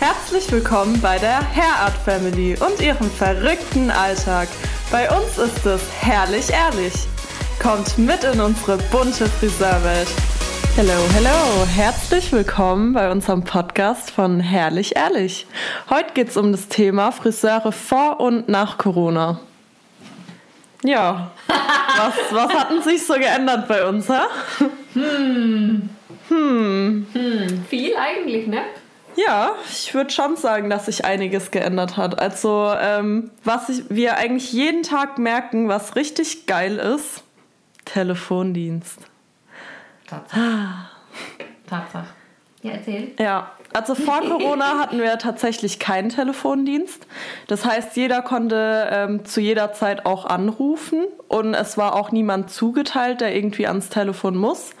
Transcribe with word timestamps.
Herzlich 0.00 0.50
willkommen 0.50 0.98
bei 1.02 1.18
der 1.18 1.40
Hairart 1.54 1.92
Family 1.92 2.56
und 2.58 2.80
ihrem 2.80 3.10
verrückten 3.10 3.90
Alltag. 3.90 4.48
Bei 4.90 5.06
uns 5.14 5.36
ist 5.36 5.66
es 5.66 5.82
herrlich 6.00 6.48
ehrlich. 6.48 6.94
Kommt 7.62 7.98
mit 7.98 8.24
in 8.24 8.40
unsere 8.40 8.78
bunte 8.90 9.26
Friseurwelt. 9.26 10.08
Hallo, 10.78 10.94
hallo, 11.14 11.66
herzlich 11.66 12.32
willkommen 12.32 12.94
bei 12.94 13.10
unserem 13.10 13.44
Podcast 13.44 14.10
von 14.10 14.40
Herrlich 14.40 14.96
Ehrlich. 14.96 15.46
Heute 15.90 16.14
geht 16.14 16.28
es 16.28 16.38
um 16.38 16.50
das 16.50 16.68
Thema 16.68 17.12
Friseure 17.12 17.70
vor 17.70 18.20
und 18.20 18.48
nach 18.48 18.78
Corona. 18.78 19.38
Ja, 20.82 21.30
was, 21.46 22.14
was 22.30 22.54
hatten 22.54 22.80
sich 22.80 23.06
so 23.06 23.12
geändert 23.12 23.68
bei 23.68 23.86
uns, 23.86 24.08
ha? 24.08 24.28
Hm. 24.94 25.90
Hm. 26.28 27.06
Hm. 27.12 27.64
Viel 27.68 27.92
eigentlich, 27.98 28.46
ne? 28.46 28.62
Ja, 29.26 29.56
ich 29.68 29.92
würde 29.94 30.10
schon 30.10 30.36
sagen, 30.36 30.70
dass 30.70 30.86
sich 30.86 31.04
einiges 31.04 31.50
geändert 31.50 31.96
hat. 31.96 32.18
Also, 32.20 32.72
ähm, 32.80 33.30
was 33.44 33.68
ich, 33.68 33.84
wir 33.88 34.16
eigentlich 34.16 34.52
jeden 34.52 34.82
Tag 34.82 35.18
merken, 35.18 35.68
was 35.68 35.96
richtig 35.96 36.46
geil 36.46 36.76
ist, 36.76 37.22
Telefondienst. 37.84 39.00
Tatsache. 40.06 40.40
Tatsache. 41.68 42.06
Ja, 42.62 42.72
erzähl. 42.72 43.12
Ja, 43.18 43.52
also 43.72 43.94
vor 43.94 44.20
Corona 44.20 44.78
hatten 44.80 44.98
wir 44.98 45.18
tatsächlich 45.18 45.78
keinen 45.78 46.10
Telefondienst. 46.10 47.06
Das 47.46 47.64
heißt, 47.64 47.96
jeder 47.96 48.22
konnte 48.22 48.88
ähm, 48.90 49.24
zu 49.24 49.40
jeder 49.40 49.72
Zeit 49.72 50.06
auch 50.06 50.24
anrufen 50.26 51.06
und 51.28 51.54
es 51.54 51.78
war 51.78 51.94
auch 51.94 52.12
niemand 52.12 52.50
zugeteilt, 52.50 53.20
der 53.20 53.34
irgendwie 53.34 53.66
ans 53.66 53.88
Telefon 53.88 54.36
muss. 54.36 54.72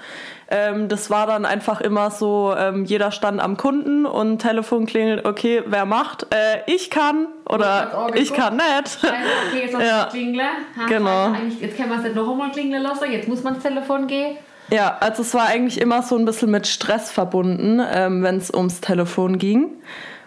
Ähm, 0.52 0.88
das 0.88 1.10
war 1.10 1.28
dann 1.28 1.44
einfach 1.44 1.80
immer 1.80 2.10
so, 2.10 2.52
ähm, 2.58 2.84
jeder 2.84 3.12
stand 3.12 3.40
am 3.40 3.56
Kunden 3.56 4.04
und 4.04 4.40
Telefon 4.42 4.84
klingelt, 4.84 5.24
okay, 5.24 5.62
wer 5.64 5.86
macht? 5.86 6.26
Äh, 6.34 6.62
ich 6.66 6.90
kann 6.90 7.28
oder 7.48 8.10
ich 8.14 8.32
kann 8.32 8.56
nicht. 8.56 8.98
Okay, 9.00 9.62
jetzt 9.62 9.74
ja. 9.80 10.08
klingeln. 10.10 10.48
genau. 10.88 11.32
Jetzt 11.60 11.76
kann 11.76 11.88
man 11.88 11.98
es 11.98 12.04
nicht 12.04 12.16
noch 12.16 12.28
einmal 12.28 12.50
klingeln 12.50 12.82
lassen, 12.82 13.12
jetzt 13.12 13.28
muss 13.28 13.44
man 13.44 13.54
ins 13.54 13.62
Telefon 13.62 14.08
gehen. 14.08 14.38
Ja, 14.70 14.96
also 15.00 15.22
es 15.22 15.34
war 15.34 15.46
eigentlich 15.46 15.80
immer 15.80 16.02
so 16.02 16.16
ein 16.16 16.24
bisschen 16.24 16.50
mit 16.50 16.66
Stress 16.66 17.12
verbunden, 17.12 17.80
ähm, 17.92 18.22
wenn 18.24 18.36
es 18.36 18.52
ums 18.52 18.80
Telefon 18.80 19.38
ging. 19.38 19.70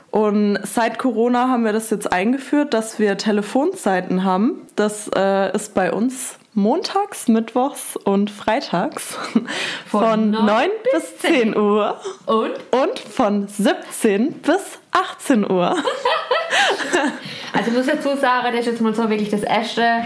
Und 0.09 0.59
seit 0.63 0.99
Corona 0.99 1.49
haben 1.49 1.65
wir 1.65 1.73
das 1.73 1.89
jetzt 1.89 2.13
eingeführt, 2.13 2.73
dass 2.73 2.99
wir 2.99 3.17
Telefonzeiten 3.17 4.23
haben. 4.23 4.61
Das 4.75 5.09
äh, 5.15 5.53
ist 5.55 5.73
bei 5.73 5.91
uns 5.91 6.37
montags, 6.53 7.27
mittwochs 7.27 7.97
und 7.97 8.29
freitags 8.29 9.17
von, 9.85 10.01
von 10.01 10.31
9, 10.31 10.45
9 10.45 10.69
bis 10.93 11.17
10 11.19 11.57
Uhr 11.57 11.99
und? 12.25 12.51
und 12.71 12.99
von 12.99 13.47
17 13.47 14.33
bis 14.33 14.79
18 14.91 15.49
Uhr. 15.49 15.75
also 17.53 17.71
ich 17.71 17.77
muss 17.77 17.85
dazu 17.85 18.15
sagen, 18.15 18.47
das 18.51 18.61
ist 18.61 18.65
jetzt 18.67 18.81
mal 18.81 18.93
so 18.93 19.09
wirklich 19.09 19.29
das 19.29 19.43
erste 19.43 20.03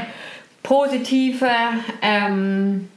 positive 0.64 1.50
ähm, 2.02 2.90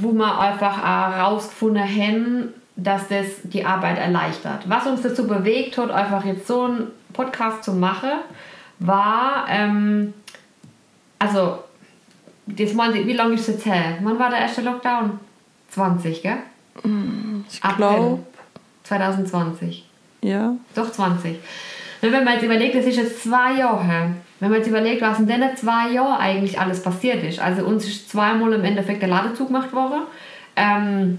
wo 0.00 0.12
wir 0.12 0.38
einfach 0.38 0.82
herausgefunden 0.82 1.82
haben, 1.82 2.54
dass 2.76 3.08
das 3.08 3.26
die 3.42 3.64
Arbeit 3.64 3.98
erleichtert. 3.98 4.68
Was 4.68 4.86
uns 4.86 5.02
dazu 5.02 5.26
bewegt 5.26 5.76
hat, 5.78 5.90
einfach 5.90 6.24
jetzt 6.24 6.46
so 6.46 6.64
einen 6.64 6.90
Podcast 7.12 7.64
zu 7.64 7.72
machen, 7.72 8.10
war, 8.78 9.46
ähm, 9.48 10.14
also, 11.18 11.58
das 12.46 12.74
meinte, 12.74 13.06
wie 13.06 13.12
lange 13.12 13.34
ist 13.34 13.42
es 13.42 13.54
jetzt 13.54 13.66
her? 13.66 13.98
Wann 14.02 14.18
war 14.18 14.30
der 14.30 14.40
erste 14.40 14.62
Lockdown? 14.62 15.20
20, 15.70 16.22
gell? 16.22 16.38
Mm, 16.82 17.44
ich 17.50 17.60
glaube. 17.76 18.20
2020. 18.84 19.84
Ja. 20.22 20.54
Doch 20.74 20.90
20. 20.90 21.36
Wenn 22.00 22.24
man 22.24 22.34
jetzt 22.34 22.42
überlegt, 22.42 22.74
das 22.74 22.84
ist 22.84 22.96
jetzt 22.96 23.22
zwei 23.22 23.54
Jahre 23.54 23.84
her. 23.84 24.10
Wenn 24.40 24.50
man 24.50 24.58
jetzt 24.58 24.68
überlegt, 24.68 25.02
was 25.02 25.20
in 25.20 25.28
den 25.28 25.56
zwei 25.56 25.92
Jahren 25.92 26.20
eigentlich 26.20 26.58
alles 26.58 26.82
passiert 26.82 27.22
ist. 27.22 27.38
Also 27.38 27.64
uns 27.64 27.86
ist 27.86 28.10
zweimal 28.10 28.52
im 28.52 28.64
Endeffekt 28.64 29.02
der 29.02 29.08
Ladezug 29.08 29.46
gemacht 29.46 29.72
worden. 29.72 30.02
Ähm, 30.56 31.18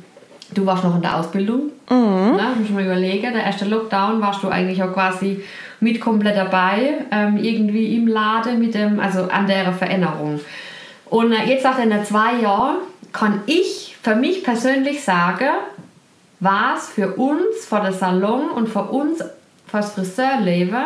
du 0.53 0.65
warst 0.65 0.83
noch 0.83 0.95
in 0.95 1.01
der 1.01 1.17
Ausbildung. 1.17 1.71
Mhm. 1.89 2.35
Ne? 2.35 2.43
Muss 2.59 2.69
mal 2.69 2.83
überlegen. 2.83 3.33
Der 3.33 3.45
erste 3.45 3.63
Lockdown 3.63 4.19
warst 4.19 4.43
du 4.43 4.49
eigentlich 4.49 4.83
auch 4.83 4.91
quasi 4.91 5.41
mit 5.79 6.01
komplett 6.01 6.35
dabei. 6.35 6.95
Ähm, 7.11 7.37
irgendwie 7.37 7.95
im 7.95 8.07
Laden 8.07 8.59
mit 8.59 8.75
dem, 8.75 8.99
also 8.99 9.29
an 9.29 9.47
der 9.47 9.71
Veränderung. 9.71 10.41
Und 11.13 11.31
äh, 11.31 11.45
jetzt 11.45 11.63
nach 11.63 11.75
den 11.75 12.03
zwei 12.03 12.41
Jahren 12.41 12.77
kann 13.11 13.43
ich 13.45 13.95
für 14.01 14.15
mich 14.15 14.43
persönlich 14.43 15.03
sagen, 15.03 15.47
war 16.39 16.73
es 16.75 16.89
für 16.89 17.13
uns, 17.13 17.67
für 17.69 17.81
den 17.81 17.93
Salon 17.93 18.49
und 18.49 18.67
für 18.67 18.85
uns, 18.85 19.19
für 19.19 19.77
das 19.77 19.93
Friseurleben 19.93 20.85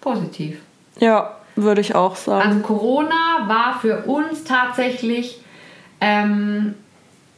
positiv. 0.00 0.60
Ja, 0.98 1.36
würde 1.54 1.82
ich 1.82 1.94
auch 1.94 2.16
sagen. 2.16 2.48
Also 2.48 2.60
Corona 2.62 3.46
war 3.46 3.78
für 3.80 3.98
uns 4.06 4.42
tatsächlich 4.42 5.40
ähm, 6.00 6.74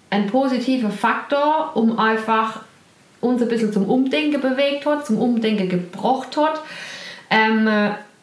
ein 0.09 0.27
positiver 0.29 0.89
Faktor, 0.89 1.73
um 1.75 1.99
einfach 1.99 2.61
uns 3.21 3.43
ein 3.43 3.49
bisschen 3.49 3.75
zum 3.75 3.91
Umdenken 3.91 4.41
bewegt 4.41 4.87
hat, 4.87 5.05
zum 5.05 5.19
Umdenken 5.19 5.69
gebracht 5.69 6.35
hat. 6.39 6.63
Ähm, 7.29 7.69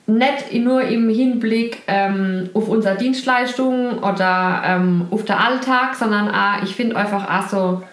nicht 0.05 0.53
nur 0.53 0.81
im 0.81 1.09
Hinblick 1.09 1.81
ähm, 1.87 2.49
auf 2.53 2.67
unsere 2.67 2.97
Dienstleistung 2.97 3.99
oder 3.99 4.61
ähm, 4.65 5.07
auf 5.11 5.23
den 5.23 5.35
Alltag, 5.35 5.95
sondern 5.95 6.29
auch, 6.29 6.61
ich 6.63 6.75
finde 6.75 6.97
einfach 6.97 7.29
auch 7.29 7.47
so 7.47 7.83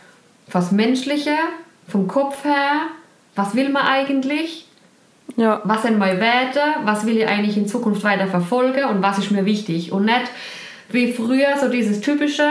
was 0.51 0.73
Menschliche 0.73 1.35
vom 1.89 2.09
Kopf 2.09 2.45
her. 2.45 2.89
Was 3.37 3.55
will 3.55 3.69
man 3.69 3.87
eigentlich? 3.87 4.67
Ja. 5.37 5.61
Was 5.65 5.83
sind 5.83 5.99
meine 5.99 6.21
Werte? 6.21 6.61
Was 6.85 7.07
will 7.07 7.17
ich 7.17 7.29
eigentlich 7.29 7.57
in 7.57 7.69
Zukunft 7.69 8.03
weiter 8.03 8.27
verfolgen? 8.27 8.85
Und 8.85 9.03
was 9.03 9.19
ist 9.19 9.31
mir 9.31 9.45
wichtig? 9.45 9.93
Und 9.93 10.07
nicht 10.07 10.31
wie 10.91 11.13
früher 11.13 11.57
so 11.61 11.69
dieses 11.69 12.01
typische, 12.01 12.51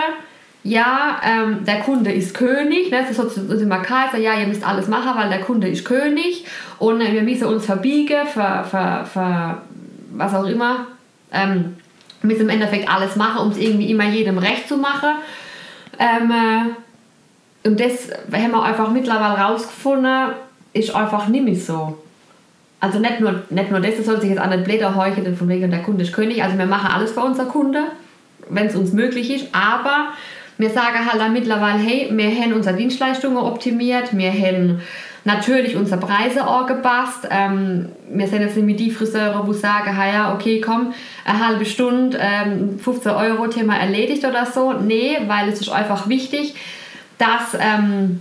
ja, 0.64 1.22
ähm, 1.24 1.64
der 1.66 1.80
Kunde 1.80 2.12
ist 2.12 2.34
König, 2.34 2.92
ne? 2.92 3.02
das 3.02 3.18
ist 3.18 3.36
so 3.36 3.54
immer 3.54 3.80
Kaiser, 3.80 4.18
ja, 4.18 4.38
ihr 4.40 4.48
müsst 4.48 4.66
alles 4.66 4.88
machen, 4.88 5.12
weil 5.16 5.30
der 5.30 5.42
Kunde 5.42 5.70
ist 5.70 5.86
König 5.86 6.46
und 6.80 7.02
äh, 7.02 7.14
wir 7.14 7.24
müssen 7.24 7.46
uns 7.46 7.66
verbiegen 7.66 8.28
für, 8.28 8.66
für, 8.70 9.06
für 9.06 9.58
was 10.12 10.34
auch 10.36 10.46
immer. 10.46 10.88
Ähm, 11.32 11.78
wir 12.22 12.32
müssen 12.32 12.42
im 12.42 12.50
Endeffekt 12.50 12.90
alles 12.90 13.16
machen, 13.16 13.42
um 13.42 13.52
es 13.52 13.58
irgendwie 13.58 13.90
immer 13.90 14.06
jedem 14.06 14.38
recht 14.38 14.68
zu 14.68 14.78
machen. 14.78 15.16
Ähm, 15.98 16.32
äh, 16.32 17.68
und 17.68 17.80
das 17.80 18.10
haben 18.32 18.52
wir 18.52 18.64
einfach 18.64 18.92
mittlerweile 18.92 19.40
rausgefunden, 19.40 20.32
ist 20.74 20.94
einfach 20.94 21.28
nicht 21.28 21.46
mehr 21.46 21.56
so 21.56 21.98
also 22.80 23.00
nicht 23.00 23.20
nur, 23.20 23.44
nicht 23.50 23.72
nur 23.72 23.80
das, 23.80 23.98
das 23.98 24.06
soll 24.06 24.22
sich 24.22 24.30
jetzt 24.30 24.40
an 24.40 24.52
den 24.52 24.64
Blätter 24.64 24.96
heucheln, 24.96 25.36
von 25.36 25.50
wegen 25.50 25.70
der 25.70 25.82
Kunde 25.82 26.04
ist 26.04 26.14
König. 26.14 26.44
Also 26.44 26.58
wir 26.58 26.66
machen 26.66 26.90
alles 26.92 27.12
für 27.12 27.22
unser 27.22 27.46
Kunde, 27.46 27.84
wenn 28.50 28.68
es 28.68 28.76
uns 28.76 28.94
möglich 28.94 29.30
ist. 29.34 29.54
Aber 29.54 30.10
wir 30.60 30.70
sagen 30.70 31.10
halt 31.10 31.32
mittlerweile, 31.32 31.80
hey, 31.80 32.10
wir 32.12 32.30
haben 32.30 32.54
unsere 32.54 32.76
Dienstleistungen 32.76 33.38
optimiert, 33.38 34.16
wir 34.16 34.32
haben 34.32 34.82
natürlich 35.24 35.78
unsere 35.78 36.00
Preise 36.00 36.44
angepasst. 36.44 37.28
Ähm, 37.32 37.90
wir 38.10 38.28
sind 38.28 38.42
jetzt 38.42 38.58
nicht 38.58 38.66
mit 38.66 38.80
die 38.80 38.92
Friseure, 38.92 39.46
die 39.48 39.54
sagen, 39.54 39.96
ja, 39.98 40.34
okay, 40.34 40.60
komm, 40.60 40.94
eine 41.26 41.48
halbe 41.48 41.66
Stunde, 41.66 42.20
ähm, 42.22 42.78
15 42.78 43.12
Euro, 43.14 43.48
Thema 43.48 43.78
erledigt 43.78 44.26
oder 44.26 44.46
so. 44.46 44.74
Nee, 44.74 45.18
weil 45.28 45.48
es 45.50 45.62
ist 45.62 45.70
einfach 45.70 46.08
wichtig, 46.10 46.56
dass... 47.18 47.58
Ähm, 47.60 48.20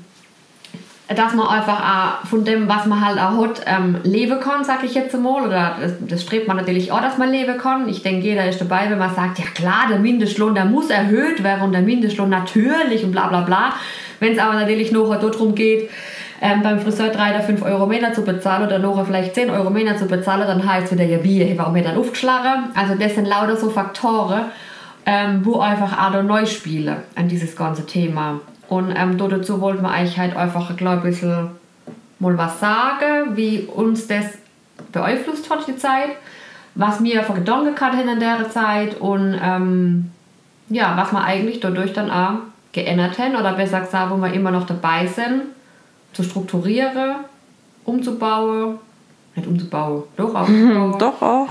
dass 1.15 1.33
man 1.33 1.47
einfach 1.47 1.81
auch 1.81 2.27
von 2.27 2.45
dem, 2.45 2.69
was 2.69 2.85
man 2.85 3.05
halt 3.05 3.19
auch 3.19 3.43
hat, 3.43 3.63
ähm, 3.65 3.97
leben 4.03 4.39
kann, 4.41 4.63
sag 4.63 4.85
ich 4.85 4.95
jetzt 4.95 5.19
mal. 5.19 5.47
Oder 5.47 5.77
das, 5.81 5.93
das, 6.07 6.23
strebt 6.23 6.47
man 6.47 6.59
natürlich 6.59 6.93
auch, 6.93 7.01
dass 7.01 7.17
man 7.17 7.31
leben 7.31 7.57
kann. 7.57 7.89
Ich 7.89 8.03
denke, 8.03 8.27
jeder 8.27 8.47
ist 8.47 8.61
dabei, 8.61 8.91
wenn 8.91 8.99
man 8.99 9.15
sagt, 9.15 9.39
ja 9.39 9.47
klar, 9.55 9.87
der 9.89 9.99
Mindestlohn, 9.99 10.55
der 10.55 10.67
muss 10.67 10.91
erhöht 10.91 11.43
werden 11.43 11.63
und 11.63 11.73
der 11.73 11.81
Mindestlohn 11.81 12.29
natürlich 12.29 13.05
und 13.05 13.13
bla 13.13 13.29
bla 13.29 13.41
bla. 13.41 13.73
Wenn 14.21 14.33
es 14.35 14.39
aber 14.39 14.55
natürlich 14.55 14.93
noch 14.93 15.15
darum 15.19 15.55
geht, 15.55 15.89
ähm, 16.43 16.63
beim 16.63 16.79
Friseur 16.79 17.09
3 17.09 17.31
oder 17.31 17.41
5 17.41 17.63
Euro 17.63 17.87
mehr 17.87 18.13
zu 18.13 18.23
bezahlen 18.23 18.67
oder 18.67 18.79
noch 18.79 19.05
vielleicht 19.07 19.35
10 19.35 19.49
Euro 19.51 19.71
mehr 19.71 19.97
zu 19.97 20.07
bezahlen, 20.07 20.47
dann 20.47 20.71
heißt 20.71 20.87
es 20.87 20.93
wieder, 20.93 21.05
ja 21.05 21.25
wie, 21.25 21.55
warum 21.57 21.73
mir 21.73 21.83
dann 21.83 21.97
aufgeschlagen? 21.97 22.71
Also 22.75 22.95
das 22.97 23.15
sind 23.15 23.27
lauter 23.27 23.57
so 23.57 23.71
Faktoren, 23.71 24.43
ähm, 25.07 25.41
wo 25.43 25.59
einfach 25.61 25.99
auch 25.99 26.23
neu 26.23 26.45
spielen 26.45 26.97
an 27.15 27.29
dieses 27.29 27.57
ganze 27.57 27.87
Thema. 27.87 28.41
Und 28.69 28.95
ähm, 28.95 29.17
dazu 29.17 29.61
wollten 29.61 29.83
wir 29.83 29.91
eigentlich 29.91 30.19
halt 30.19 30.37
einfach, 30.37 30.77
glaube 30.77 31.11
ich, 31.11 31.23
ein 31.23 31.51
mal 32.19 32.37
was 32.37 32.61
sagen, 32.61 33.37
wie 33.37 33.61
uns 33.63 34.07
das 34.07 34.27
beeinflusst 34.93 35.49
hat, 35.51 35.67
die 35.67 35.77
Zeit, 35.77 36.11
was 36.75 37.03
wir 37.03 37.23
für 37.23 37.35
Gedanken 37.35 37.79
hatten 37.81 38.09
in 38.09 38.21
der 38.21 38.51
Zeit 38.51 39.01
und 39.01 39.39
ähm, 39.43 40.11
ja, 40.69 40.97
was 40.97 41.13
wir 41.13 41.23
eigentlich 41.23 41.61
dadurch 41.61 41.93
dann 41.93 42.11
auch 42.11 42.41
geändert 42.73 43.19
haben 43.19 43.37
oder 43.37 43.53
besser 43.55 43.81
gesagt, 43.81 44.11
wo 44.11 44.17
wir 44.17 44.33
immer 44.33 44.51
noch 44.51 44.67
dabei 44.67 45.07
sind, 45.07 45.43
zu 46.13 46.23
strukturieren, 46.23 47.17
umzubauen, 47.85 48.79
nicht 49.35 49.49
umzubauen, 49.49 50.05
doch 50.17 50.35
auch. 50.35 50.99
doch 50.99 51.23
auch. 51.23 51.49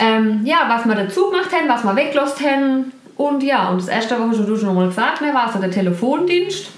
ähm, 0.00 0.40
ja, 0.44 0.58
was 0.68 0.86
wir 0.86 0.94
dazu 0.94 1.30
gemacht 1.30 1.50
haben, 1.52 1.68
was 1.68 1.84
wir 1.84 1.96
weggelost 1.96 2.40
haben, 2.40 2.92
und 3.20 3.42
ja, 3.42 3.68
und 3.68 3.82
das 3.82 3.88
erste, 3.88 4.16
was 4.18 4.38
du 4.38 4.56
schon 4.56 4.74
mal 4.74 4.88
gesagt 4.88 5.20
hast, 5.20 5.34
war 5.34 5.52
so 5.52 5.58
der 5.58 5.70
Telefondienst. 5.70 6.70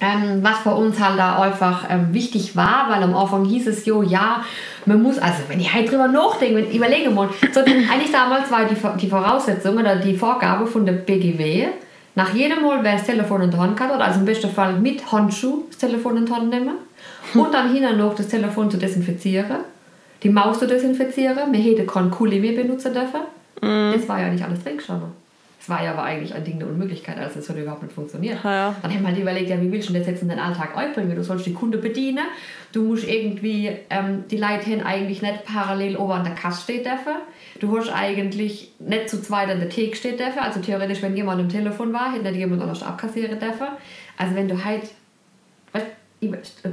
Ähm, 0.00 0.38
was 0.40 0.58
für 0.58 0.70
uns 0.70 1.00
halt 1.00 1.18
da 1.18 1.42
einfach 1.42 1.86
ähm, 1.90 2.14
wichtig 2.14 2.54
war, 2.54 2.86
weil 2.88 3.02
am 3.02 3.16
Anfang 3.16 3.44
hieß 3.44 3.66
es, 3.66 3.84
jo, 3.84 4.04
ja, 4.04 4.44
man 4.86 5.02
muss, 5.02 5.18
also 5.18 5.38
wenn 5.48 5.58
ich 5.58 5.74
halt 5.74 5.90
drüber 5.90 6.06
nachdenke, 6.06 6.54
wenn 6.54 6.70
ich 6.70 6.76
überlege 6.76 7.10
mal, 7.10 7.28
so, 7.52 7.58
eigentlich 7.58 8.12
damals 8.12 8.48
war 8.52 8.66
die, 8.66 8.76
die 9.00 9.08
Voraussetzung 9.08 9.76
oder 9.76 9.96
die 9.96 10.16
Vorgabe 10.16 10.64
von 10.64 10.86
der 10.86 10.92
BGW, 10.92 11.66
nach 12.14 12.32
jedem 12.32 12.62
Mal, 12.62 12.78
wer 12.84 12.92
das 12.92 13.02
Telefon 13.02 13.42
in 13.42 13.50
der 13.50 13.58
Hand 13.58 13.80
hat, 13.80 13.92
oder 13.92 14.04
also 14.04 14.20
im 14.20 14.26
besten 14.26 14.50
Fall 14.50 14.74
mit 14.74 15.10
Handschuh 15.10 15.64
das 15.66 15.78
Telefon 15.78 16.18
in 16.18 16.26
die 16.26 16.32
Hand 16.32 16.50
nehmen 16.50 16.76
und 17.34 17.52
dann 17.52 17.74
hin 17.74 17.84
und 17.84 17.98
noch 17.98 18.14
das 18.14 18.28
Telefon 18.28 18.70
zu 18.70 18.76
desinfizieren, 18.76 19.64
die 20.22 20.28
Maus 20.28 20.60
zu 20.60 20.68
desinfizieren, 20.68 21.52
wir 21.52 21.60
hätten 21.60 21.88
keinen 21.88 22.12
Kuli 22.12 22.38
mehr 22.38 22.52
benutzen 22.52 22.94
dürfen. 22.94 23.22
Mm. 23.60 23.94
Das 23.94 24.08
war 24.08 24.20
ja 24.20 24.28
nicht 24.28 24.44
alles 24.44 24.62
drin 24.62 24.76
gestanden. 24.76 25.27
Das 25.68 25.76
war 25.76 25.84
ja 25.84 25.92
aber 25.92 26.04
eigentlich 26.04 26.34
ein 26.34 26.44
Ding 26.44 26.58
der 26.58 26.66
Unmöglichkeit, 26.66 27.18
als 27.18 27.36
es 27.36 27.46
hat 27.50 27.56
überhaupt 27.58 27.82
nicht 27.82 27.94
funktioniert. 27.94 28.42
Ja. 28.42 28.74
Dann 28.80 28.90
haben 28.90 29.00
wir 29.02 29.08
halt 29.08 29.18
überlegt, 29.18 29.50
ja, 29.50 29.60
wie 29.60 29.70
willst 29.70 29.90
du 29.90 29.92
das 29.92 30.06
jetzt 30.06 30.22
in 30.22 30.30
den 30.30 30.38
Alltag 30.38 30.74
einbringen? 30.74 31.14
Du 31.14 31.22
sollst 31.22 31.44
die 31.44 31.52
Kunde 31.52 31.76
bedienen, 31.76 32.24
du 32.72 32.84
musst 32.84 33.06
irgendwie, 33.06 33.76
ähm, 33.90 34.24
die 34.30 34.38
Leute 34.38 34.86
eigentlich 34.86 35.20
nicht 35.20 35.44
parallel 35.44 35.98
oben 35.98 36.12
an 36.12 36.24
der 36.24 36.32
Kasse 36.34 36.62
stehen 36.62 36.84
dürfen. 36.84 37.20
Du 37.60 37.76
hast 37.76 37.90
eigentlich 37.90 38.72
nicht 38.78 39.10
zu 39.10 39.20
zweit 39.20 39.50
an 39.50 39.60
der 39.60 39.68
Theke 39.68 39.94
stehen 39.94 40.16
dürfen. 40.16 40.38
Also 40.38 40.60
theoretisch, 40.60 41.02
wenn 41.02 41.14
jemand 41.14 41.38
am 41.38 41.50
Telefon 41.50 41.92
war, 41.92 42.14
hätte 42.14 42.24
nicht 42.24 42.38
jemand 42.38 42.62
anders 42.62 42.82
abkassieren 42.82 43.38
dürfen. 43.38 43.66
Also 44.16 44.34
wenn 44.34 44.48
du 44.48 44.64
halt, 44.64 44.84
ich 46.20 46.30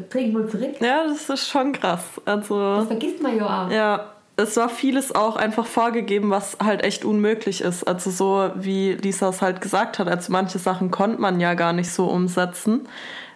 trink 0.09 0.33
mal 0.33 0.47
zurück. 0.47 0.75
Ja, 0.79 1.03
das 1.05 1.29
ist 1.29 1.49
schon 1.49 1.73
krass. 1.73 2.21
Also, 2.23 2.77
das 2.77 2.87
vergisst 2.87 3.21
man 3.21 3.37
ja 3.37 3.65
auch. 3.65 3.69
Ja, 3.69 4.14
es 4.37 4.57
war 4.57 4.69
vieles 4.69 5.15
auch 5.15 5.37
einfach 5.37 5.65
vorgegeben, 5.65 6.29
was 6.29 6.57
halt 6.63 6.83
echt 6.83 7.05
unmöglich 7.05 7.61
ist. 7.61 7.85
Also 7.85 8.11
so 8.11 8.51
wie 8.55 8.93
Lisa 8.93 9.29
es 9.29 9.41
halt 9.41 9.61
gesagt 9.61 9.99
hat, 9.99 10.07
also 10.07 10.31
manche 10.31 10.59
Sachen 10.59 10.91
konnte 10.91 11.21
man 11.21 11.39
ja 11.39 11.53
gar 11.53 11.71
nicht 11.73 11.89
so 11.89 12.07
umsetzen, 12.07 12.87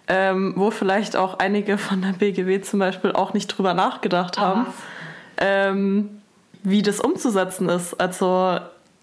ähm, 0.08 0.52
wo 0.56 0.70
vielleicht 0.70 1.16
auch 1.16 1.38
einige 1.38 1.78
von 1.78 2.02
der 2.02 2.12
BGW 2.12 2.60
zum 2.60 2.80
Beispiel 2.80 3.12
auch 3.12 3.32
nicht 3.32 3.46
drüber 3.48 3.72
nachgedacht 3.72 4.38
haben, 4.38 4.66
ähm, 5.38 6.20
wie 6.62 6.82
das 6.82 7.00
umzusetzen 7.00 7.68
ist. 7.70 7.98
Also 7.98 8.58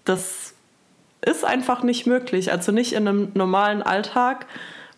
das 0.06 0.54
ist 1.22 1.46
einfach 1.46 1.82
nicht 1.82 2.06
möglich. 2.06 2.52
Also 2.52 2.72
nicht 2.72 2.94
in 2.94 3.08
einem 3.08 3.32
normalen 3.34 3.82
Alltag 3.82 4.46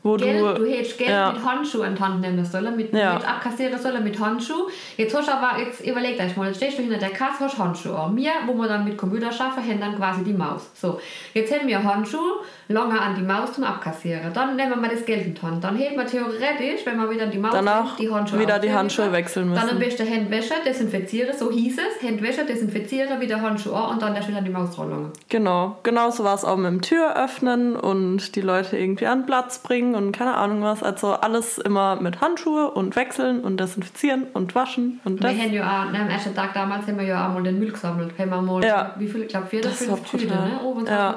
wo 0.02 0.16
Geld, 0.16 0.40
du, 0.40 0.64
du 0.64 0.72
hättest 0.72 0.98
Geld 0.98 1.10
ja. 1.10 1.34
mit 1.34 1.44
Handschuh 1.44 1.84
in 1.84 1.94
die 1.94 2.02
Hand 2.02 2.22
nehmen 2.22 2.46
sollen, 2.46 2.76
mit, 2.78 2.94
ja. 2.94 3.16
mit 3.16 3.28
abkassieren 3.28 3.78
sollen 3.78 4.02
mit 4.02 4.18
Handschuh. 4.18 4.70
Jetzt 4.96 5.14
hast 5.14 5.28
du 5.28 5.34
aber, 5.34 5.60
jetzt 5.60 5.82
überleg 5.82 6.18
dich 6.18 6.38
mal, 6.38 6.48
jetzt 6.48 6.58
stehst 6.58 6.78
du 6.78 6.84
hinter 6.84 6.98
der 6.98 7.10
Kasse, 7.10 7.42
hast 7.42 7.58
Handschuhe 7.58 7.98
an. 7.98 8.16
Wir, 8.16 8.32
wo 8.48 8.54
wir 8.54 8.70
dann 8.70 8.86
mit 8.86 8.98
Computer 8.98 9.30
schaffen, 9.30 9.62
haben 9.62 9.82
dann 9.82 9.98
quasi 9.98 10.24
die 10.24 10.34
Maus. 10.34 10.70
So, 10.74 11.02
jetzt 11.34 11.54
haben 11.54 11.68
wir 11.68 11.84
Handschuhe, 11.84 12.40
lange 12.70 13.02
an 13.02 13.16
die 13.16 13.24
Maus 13.24 13.54
zum 13.54 13.66
Abkassieren. 13.66 14.32
Dann 14.34 14.56
nehmen 14.56 14.70
wir 14.70 14.78
mal 14.78 14.90
das 14.90 15.04
Geld 15.04 15.26
in 15.26 15.34
die 15.34 15.42
Hand. 15.42 15.62
Dann 15.64 15.76
heben 15.76 15.98
wir 15.98 16.06
theoretisch, 16.06 16.86
wenn 16.86 16.98
wir 16.98 17.10
wieder 17.10 17.26
die 17.26 17.38
Maus 17.38 17.52
Danach 17.52 17.98
die 17.98 18.10
Handschuhe 18.10 18.40
wieder 18.40 18.60
die 18.60 18.72
Handschuhe 18.72 19.12
wechseln 19.12 19.50
müssen. 19.50 19.60
Dann 19.60 19.72
am 19.72 19.80
besten 19.80 20.10
Handwäsche 20.10 20.54
desinfizieren, 20.66 21.38
so 21.38 21.52
hieß 21.52 21.78
es. 21.78 22.08
Handwäsche 22.08 22.46
desinfizieren, 22.46 23.20
wieder 23.20 23.42
Handschuhe 23.42 23.76
an 23.76 23.96
und 23.96 24.02
dann 24.02 24.16
erst 24.16 24.30
wieder 24.30 24.42
die 24.42 24.52
Maus 24.52 24.76
dran. 24.76 25.12
Genau, 25.28 25.78
genau 25.84 26.10
so 26.12 26.24
war 26.24 26.36
es 26.36 26.46
auch 26.46 26.56
mit 26.56 26.68
dem 26.68 26.82
Tür 26.82 27.18
öffnen 27.18 27.76
und 27.76 28.36
die 28.36 28.42
Leute 28.42 28.78
irgendwie 28.78 29.08
an 29.08 29.26
Platz 29.26 29.60
bringen 29.60 29.89
und 29.96 30.12
keine 30.12 30.36
Ahnung 30.36 30.62
was. 30.62 30.84
Also 30.84 31.14
alles 31.14 31.58
immer 31.58 31.96
mit 32.02 32.22
Handschuhe 32.22 32.72
und 32.72 32.96
wechseln 32.96 33.42
und 33.42 33.60
desinfizieren 33.60 34.28
und 34.34 34.56
waschen 34.56 35.00
und 35.04 35.24
das. 35.24 35.36
Wir 35.36 35.44
haben 35.44 35.54
ja 35.54 35.84
auch, 35.84 35.92
ne, 35.92 36.00
am 36.00 36.10
ersten 36.10 36.36
Tag 36.36 36.54
damals 36.54 36.88
haben 36.88 36.98
wir 36.98 37.06
ja 37.06 37.28
auch 37.28 37.34
mal 37.34 37.44
den 37.44 37.60
Müll 37.60 37.72
gesammelt. 37.72 38.14
Haben 38.18 38.30
wir 38.30 38.42
mal, 38.42 38.64
ja. 38.64 38.96
wie 38.98 39.08
viel, 39.08 39.22
ich 39.22 39.28
glaube 39.28 39.48
vier 39.48 39.60
oder 39.60 39.70
fünf 39.70 40.10
Tüten, 40.10 40.28
ne? 40.28 40.60
Oben 40.64 40.86
ja. 40.86 41.16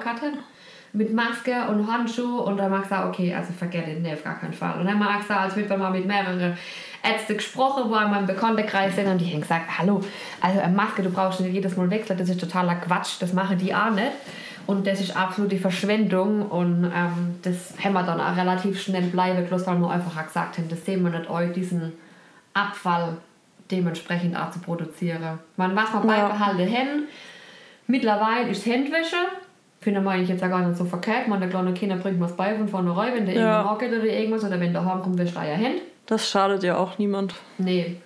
Mit 0.95 1.15
Maske 1.15 1.55
und 1.71 1.91
Handschuhe 1.91 2.43
und 2.43 2.59
dann 2.59 2.71
habe 2.71 2.83
ich 2.83 2.83
gesagt, 2.83 3.07
okay, 3.09 3.35
also 3.35 3.51
forget 3.59 3.89
it, 3.89 4.03
nee, 4.03 4.13
auf 4.13 4.23
gar 4.23 4.39
keinen 4.39 4.53
Fall. 4.53 4.79
Und 4.79 4.85
dann 4.85 5.03
habe 5.03 5.15
ich 5.15 5.21
gesagt, 5.21 5.41
als 5.41 5.57
wir 5.57 5.77
mal 5.79 5.91
mit 5.91 6.07
mehreren 6.07 6.55
Ärzte 7.03 7.35
gesprochen, 7.35 7.85
wo 7.91 7.97
in 7.97 8.11
meinem 8.11 8.27
Bekanntenkreis 8.27 8.95
sind 8.95 9.09
und 9.09 9.19
die 9.19 9.33
haben 9.33 9.41
gesagt, 9.41 9.79
hallo, 9.79 10.03
also 10.41 10.61
eine 10.61 10.75
Maske, 10.75 11.03
du 11.03 11.11
brauchst 11.11 11.41
nicht 11.41 11.53
jedes 11.53 11.77
Mal 11.77 11.91
wechseln, 11.91 12.19
das 12.19 12.29
ist 12.29 12.41
totaler 12.41 12.75
Quatsch, 12.75 13.17
das 13.21 13.33
machen 13.33 13.57
die 13.59 13.75
auch 13.75 13.91
nicht. 13.91 14.13
Und 14.67 14.87
das 14.87 15.01
ist 15.01 15.17
absolute 15.17 15.57
Verschwendung 15.57 16.43
und 16.43 16.85
ähm, 16.85 17.37
das 17.43 17.75
haben 17.83 17.95
wir 17.95 18.03
dann 18.05 18.21
auch 18.21 18.37
relativ 18.37 18.81
schnell 18.81 19.03
bleiben 19.03 19.45
gelassen, 19.45 19.67
weil 19.67 19.79
wir 19.79 19.91
einfach 19.91 20.27
gesagt 20.27 20.59
haben, 20.59 20.69
das 20.69 20.85
sehen 20.85 21.03
wir 21.03 21.11
nicht 21.11 21.29
euch, 21.29 21.53
diesen 21.53 21.93
Abfall 22.55 23.17
dementsprechend 23.71 24.37
auch 24.37 24.51
zu 24.51 24.61
produzieren. 24.61 25.39
Man, 25.57 25.75
was 25.75 25.93
wir 25.93 26.01
ja. 26.01 26.07
beibehalten 26.07 26.73
haben, 26.73 27.09
mittlerweile 27.87 28.51
ist 28.51 28.67
Handwäsche, 28.67 29.17
finde 29.81 30.01
ich 30.01 30.07
eigentlich 30.07 30.29
jetzt 30.29 30.45
auch 30.45 30.49
gar 30.49 30.67
nicht 30.67 30.79
so 30.79 30.85
verkehrt. 30.85 31.29
Man, 31.29 31.41
der 31.41 31.49
kleine 31.49 31.75
Kinder 31.75 31.97
bringt 31.97 32.21
was 32.21 32.37
bei 32.37 32.55
von 32.55 32.69
vornherein, 32.69 33.15
wenn 33.15 33.27
der 33.27 33.35
ja. 33.35 33.59
irgendwo 33.59 33.79
geht 33.79 33.93
oder 33.93 34.05
irgendwas 34.05 34.45
oder 34.45 34.61
wenn 34.61 34.73
der 34.73 34.85
heimkommt, 34.85 35.19
wäscht 35.19 35.37
er 35.37 35.49
ja 35.49 35.57
Hand. 35.57 35.83
Das 36.07 36.29
schadet 36.29 36.63
ja 36.63 36.77
auch 36.77 36.99
niemand. 36.99 37.35
Nee. 37.59 37.97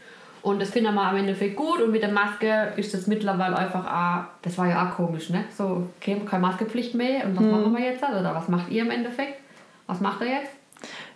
Und 0.46 0.60
das 0.60 0.70
finden 0.70 0.94
wir 0.94 1.02
am 1.02 1.16
Endeffekt 1.16 1.56
gut. 1.56 1.80
Und 1.80 1.90
mit 1.90 2.02
der 2.02 2.12
Maske 2.12 2.72
ist 2.76 2.94
das 2.94 3.08
mittlerweile 3.08 3.58
einfach 3.58 3.84
auch, 3.84 4.26
das 4.42 4.56
war 4.56 4.68
ja 4.68 4.86
auch 4.86 4.94
komisch, 4.94 5.28
ne? 5.28 5.44
So, 5.50 5.88
okay, 5.96 6.22
keine 6.24 6.42
Maskepflicht 6.42 6.94
mehr. 6.94 7.24
Und 7.24 7.34
was 7.34 7.42
hm. 7.42 7.50
machen 7.50 7.76
wir 7.76 7.84
jetzt? 7.84 8.00
Oder 8.04 8.32
was 8.32 8.46
macht 8.46 8.70
ihr 8.70 8.82
im 8.82 8.92
Endeffekt? 8.92 9.40
Was 9.88 10.00
macht 10.00 10.20
ihr 10.20 10.28
jetzt? 10.28 10.52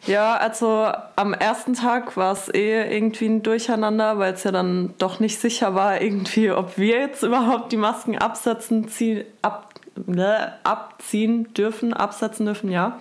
Ja, 0.04 0.34
also 0.34 0.90
am 1.14 1.32
ersten 1.32 1.74
Tag 1.74 2.16
war 2.16 2.32
es 2.32 2.52
eh 2.52 2.92
irgendwie 2.92 3.26
ein 3.26 3.44
Durcheinander, 3.44 4.18
weil 4.18 4.32
es 4.32 4.42
ja 4.42 4.50
dann 4.50 4.94
doch 4.98 5.20
nicht 5.20 5.38
sicher 5.38 5.76
war, 5.76 6.00
irgendwie, 6.02 6.50
ob 6.50 6.76
wir 6.76 6.98
jetzt 6.98 7.22
überhaupt 7.22 7.70
die 7.70 7.76
Masken 7.76 8.18
absetzen, 8.18 8.88
ziehen, 8.88 9.24
ab, 9.42 9.74
ne, 9.94 10.54
abziehen 10.64 11.54
dürfen, 11.54 11.92
absetzen 11.92 12.46
dürfen, 12.46 12.72
ja. 12.72 12.98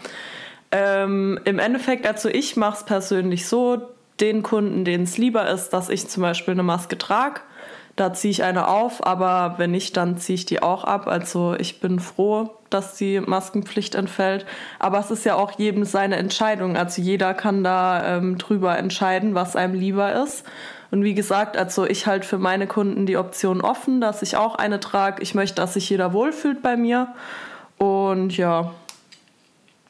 Ähm, 0.71 1.39
Im 1.45 1.57
Endeffekt, 1.57 2.05
also 2.05 2.29
ich 2.29 2.55
mache 2.55 2.77
es 2.77 2.83
persönlich 2.83 3.47
so, 3.47 3.81
den 4.21 4.43
Kunden, 4.43 4.85
denen 4.85 5.03
es 5.03 5.17
lieber 5.17 5.49
ist, 5.49 5.69
dass 5.69 5.89
ich 5.89 6.07
zum 6.07 6.23
Beispiel 6.23 6.53
eine 6.53 6.63
Maske 6.63 6.97
trage. 6.97 7.41
Da 7.95 8.13
ziehe 8.13 8.31
ich 8.31 8.43
eine 8.43 8.69
auf, 8.69 9.05
aber 9.05 9.55
wenn 9.57 9.71
nicht, 9.71 9.97
dann 9.97 10.17
ziehe 10.17 10.35
ich 10.35 10.45
die 10.45 10.61
auch 10.61 10.85
ab. 10.85 11.07
Also 11.07 11.55
ich 11.59 11.81
bin 11.81 11.99
froh, 11.99 12.49
dass 12.69 12.95
die 12.95 13.19
Maskenpflicht 13.19 13.93
entfällt. 13.95 14.45
Aber 14.79 14.99
es 14.99 15.11
ist 15.11 15.25
ja 15.25 15.35
auch 15.35 15.51
jedem 15.59 15.83
seine 15.83 16.15
Entscheidung. 16.15 16.77
Also 16.77 17.01
jeder 17.01 17.33
kann 17.33 17.61
da 17.61 18.17
ähm, 18.17 18.37
drüber 18.37 18.77
entscheiden, 18.77 19.35
was 19.35 19.57
einem 19.57 19.73
lieber 19.73 20.13
ist. 20.23 20.45
Und 20.91 21.03
wie 21.03 21.13
gesagt, 21.13 21.57
also 21.57 21.85
ich 21.85 22.07
halte 22.07 22.25
für 22.25 22.37
meine 22.37 22.67
Kunden 22.67 23.05
die 23.05 23.17
Option 23.17 23.59
offen, 23.59 23.99
dass 23.99 24.21
ich 24.21 24.37
auch 24.37 24.55
eine 24.55 24.79
trage. 24.79 25.21
Ich 25.21 25.35
möchte, 25.35 25.55
dass 25.55 25.73
sich 25.73 25.89
jeder 25.89 26.13
wohlfühlt 26.13 26.61
bei 26.61 26.77
mir. 26.77 27.13
Und 27.77 28.37
ja, 28.37 28.71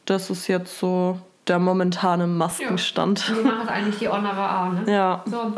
das 0.05 0.29
ist 0.31 0.47
jetzt 0.47 0.79
so 0.79 1.19
der 1.49 1.59
momentane 1.59 2.27
Maskenstand. 2.27 3.27
Ja. 3.27 3.35
So 3.35 3.43
machen 3.43 3.61
es 3.63 3.69
eigentlich 3.69 3.97
die 3.97 4.07
anderen 4.07 4.37
auch, 4.37 4.71
ne? 4.71 4.83
Ja. 4.91 5.23
So. 5.25 5.53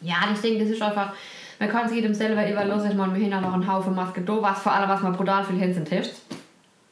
Ja, 0.00 0.16
deswegen, 0.30 0.58
das 0.60 0.68
ist 0.68 0.80
einfach, 0.80 1.12
man 1.58 1.68
kann 1.68 1.86
es 1.86 1.92
jedem 1.92 2.14
selber 2.14 2.48
überlassen. 2.48 2.90
Ich 2.90 2.96
meine, 2.96 3.14
wir 3.14 3.34
haben 3.34 3.42
noch 3.42 3.52
einen 3.52 3.70
Haufen 3.70 3.94
Masken 3.94 4.24
da, 4.24 4.40
was 4.40 4.60
vor 4.60 4.72
allem, 4.72 4.88
was 4.88 5.02
man 5.02 5.12
brutal 5.14 5.44
viel 5.44 5.58
hin 5.58 5.74
sind 5.74 5.88
Tests. 5.88 6.22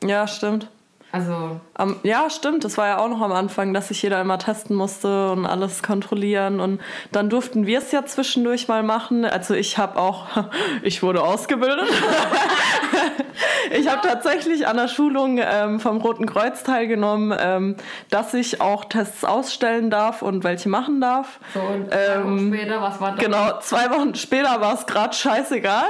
Ja, 0.03 0.27
stimmt. 0.27 0.69
Also. 1.15 1.61
Um, 1.79 1.95
ja, 2.03 2.29
stimmt. 2.29 2.65
Das 2.65 2.77
war 2.77 2.89
ja 2.89 2.99
auch 2.99 3.09
noch 3.09 3.21
am 3.21 3.31
Anfang, 3.31 3.73
dass 3.73 3.87
sich 3.87 4.03
jeder 4.03 4.21
immer 4.21 4.37
testen 4.37 4.75
musste 4.75 5.31
und 5.31 5.47
alles 5.47 5.81
kontrollieren. 5.81 6.59
Und 6.59 6.81
dann 7.13 7.31
durften 7.31 7.67
wir 7.67 7.79
es 7.79 7.93
ja 7.93 8.05
zwischendurch 8.05 8.67
mal 8.67 8.83
machen. 8.83 9.25
Also 9.25 9.55
ich 9.55 9.79
habe 9.79 10.01
auch, 10.01 10.27
ich 10.83 11.05
wurde 11.05 11.23
ausgebildet. 11.23 11.87
ich 13.79 13.89
habe 13.89 14.01
tatsächlich 14.07 14.67
an 14.67 14.77
der 14.77 14.89
Schulung 14.89 15.39
ähm, 15.41 15.79
vom 15.79 15.99
Roten 15.99 16.27
Kreuz 16.27 16.65
teilgenommen, 16.65 17.33
ähm, 17.39 17.77
dass 18.11 18.35
ich 18.35 18.61
auch 18.61 18.85
Tests 18.87 19.25
ausstellen 19.25 19.91
darf 19.91 20.21
und 20.21 20.43
welche 20.43 20.69
machen 20.69 21.01
darf. 21.01 21.39
So, 21.55 21.61
und 21.61 21.93
zwei 21.93 22.25
Wochen 22.25 22.39
ähm, 22.39 22.55
später, 22.55 22.83
was 22.83 23.01
war 23.01 23.13
das? 23.13 23.21
Genau, 23.21 23.59
zwei 23.61 23.91
Wochen 23.91 24.15
später 24.17 24.61
war 24.61 24.75
es 24.75 24.85
gerade 24.85 25.15
scheißegal. 25.15 25.85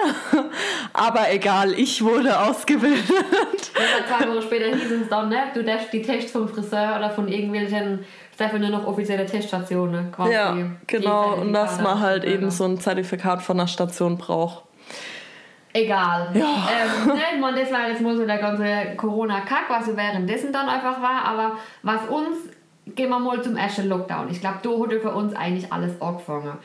Aber 0.93 1.33
egal, 1.33 1.73
ich 1.73 2.05
wurde 2.05 2.39
ausgebildet. 2.39 3.07
Zwei 4.07 4.29
Wochen 4.29 4.43
später 4.43 4.77
hieß 4.77 4.91
es 4.91 5.14
dann, 5.15 5.29
ne? 5.29 5.39
Du 5.55 5.63
darfst 5.63 5.93
die 5.93 6.03
Tests 6.03 6.33
vom 6.33 6.49
Friseur 6.49 6.97
oder 6.97 7.11
von 7.11 7.29
irgendwelchen 7.29 8.05
ist 8.35 8.43
einfach 8.43 8.59
nur 8.59 8.71
noch 8.71 8.87
offizielle 8.87 9.27
Teststationen 9.27 10.11
quasi. 10.11 10.33
Ja, 10.33 10.57
genau. 10.87 11.35
Und 11.35 11.53
dass 11.53 11.81
man 11.81 12.01
halt 12.01 12.25
eben 12.25 12.51
so 12.51 12.65
ein 12.65 12.81
Zertifikat 12.81 13.43
von 13.43 13.59
der 13.59 13.69
Station 13.69 14.19
braucht. 14.19 14.65
Egal. 15.73 16.31
Ja. 16.35 16.45
Ähm, 16.45 17.09
ne, 17.15 17.23
ich 17.35 17.41
meine, 17.41 17.61
das 17.61 17.73
war 17.73 17.89
jetzt 17.89 18.01
mal 18.01 18.17
so 18.17 18.27
der 18.27 18.39
ganze 18.39 18.97
Corona-Kack, 18.97 19.65
was 19.69 19.87
so 19.87 19.97
währenddessen 19.97 20.53
dann 20.53 20.69
einfach 20.69 21.01
war. 21.01 21.25
Aber 21.25 21.53
was 21.83 22.07
uns, 22.09 22.37
gehen 22.87 23.09
wir 23.09 23.19
mal 23.19 23.41
zum 23.43 23.57
ersten 23.57 23.89
Lockdown. 23.89 24.29
Ich 24.31 24.41
glaube, 24.41 24.59
da 24.63 24.71
hat 24.71 25.01
für 25.01 25.15
uns 25.15 25.35
eigentlich 25.35 25.73
alles 25.73 26.01
angefangen. 26.01 26.59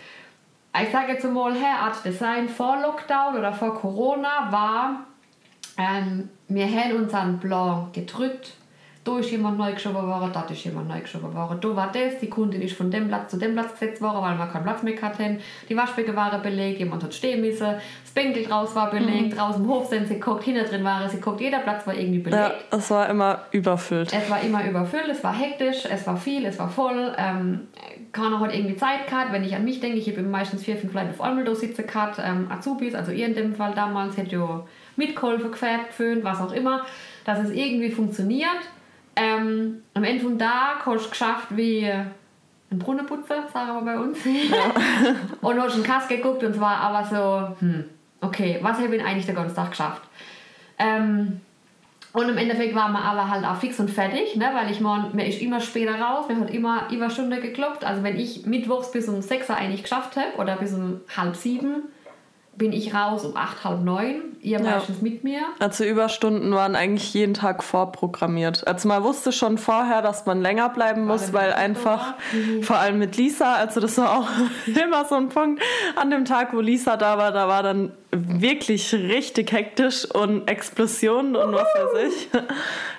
Ich 0.81 0.89
sage 0.91 1.13
jetzt 1.13 1.23
mal, 1.23 1.53
Herr 1.53 1.85
Art 1.85 2.03
Design 2.05 2.49
vor 2.49 2.79
Lockdown 2.81 3.37
oder 3.37 3.53
vor 3.53 3.75
Corona 3.75 4.51
war, 4.51 5.05
ähm, 5.77 6.29
wir 6.49 6.65
haben 6.65 6.95
unseren 6.95 7.39
Plan 7.39 7.87
gedrückt, 7.93 8.53
da 9.05 9.17
ist 9.17 9.31
jemand 9.31 9.57
neu 9.57 9.71
geschoben 9.73 10.05
worden, 10.07 10.29
dort 10.33 10.51
ist 10.51 10.63
jemand 10.65 10.89
neu 10.89 10.99
geschoben 10.99 11.33
worden, 11.33 11.57
da 11.61 11.75
war 11.75 11.91
das, 11.91 12.19
die 12.19 12.29
Kundin 12.29 12.61
ist 12.61 12.75
von 12.75 12.91
dem 12.91 13.07
Platz 13.07 13.31
zu 13.31 13.37
dem 13.37 13.53
Platz 13.53 13.71
gesetzt 13.71 14.01
worden, 14.01 14.21
weil 14.21 14.37
wir 14.37 14.47
keinen 14.47 14.63
Platz 14.63 14.83
mehr 14.83 15.01
hatten, 15.01 15.39
die 15.69 15.77
Waschbecken 15.77 16.15
waren 16.15 16.41
belegt, 16.41 16.79
jemand 16.79 17.03
hat 17.03 17.13
stehen 17.13 17.41
müssen, 17.41 17.75
das 18.03 18.11
Bänkel 18.13 18.43
draus 18.43 18.75
war 18.75 18.91
belegt, 18.91 19.33
mhm. 19.33 19.37
draußen 19.37 19.63
im 19.63 19.69
Hof 19.69 19.87
sind 19.87 20.07
sie 20.07 20.15
geguckt, 20.15 20.43
hinten 20.43 20.65
drin 20.65 20.83
waren 20.83 21.09
sie 21.09 21.17
geguckt, 21.17 21.39
jeder 21.39 21.59
Platz 21.59 21.87
war 21.87 21.95
irgendwie 21.95 22.19
belegt. 22.19 22.43
Ja, 22.71 22.77
es 22.77 22.91
war 22.91 23.09
immer 23.09 23.43
überfüllt. 23.51 24.13
Es 24.13 24.29
war 24.29 24.41
immer 24.41 24.67
überfüllt, 24.67 25.07
es 25.09 25.23
war 25.23 25.33
hektisch, 25.33 25.85
es 25.89 26.05
war 26.05 26.17
viel, 26.17 26.45
es 26.45 26.59
war 26.59 26.69
voll, 26.69 27.15
ähm, 27.17 27.67
keiner 28.11 28.39
hat 28.39 28.53
irgendwie 28.53 28.75
Zeit 28.75 29.07
gehabt, 29.07 29.31
wenn 29.31 29.43
ich 29.43 29.55
an 29.55 29.63
mich 29.63 29.79
denke, 29.79 29.97
ich 29.97 30.09
habe 30.09 30.21
meistens 30.23 30.63
vier, 30.63 30.75
fünf 30.75 30.93
Leute 30.93 31.11
auf 31.11 31.21
einmal 31.21 31.45
da 31.45 31.55
sitzen 31.55 31.87
gehabt, 31.87 32.19
ähm, 32.23 32.47
Azubis, 32.51 32.95
also 32.95 33.11
ihr 33.11 33.27
in 33.27 33.35
dem 33.35 33.55
Fall 33.55 33.73
damals, 33.73 34.17
hätte 34.17 34.35
ja 34.35 34.65
mitgeholfen, 34.95 35.51
gefärbt, 35.51 35.89
geföhnt, 35.89 36.23
was 36.23 36.39
auch 36.39 36.51
immer, 36.51 36.85
dass 37.25 37.39
es 37.39 37.51
irgendwie 37.51 37.91
funktioniert. 37.91 38.49
Ähm, 39.15 39.81
am 39.93 40.03
Ende 40.03 40.23
von 40.23 40.37
da 40.37 40.75
hast 40.77 40.85
du 40.85 40.93
es 40.93 41.11
geschafft 41.11 41.47
wie 41.51 41.85
ein 42.71 42.79
Brunnenputzer, 42.79 43.47
sagen 43.51 43.73
wir 43.73 43.93
bei 43.93 43.99
uns. 43.99 44.17
Ja. 44.25 44.73
und 45.41 45.61
hast 45.61 45.77
in 45.77 45.83
Kass 45.83 46.07
geguckt 46.07 46.43
und 46.43 46.55
zwar 46.55 46.77
aber 46.77 47.05
so, 47.05 47.55
hm, 47.59 47.85
okay, 48.21 48.59
was 48.61 48.77
habe 48.77 48.95
ich 48.95 49.03
eigentlich 49.03 49.25
den 49.25 49.35
ganzen 49.35 49.55
Tag 49.55 49.71
geschafft? 49.71 50.03
Ähm, 50.77 51.41
und 52.11 52.27
im 52.27 52.37
Endeffekt 52.37 52.73
waren 52.73 52.91
wir 52.93 53.03
aber 53.03 53.29
halt 53.29 53.45
auch 53.45 53.57
fix 53.57 53.79
und 53.79 53.89
fertig, 53.89 54.35
ne? 54.35 54.49
weil 54.53 54.71
ich 54.71 54.81
meine, 54.81 55.09
mir 55.13 55.27
ist 55.27 55.41
immer 55.41 55.59
später 55.59 55.99
raus, 55.99 56.27
mir 56.27 56.39
hat 56.39 56.49
immer 56.49 56.87
über 56.91 57.09
Stunde 57.09 57.39
gekloppt. 57.39 57.85
Also 57.85 58.01
wenn 58.01 58.17
ich 58.17 58.45
mittwochs 58.47 58.91
bis 58.91 59.07
um 59.07 59.21
6 59.21 59.49
Uhr 59.49 59.55
eigentlich 59.55 59.83
geschafft 59.83 60.15
habe 60.15 60.35
oder 60.37 60.55
bis 60.55 60.73
um 60.73 61.01
halb 61.15 61.35
sieben, 61.35 61.83
bin 62.59 62.73
ich 62.73 62.93
raus 62.93 63.23
um 63.25 63.35
acht, 63.35 63.63
halb 63.63 63.83
neun, 63.83 64.35
ihr 64.41 64.59
ja. 64.59 64.75
meistens 64.75 65.01
mit 65.01 65.23
mir. 65.23 65.39
Also 65.59 65.85
Überstunden 65.85 66.51
waren 66.51 66.75
eigentlich 66.75 67.13
jeden 67.13 67.33
Tag 67.33 67.63
vorprogrammiert. 67.63 68.67
Also 68.67 68.87
man 68.89 69.01
wusste 69.03 69.31
schon 69.31 69.57
vorher, 69.57 70.01
dass 70.01 70.25
man 70.25 70.41
länger 70.41 70.69
bleiben 70.69 71.05
muss, 71.05 71.33
weil 71.33 71.53
einfach, 71.53 72.15
mhm. 72.33 72.61
vor 72.61 72.77
allem 72.77 72.99
mit 72.99 73.17
Lisa, 73.17 73.55
also 73.55 73.79
das 73.79 73.97
war 73.97 74.19
auch 74.19 74.27
immer 74.67 75.05
so 75.05 75.15
ein 75.15 75.29
Punkt, 75.29 75.63
an 75.95 76.11
dem 76.11 76.25
Tag, 76.25 76.53
wo 76.53 76.59
Lisa 76.59 76.97
da 76.97 77.17
war, 77.17 77.31
da 77.31 77.47
war 77.47 77.63
dann 77.63 77.93
wirklich 78.11 78.91
richtig 78.93 79.51
hektisch 79.51 80.05
und 80.05 80.47
Explosionen 80.47 81.35
und 81.35 81.53
was 81.53 81.67
weiß 81.75 82.07
ich. 82.07 82.29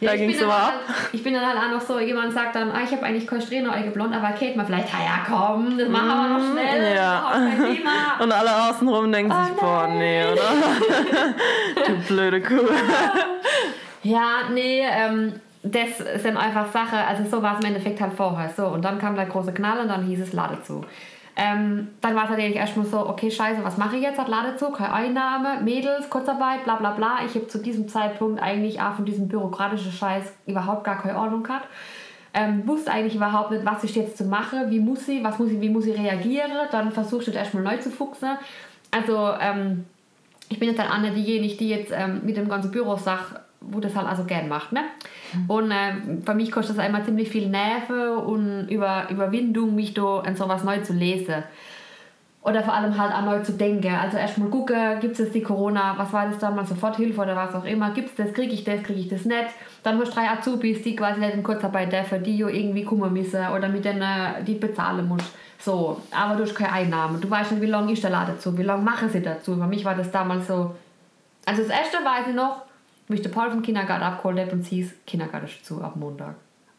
Ja, 0.01 0.13
da 0.13 0.17
ging 0.17 0.31
es 0.31 0.41
immer 0.41 0.55
ab. 0.55 0.73
Halt, 0.87 1.09
ich 1.13 1.23
bin 1.23 1.35
dann 1.35 1.45
halt 1.45 1.59
auch 1.59 1.75
noch 1.75 1.81
so, 1.83 1.99
jemand 1.99 2.33
sagt 2.33 2.57
dann, 2.57 2.71
ah, 2.71 2.81
ich 2.83 2.91
habe 2.91 3.03
eigentlich 3.03 3.27
kein 3.27 3.43
Strähne 3.43 3.71
blond, 3.93 4.15
aber 4.15 4.29
Kate 4.29 4.57
mal 4.57 4.65
vielleicht, 4.65 4.89
ja 4.89 5.27
komm, 5.29 5.77
das 5.77 5.91
machen 5.91 6.09
wir 6.09 6.39
noch 6.39 6.53
schnell, 6.53 6.95
ja. 6.97 7.33
Und 8.23 8.33
alle 8.33 8.71
außenrum 8.71 9.13
denken 9.13 9.31
oh, 9.31 9.45
sich, 9.45 9.57
boah, 9.57 9.89
nee, 9.89 10.25
oder? 10.25 11.85
du 11.87 11.93
blöde 12.09 12.41
Kuh. 12.41 12.67
ja, 14.03 14.49
nee, 14.51 14.81
ähm, 14.91 15.35
das 15.63 16.23
sind 16.23 16.39
einfach 16.39 16.73
Sachen, 16.73 16.99
also 16.99 17.25
so 17.29 17.43
war 17.43 17.59
es 17.59 17.61
im 17.61 17.75
Endeffekt 17.75 18.01
halt 18.01 18.15
vorher. 18.15 18.51
So, 18.57 18.69
und 18.69 18.83
dann 18.83 18.99
kam 18.99 19.17
der 19.17 19.27
große 19.27 19.53
Knall 19.53 19.81
und 19.81 19.89
dann 19.89 20.05
hieß 20.05 20.21
es 20.21 20.33
Lade 20.33 20.63
zu. 20.63 20.83
Ähm, 21.43 21.89
dann 22.03 22.15
war 22.15 22.25
es 22.25 22.31
natürlich 22.31 22.57
erstmal 22.57 22.85
so, 22.85 23.09
okay, 23.09 23.31
scheiße, 23.31 23.65
was 23.65 23.79
mache 23.79 23.97
ich 23.97 24.03
jetzt? 24.03 24.19
Hat 24.19 24.29
Ladezug, 24.29 24.77
keine 24.77 24.93
Einnahme, 24.93 25.63
Mädels, 25.63 26.11
Kurzarbeit, 26.11 26.65
bla 26.65 26.77
bla 26.77 26.91
bla. 26.91 27.21
Ich 27.25 27.35
habe 27.35 27.49
zu 27.49 27.59
diesem 27.59 27.89
Zeitpunkt 27.89 28.43
eigentlich 28.43 28.83
auch 28.83 28.97
von 28.97 29.07
diesem 29.07 29.27
bürokratischen 29.27 29.91
Scheiß 29.91 30.25
überhaupt 30.47 30.85
gar 30.85 31.01
keine 31.01 31.19
Ordnung 31.19 31.43
gehabt. 31.43 31.67
Ähm, 32.35 32.69
wusste 32.69 32.93
eigentlich 32.93 33.15
überhaupt 33.17 33.53
nicht, 33.53 33.65
was 33.65 33.83
ich 33.85 33.97
jetzt 33.97 34.19
zu 34.19 34.25
machen, 34.25 34.71
wie 34.71 34.81
muss 34.81 35.07
sie, 35.07 35.25
was 35.25 35.39
muss 35.39 35.51
ich, 35.51 35.63
wie 35.63 35.71
muss 35.71 35.87
ich 35.87 35.99
reagieren. 35.99 36.51
Dann 36.73 36.93
versuchst 36.93 37.29
du 37.29 37.33
erstmal 37.33 37.63
neu 37.63 37.79
zu 37.79 37.91
fuchsen. 37.91 38.37
Also 38.91 39.33
ähm, 39.41 39.87
ich 40.51 40.59
bin 40.59 40.69
jetzt 40.69 40.79
halt 40.79 40.91
Anne 40.91 41.13
diejenige, 41.13 41.57
die 41.57 41.71
jetzt 41.71 41.91
ähm, 41.91 42.21
mit 42.23 42.37
dem 42.37 42.51
ganzen 42.51 42.71
Büro 42.71 42.97
sagt, 42.97 43.41
wo 43.61 43.81
das 43.81 43.95
halt 43.95 44.07
also 44.07 44.25
gern 44.25 44.49
macht. 44.49 44.73
Ne? 44.73 44.81
Mhm. 45.35 45.51
Und 45.51 45.71
äh, 45.71 45.93
für 46.25 46.35
mich 46.35 46.51
kostet 46.51 46.77
es 46.77 46.83
einmal 46.83 47.05
ziemlich 47.05 47.29
viel 47.29 47.49
Nerven 47.49 48.17
und 48.17 48.69
über 48.69 49.09
Überwindung, 49.11 49.75
mich 49.75 49.95
da 49.95 50.21
an 50.21 50.37
sowas 50.37 50.65
neu 50.65 50.81
zu 50.81 50.93
lesen. 50.93 51.45
Oder 52.43 52.63
vor 52.63 52.73
allem 52.73 52.97
halt 52.97 53.13
auch 53.13 53.23
neu 53.23 53.41
zu 53.41 53.53
denken. 53.53 53.95
Also 53.95 54.17
erstmal 54.17 54.49
gucken, 54.49 54.99
gibt 55.01 55.21
es 55.21 55.31
die 55.31 55.43
Corona, 55.43 55.95
was 55.99 56.11
war 56.15 56.27
das 56.27 56.39
damals, 56.39 56.71
Soforthilfe 56.71 57.21
oder 57.21 57.37
was 57.37 57.55
auch 57.55 57.67
immer, 57.67 57.91
gibt 57.91 58.09
es 58.09 58.15
das, 58.15 58.33
kriege 58.33 58.55
ich 58.55 58.65
das, 58.65 58.83
kriege 58.83 58.99
ich 58.99 59.09
das 59.09 59.27
nicht. 59.27 59.49
Dann 59.83 59.99
hast 59.99 60.09
du 60.09 60.15
drei 60.15 60.31
Azubis, 60.31 60.83
die 60.83 60.97
quasi 60.97 61.21
nicht 61.21 61.35
in 61.35 61.43
Kurzarbeit 61.43 61.93
dürfen, 61.93 62.23
die 62.23 62.39
ja 62.39 62.49
irgendwie 62.49 62.85
kommen 62.85 63.13
müssen 63.13 63.47
oder 63.55 63.69
mit 63.69 63.85
denen 63.85 64.43
die 64.47 64.55
bezahlen 64.55 65.07
musst. 65.07 65.27
So, 65.59 66.01
aber 66.11 66.37
du 66.37 66.45
hast 66.45 66.55
keine 66.55 66.73
Einnahmen. 66.73 67.21
Du 67.21 67.29
weißt 67.29 67.53
nicht, 67.53 67.61
wie 67.61 67.67
lange 67.67 67.93
ist 67.93 68.03
der 68.03 68.11
Laden 68.11 68.41
zu, 68.41 68.57
wie 68.57 68.63
lange 68.63 68.83
machen 68.83 69.11
sie 69.11 69.21
dazu. 69.21 69.57
Für 69.57 69.67
mich 69.67 69.85
war 69.85 69.95
das 69.95 70.11
damals 70.11 70.47
so. 70.47 70.75
Also 71.45 71.63
das 71.63 71.71
erste 71.71 71.99
weiß 71.99 72.29
ich 72.29 72.35
noch, 72.35 72.63
wo 73.11 73.15
ich 73.15 73.23
den 73.23 73.33
Paul 73.33 73.51
vom 73.51 73.61
Kindergarten 73.61 74.05
abgeholt 74.05 74.39
habe 74.39 74.53
und 74.53 74.65
hieß, 74.65 74.93
Kindergarten 75.05 75.47
ist 75.47 75.67
zu 75.67 75.83
ab 75.83 75.97
Montag. 75.97 76.37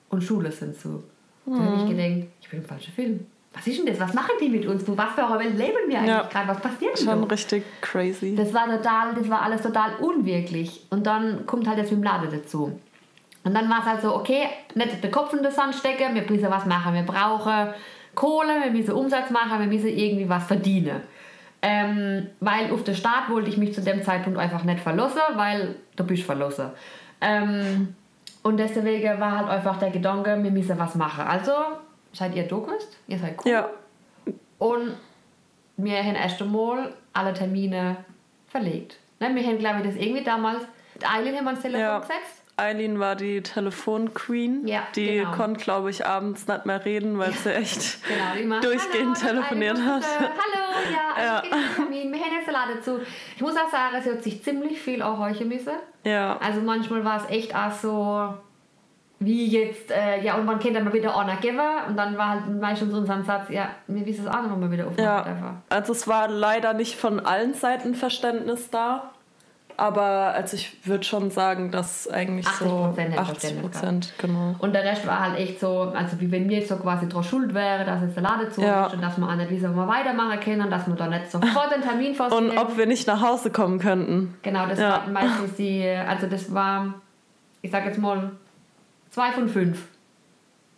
Und 0.08 0.24
Schule 0.24 0.50
sind 0.50 0.80
zu. 0.80 1.04
Mhm. 1.46 1.58
Da 1.58 1.60
habe 1.60 1.76
ich 1.76 1.90
gedacht, 1.90 2.30
ich 2.42 2.50
bin 2.50 2.60
im 2.62 2.66
falschen 2.66 2.94
Film. 2.94 3.28
Was 3.54 3.68
ist 3.68 3.80
denn 3.80 3.86
das? 3.86 4.00
Was 4.00 4.14
machen 4.14 4.32
die 4.40 4.48
mit 4.48 4.66
uns? 4.66 4.84
Was 4.88 5.12
für 5.12 5.28
eine 5.28 5.40
Welt 5.40 5.58
leben 5.58 5.90
wir 5.90 5.98
eigentlich 5.98 6.08
ja. 6.08 6.24
gerade? 6.24 6.48
Was 6.48 6.62
passiert 6.62 6.98
denn 6.98 7.06
Schon 7.06 7.20
so? 7.20 7.26
richtig 7.26 7.64
crazy. 7.82 8.34
Das 8.34 8.54
war 8.54 8.66
total, 8.66 9.14
das 9.14 9.30
war 9.30 9.42
alles 9.42 9.62
total 9.62 9.96
unwirklich. 10.00 10.86
Und 10.90 11.06
dann 11.06 11.46
kommt 11.46 11.68
halt 11.68 11.78
das 11.78 11.92
mit 11.92 12.00
dem 12.00 12.04
Laden 12.04 12.32
dazu. 12.32 12.80
Und 13.44 13.54
dann 13.54 13.70
war 13.70 13.80
es 13.80 13.86
halt 13.86 14.02
so, 14.02 14.16
okay, 14.16 14.48
nicht 14.76 15.04
den 15.04 15.12
Kopf 15.12 15.34
in 15.34 15.44
den 15.44 15.52
Sand 15.52 15.76
stecken, 15.76 16.16
wir 16.16 16.22
müssen 16.22 16.50
was 16.50 16.66
machen. 16.66 16.94
Wir 16.94 17.04
brauchen 17.04 17.74
Kohle, 18.16 18.62
wir 18.64 18.72
müssen 18.72 18.94
Umsatz 18.94 19.30
machen, 19.32 19.60
wir 19.60 19.68
müssen 19.68 19.90
irgendwie 19.90 20.30
was 20.30 20.46
verdienen. 20.46 21.02
Ähm, 21.64 22.28
weil 22.40 22.72
auf 22.72 22.84
den 22.84 22.96
Start 22.96 23.30
wollte 23.30 23.50
ich 23.50 23.58
mich 23.58 23.74
zu 23.74 23.82
dem 23.82 24.02
Zeitpunkt 24.02 24.40
einfach 24.40 24.64
nicht 24.64 24.80
verlassen, 24.80 25.22
weil 25.36 25.76
du 25.96 26.04
bist 26.04 26.24
verlassen. 26.24 26.72
Ähm, 27.22 27.96
und 28.44 28.58
deswegen 28.58 29.20
war 29.20 29.38
halt 29.38 29.50
einfach 29.50 29.78
der 29.78 29.92
Gedanke, 29.92 30.42
wir 30.42 30.52
müssen 30.52 30.80
was 30.80 30.96
machen. 30.96 31.26
Also 31.28 31.52
seid 32.14 32.36
ihr 32.36 32.48
Dokus, 32.48 32.88
ihr 33.08 33.20
seid 33.20 33.38
cool. 33.46 33.52
Ja. 33.52 33.70
Und 34.58 34.94
wir 35.78 36.04
haben 36.04 36.16
erst 36.16 36.42
einmal 36.42 36.94
alle 37.14 37.34
Termine 37.34 37.98
verlegt. 38.48 38.98
Ne? 39.20 39.34
Wir 39.36 39.44
haben, 39.46 39.60
glaube 39.60 39.80
ich, 39.80 39.86
das 39.86 39.96
irgendwie 39.96 40.24
damals, 40.24 40.64
Eileen 41.04 41.36
haben 41.38 41.46
wir 41.46 41.50
ans 41.50 41.62
Telefon 41.62 41.82
ja. 41.82 42.00
gesetzt 42.00 42.41
Eileen 42.58 43.00
war 43.00 43.16
die 43.16 43.42
Telefon-Queen. 43.42 44.68
Ja, 44.68 44.84
die 44.96 45.18
genau. 45.18 45.32
konnte, 45.32 45.64
glaube 45.64 45.90
ich, 45.90 46.06
abends 46.06 46.48
nicht 46.48 46.66
mehr 46.66 46.84
reden, 46.86 47.18
weil 47.18 47.34
sie 47.34 47.54
echt 47.54 48.00
genau, 48.38 48.60
durchgehend 48.60 49.24
hallo, 49.24 49.42
telefoniert 49.42 49.80
hat. 49.80 50.04
hallo, 50.20 50.86
ja, 50.92 51.24
ja. 51.44 51.44
Termin, 51.76 52.12
wir 52.12 52.20
haben 52.20 52.34
jetzt 52.40 52.52
Lade 52.52 52.82
zu. 52.82 53.00
Ich 53.36 53.42
muss 53.42 53.56
auch 53.56 53.70
sagen, 53.70 54.02
sie 54.04 54.12
hat 54.12 54.24
sich 54.24 54.44
ziemlich 54.44 54.80
viel 54.80 55.02
auch 55.02 55.18
heuchen 55.18 55.48
müssen. 55.48 55.74
Ja. 56.04 56.38
Also 56.38 56.62
manchmal 56.62 57.04
war 57.04 57.24
es 57.24 57.30
echt 57.30 57.56
auch 57.56 57.72
so, 57.72 58.34
wie 59.20 59.48
jetzt, 59.48 59.92
äh, 59.92 60.24
ja, 60.24 60.36
und 60.36 60.46
man 60.46 60.60
kennt 60.60 60.76
dann 60.76 60.84
mal 60.84 60.94
wieder 60.94 61.18
einer 61.18 61.36
geben 61.36 61.60
und 61.88 61.96
dann 61.96 62.18
war 62.18 62.30
halt 62.30 62.60
meistens 62.60 62.94
unser 62.94 63.24
Satz, 63.24 63.50
ja, 63.50 63.70
wir 63.88 64.06
wissen 64.06 64.26
es 64.26 64.32
auch 64.32 64.42
noch 64.42 64.58
mal 64.58 64.72
wieder 64.72 64.88
aufmachen. 64.88 65.04
Ja. 65.04 65.62
Also 65.70 65.94
es 65.94 66.08
war 66.08 66.28
leider 66.28 66.74
nicht 66.74 66.96
von 66.96 67.20
allen 67.20 67.54
Seiten 67.54 67.94
Verständnis 67.94 68.70
da 68.72 69.12
aber 69.78 70.34
also 70.34 70.56
ich 70.56 70.86
würde 70.86 71.04
schon 71.04 71.32
sagen, 71.32 71.72
dass 71.72 72.08
eigentlich 72.08 72.48
80 72.48 72.68
so 72.68 72.96
80 73.18 73.62
Prozent, 73.62 74.14
genau. 74.18 74.56
Und 74.60 74.74
der 74.74 74.84
Rest 74.84 75.06
war 75.08 75.20
halt 75.20 75.40
echt 75.40 75.60
so, 75.60 75.92
also 75.96 76.20
wie 76.20 76.32
wenn 76.32 76.48
mir 76.48 76.60
jetzt 76.60 76.70
so 76.70 76.78
quasi 76.78 77.08
drauf 77.08 77.28
schuld 77.28 77.54
wäre, 77.54 77.86
dass 77.86 78.02
jetzt 78.02 78.16
der 78.16 78.24
Lade 78.24 78.50
zu 78.50 78.62
ja. 78.62 78.88
ist 78.88 78.94
und 78.94 79.02
dass 79.02 79.18
wir 79.18 79.28
auch 79.28 79.36
nicht, 79.36 79.50
wie 79.50 79.60
soll 79.60 79.72
man 79.72 79.88
weitermachen 79.88 80.40
können, 80.40 80.70
dass 80.70 80.88
wir 80.88 80.96
da 80.96 81.08
nicht 81.08 81.32
sofort 81.32 81.72
den 81.76 81.82
Termin 81.82 82.16
vorstellen. 82.16 82.50
Und 82.52 82.58
ob 82.58 82.78
wir 82.78 82.86
nicht 82.86 83.08
nach 83.08 83.22
Hause 83.22 83.52
kommen 83.52 83.80
könnten. 83.80 84.36
Genau, 84.42 84.66
das 84.68 84.80
ja. 84.80 84.90
war 84.90 85.08
meistens 85.08 85.56
die, 85.56 85.86
also 85.86 86.28
das 86.28 86.54
war, 86.54 86.94
ich 87.62 87.72
sag 87.72 87.86
jetzt 87.86 88.00
mal, 88.00 88.32
zwei 89.10 89.32
von 89.32 89.48
fünf. 89.48 89.88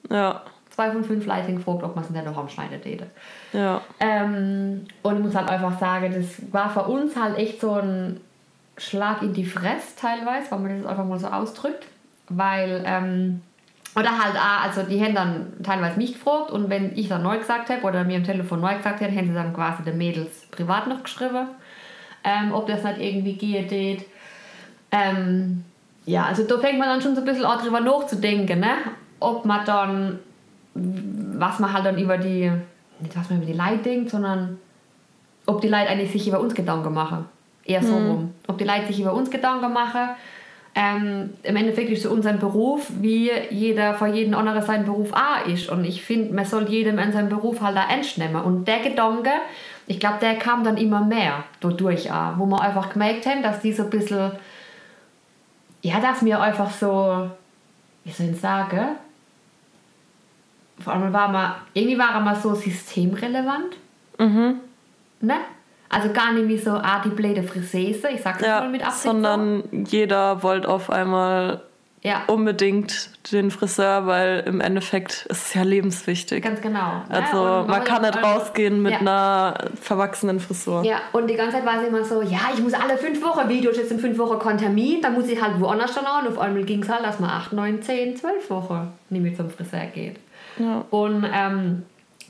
Ja. 0.09 0.41
Zwei 0.69 0.91
von 0.91 1.03
fünf 1.03 1.25
Leuten 1.25 1.57
gefragt, 1.57 1.83
ob 1.83 1.95
man 1.95 2.03
es 2.03 2.09
nicht 2.09 2.25
noch 2.25 2.49
schneiden 2.49 2.81
täte. 2.81 3.07
Ja. 3.53 3.81
Ähm, 3.99 4.85
und 5.03 5.17
ich 5.17 5.23
muss 5.23 5.35
halt 5.35 5.49
einfach 5.49 5.79
sagen, 5.79 6.13
das 6.13 6.51
war 6.51 6.69
für 6.69 6.83
uns 6.83 7.15
halt 7.15 7.37
echt 7.37 7.61
so 7.61 7.73
ein 7.73 8.19
Schlag 8.77 9.21
in 9.21 9.33
die 9.33 9.45
Fresse 9.45 9.95
teilweise, 9.99 10.51
wenn 10.51 10.61
man 10.63 10.81
das 10.81 10.89
einfach 10.89 11.05
mal 11.05 11.19
so 11.19 11.27
ausdrückt. 11.27 11.85
Weil, 12.29 12.83
ähm, 12.85 13.41
oder 13.95 14.17
halt 14.17 14.35
auch, 14.35 14.63
also 14.63 14.83
die 14.83 15.03
haben 15.03 15.13
dann 15.13 15.53
teilweise 15.61 15.97
mich 15.97 16.13
gefragt 16.13 16.51
und 16.51 16.69
wenn 16.69 16.97
ich 16.97 17.09
dann 17.09 17.21
neu 17.21 17.37
gesagt 17.37 17.69
habe 17.69 17.83
oder 17.83 18.03
mir 18.03 18.17
am 18.17 18.23
Telefon 18.23 18.61
neu 18.61 18.75
gesagt 18.75 19.01
habe, 19.01 19.15
haben 19.15 19.27
sie 19.27 19.33
dann 19.33 19.53
quasi 19.53 19.83
den 19.83 19.97
Mädels 19.97 20.47
privat 20.49 20.87
noch 20.87 21.03
geschrieben, 21.03 21.47
ähm, 22.23 22.53
ob 22.53 22.65
das 22.67 22.83
nicht 22.83 22.99
irgendwie 22.99 23.33
geht. 23.33 24.05
Ähm, 24.91 25.63
ja, 26.05 26.25
also 26.25 26.43
da 26.43 26.57
fängt 26.57 26.79
man 26.79 26.87
dann 26.87 27.01
schon 27.01 27.15
so 27.15 27.21
ein 27.21 27.25
bisschen 27.25 27.45
auch 27.45 27.61
drüber 27.61 27.81
nachzudenken, 27.81 28.59
ne? 28.59 28.75
ob 29.23 29.45
man 29.45 29.65
dann, 29.65 30.19
was 30.73 31.59
man 31.59 31.71
halt 31.71 31.85
dann 31.85 31.97
über 31.97 32.17
die, 32.17 32.51
nicht 32.99 33.15
was 33.15 33.29
man 33.29 33.41
über 33.41 33.51
die 33.51 33.57
Leute 33.57 33.83
denkt, 33.83 34.09
sondern 34.09 34.59
ob 35.45 35.61
die 35.61 35.69
Leute 35.69 35.89
eigentlich 35.89 36.11
sich 36.11 36.27
über 36.27 36.39
uns 36.39 36.53
Gedanken 36.53 36.93
machen. 36.93 37.25
Eher 37.65 37.83
so 37.83 37.93
mhm. 37.93 38.07
rum. 38.09 38.33
Ob 38.47 38.57
die 38.57 38.63
Leute 38.63 38.87
sich 38.87 38.99
über 38.99 39.13
uns 39.13 39.29
Gedanken 39.29 39.71
machen. 39.73 40.09
Ähm, 40.75 41.31
Im 41.43 41.55
Endeffekt 41.55 41.91
ist 41.91 42.05
es 42.05 42.11
unser 42.11 42.33
Beruf, 42.33 42.91
wie 42.99 43.31
jeder 43.51 43.93
vor 43.93 44.07
jedem 44.07 44.33
anderen 44.33 44.61
sein 44.63 44.85
Beruf 44.85 45.11
auch 45.13 45.47
ist. 45.47 45.69
Und 45.69 45.85
ich 45.85 46.03
finde, 46.03 46.33
man 46.33 46.45
soll 46.45 46.67
jedem 46.67 46.97
in 46.97 47.11
seinem 47.11 47.29
Beruf 47.29 47.61
halt 47.61 47.77
da 47.77 47.87
ernst 47.87 48.17
nehmen. 48.17 48.41
Und 48.41 48.67
der 48.67 48.79
Gedanke, 48.79 49.29
ich 49.85 49.99
glaube, 49.99 50.17
der 50.19 50.35
kam 50.35 50.63
dann 50.63 50.77
immer 50.77 51.01
mehr 51.01 51.43
dadurch 51.59 52.11
auch. 52.11 52.37
Wo 52.37 52.45
wir 52.47 52.61
einfach 52.61 52.91
gemerkt 52.91 53.25
haben, 53.27 53.43
dass 53.43 53.61
die 53.61 53.71
so 53.71 53.83
ein 53.83 53.89
bisschen, 53.91 54.31
ja, 55.83 55.99
dass 55.99 56.25
wir 56.25 56.41
einfach 56.41 56.71
so 56.71 57.29
wie 58.03 58.11
soll 58.11 58.29
ich 58.29 58.39
sagen, 58.39 58.97
vor 60.79 60.93
allem 60.93 61.13
war 61.13 61.29
man, 61.29 61.53
irgendwie 61.73 61.97
war 61.97 62.15
er 62.15 62.19
mal 62.19 62.35
so 62.35 62.53
systemrelevant. 62.55 63.77
Mhm. 64.19 64.59
Ne? 65.21 65.35
Also 65.93 66.11
gar 66.11 66.33
nicht 66.33 66.47
wie 66.47 66.57
so, 66.57 66.71
ah, 66.71 67.01
die 67.03 67.09
blöde 67.09 67.43
Friseuse, 67.43 68.09
ich 68.09 68.21
sag's 68.21 68.41
Ja, 68.41 68.61
mal 68.61 68.69
mit 68.69 68.85
Absicht 68.85 69.03
sondern 69.03 69.63
jeder 69.87 70.41
wollte 70.41 70.67
auf 70.67 70.89
einmal 70.89 71.57
so. 71.57 71.61
Ja, 72.03 72.23
unbedingt 72.27 73.11
den 73.31 73.49
Friseur, 73.49 74.05
weil 74.05 74.43
im 74.45 74.59
Endeffekt 74.59 75.25
ist 75.29 75.47
es 75.47 75.53
ja 75.53 75.63
lebenswichtig. 75.63 76.43
ganz 76.43 76.59
genau. 76.59 77.01
Also? 77.07 77.41
Und 77.41 77.67
man 77.69 77.81
kann 77.85 78.01
nicht 78.01 78.21
rausgehen 78.21 78.81
mit 78.81 78.91
ja. 78.91 78.99
einer 78.99 79.69
verwachsenen 79.81 80.41
Frisur. 80.41 80.83
Ja, 80.83 80.97
und 81.13 81.29
die 81.29 81.35
ganze 81.35 81.55
Zeit 81.57 81.65
war 81.65 81.79
sie 81.79 81.85
immer 81.85 82.03
so, 82.03 82.21
ja, 82.21 82.49
ich 82.53 82.61
muss 82.61 82.73
alle 82.73 82.97
fünf 82.97 83.23
Wochen, 83.23 83.47
hast 83.47 83.77
jetzt 83.77 83.91
in 83.91 83.99
fünf 83.99 84.17
Wochen 84.17 84.37
keinen 84.37 84.57
Termin, 84.57 85.01
dann 85.01 85.13
muss 85.13 85.29
ich 85.29 85.41
halt 85.41 85.61
woanders 85.61 85.95
dann 85.95 86.05
auch. 86.05 86.23
Und 86.23 86.27
auf 86.27 86.39
einmal 86.39 86.63
ging 86.63 86.83
es 86.83 86.89
halt, 86.89 87.05
dass 87.05 87.21
man 87.21 87.29
acht, 87.29 87.53
neun, 87.53 87.81
zehn, 87.81 88.17
zwölf 88.17 88.49
Wochen 88.49 88.91
nicht 89.09 89.23
mehr 89.23 89.35
zum 89.35 89.49
Friseur 89.49 89.85
geht. 89.85 90.17
Ja. 90.59 90.83
Und 90.89 91.25
ähm, 91.33 91.83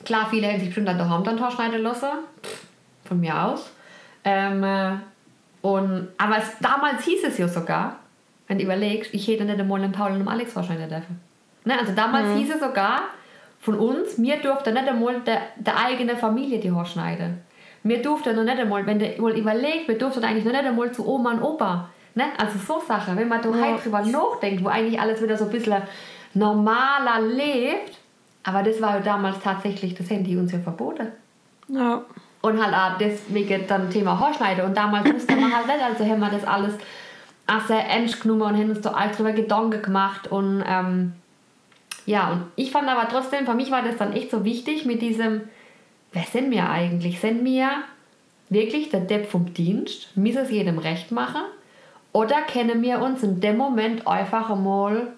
klar, 0.05 0.27
viele 0.29 0.49
haben 0.49 0.59
sich 0.59 0.67
bestimmt 0.67 0.89
an 0.89 0.99
der 0.99 1.09
Hand 1.09 1.25
dann 1.25 1.39
schneiden 1.51 1.81
lassen. 1.81 2.09
Pff, 2.43 2.62
Von 3.13 3.19
mir 3.19 3.43
aus. 3.43 3.69
Ähm, 4.23 4.63
äh, 4.63 4.93
und, 5.61 6.07
aber 6.17 6.37
es, 6.39 6.57
damals 6.59 7.03
hieß 7.03 7.23
es 7.25 7.37
ja 7.37 7.47
sogar, 7.47 7.97
wenn 8.47 8.57
du 8.57 8.63
überlegst, 8.63 9.13
ich 9.13 9.27
hätte 9.27 9.45
nicht 9.45 9.59
einmal 9.59 9.81
den 9.81 9.91
Paul 9.91 10.11
und 10.13 10.19
den 10.19 10.27
Alex 10.27 10.55
wahrscheinlich 10.55 10.87
dürfen. 10.87 11.19
Ne? 11.63 11.77
Also 11.79 11.93
damals 11.93 12.35
hieß 12.37 12.55
es 12.55 12.59
sogar 12.59 13.01
von 13.61 13.75
uns, 13.77 14.19
wir 14.21 14.37
durften 14.37 14.73
nicht 14.73 14.87
einmal 14.87 15.21
der, 15.21 15.41
der 15.57 15.77
eigene 15.77 16.17
Familie 16.17 16.59
die 16.59 16.71
Haare 16.71 16.85
schneiden. 16.87 17.41
Wir 17.83 18.01
durften 18.01 18.35
noch 18.35 18.43
nicht 18.43 18.57
einmal, 18.59 18.85
wenn 18.87 18.97
du 18.97 19.05
mal 19.21 19.37
überlegst, 19.37 19.87
wir 19.87 19.97
durften 19.97 20.23
eigentlich 20.23 20.45
noch 20.45 20.53
nicht 20.53 20.65
einmal 20.65 20.91
zu 20.91 21.07
Oma 21.07 21.33
und 21.33 21.43
Opa. 21.43 21.89
Ne? 22.15 22.23
Also 22.37 22.57
so 22.57 22.81
Sachen, 22.85 23.15
wenn 23.15 23.27
man 23.27 23.41
da 23.41 23.49
Ja. 23.49 23.67
heute 23.67 23.83
drüber 23.83 24.01
nachdenkt, 24.01 24.63
wo 24.63 24.69
eigentlich 24.69 24.99
alles 24.99 25.21
wieder 25.21 25.37
so 25.37 25.45
ein 25.45 25.51
bisschen 25.51 25.83
normaler 26.33 27.21
lebt, 27.21 27.97
aber 28.43 28.63
das 28.63 28.81
war 28.81 28.95
ja 28.95 28.99
damals 29.01 29.39
tatsächlich, 29.41 29.93
das 29.95 30.09
Handy 30.09 30.35
uns 30.35 30.51
ja 30.51 30.59
verboten. 30.59 31.07
Ja. 31.69 32.01
Und 32.43 32.61
halt 32.61 32.75
auch 32.75 32.97
deswegen 32.97 33.65
dann 33.67 33.89
Thema 33.89 34.19
Haarschneide. 34.19 34.65
Und 34.65 34.75
damals 34.75 35.11
wusste 35.13 35.33
man 35.37 35.55
halt 35.55 35.65
nicht, 35.65 35.81
also 35.81 36.05
haben 36.05 36.19
wir 36.19 36.29
das 36.29 36.43
alles 36.43 36.73
auch 37.47 37.61
sehr 37.61 37.87
ernst 37.87 38.19
genommen 38.19 38.41
und 38.41 38.57
haben 38.57 38.69
uns 38.69 38.81
da 38.81 38.91
alles 38.91 39.15
drüber 39.15 39.31
Gedanken 39.31 39.81
gemacht. 39.81 40.27
Und 40.29 40.61
ähm, 40.67 41.13
ja, 42.05 42.31
und 42.31 42.43
ich 42.57 42.71
fand 42.71 42.89
aber 42.89 43.07
trotzdem, 43.07 43.45
für 43.45 43.53
mich 43.53 43.71
war 43.71 43.81
das 43.81 43.95
dann 43.95 44.11
echt 44.11 44.29
so 44.29 44.43
wichtig 44.43 44.85
mit 44.85 45.01
diesem, 45.01 45.41
wer 46.11 46.23
sind 46.23 46.51
wir 46.51 46.69
eigentlich? 46.69 47.21
Sind 47.21 47.45
wir 47.45 47.69
wirklich 48.49 48.89
der 48.89 48.99
Depp 48.99 49.31
vom 49.31 49.53
Dienst? 49.53 50.15
Müssen 50.17 50.39
es 50.39 50.51
jedem 50.51 50.79
recht 50.79 51.13
machen? 51.13 51.43
Oder 52.11 52.41
können 52.41 52.81
wir 52.81 52.99
uns 52.99 53.23
in 53.23 53.39
dem 53.39 53.55
Moment 53.55 54.05
einfach 54.05 54.49
einmal 54.49 55.13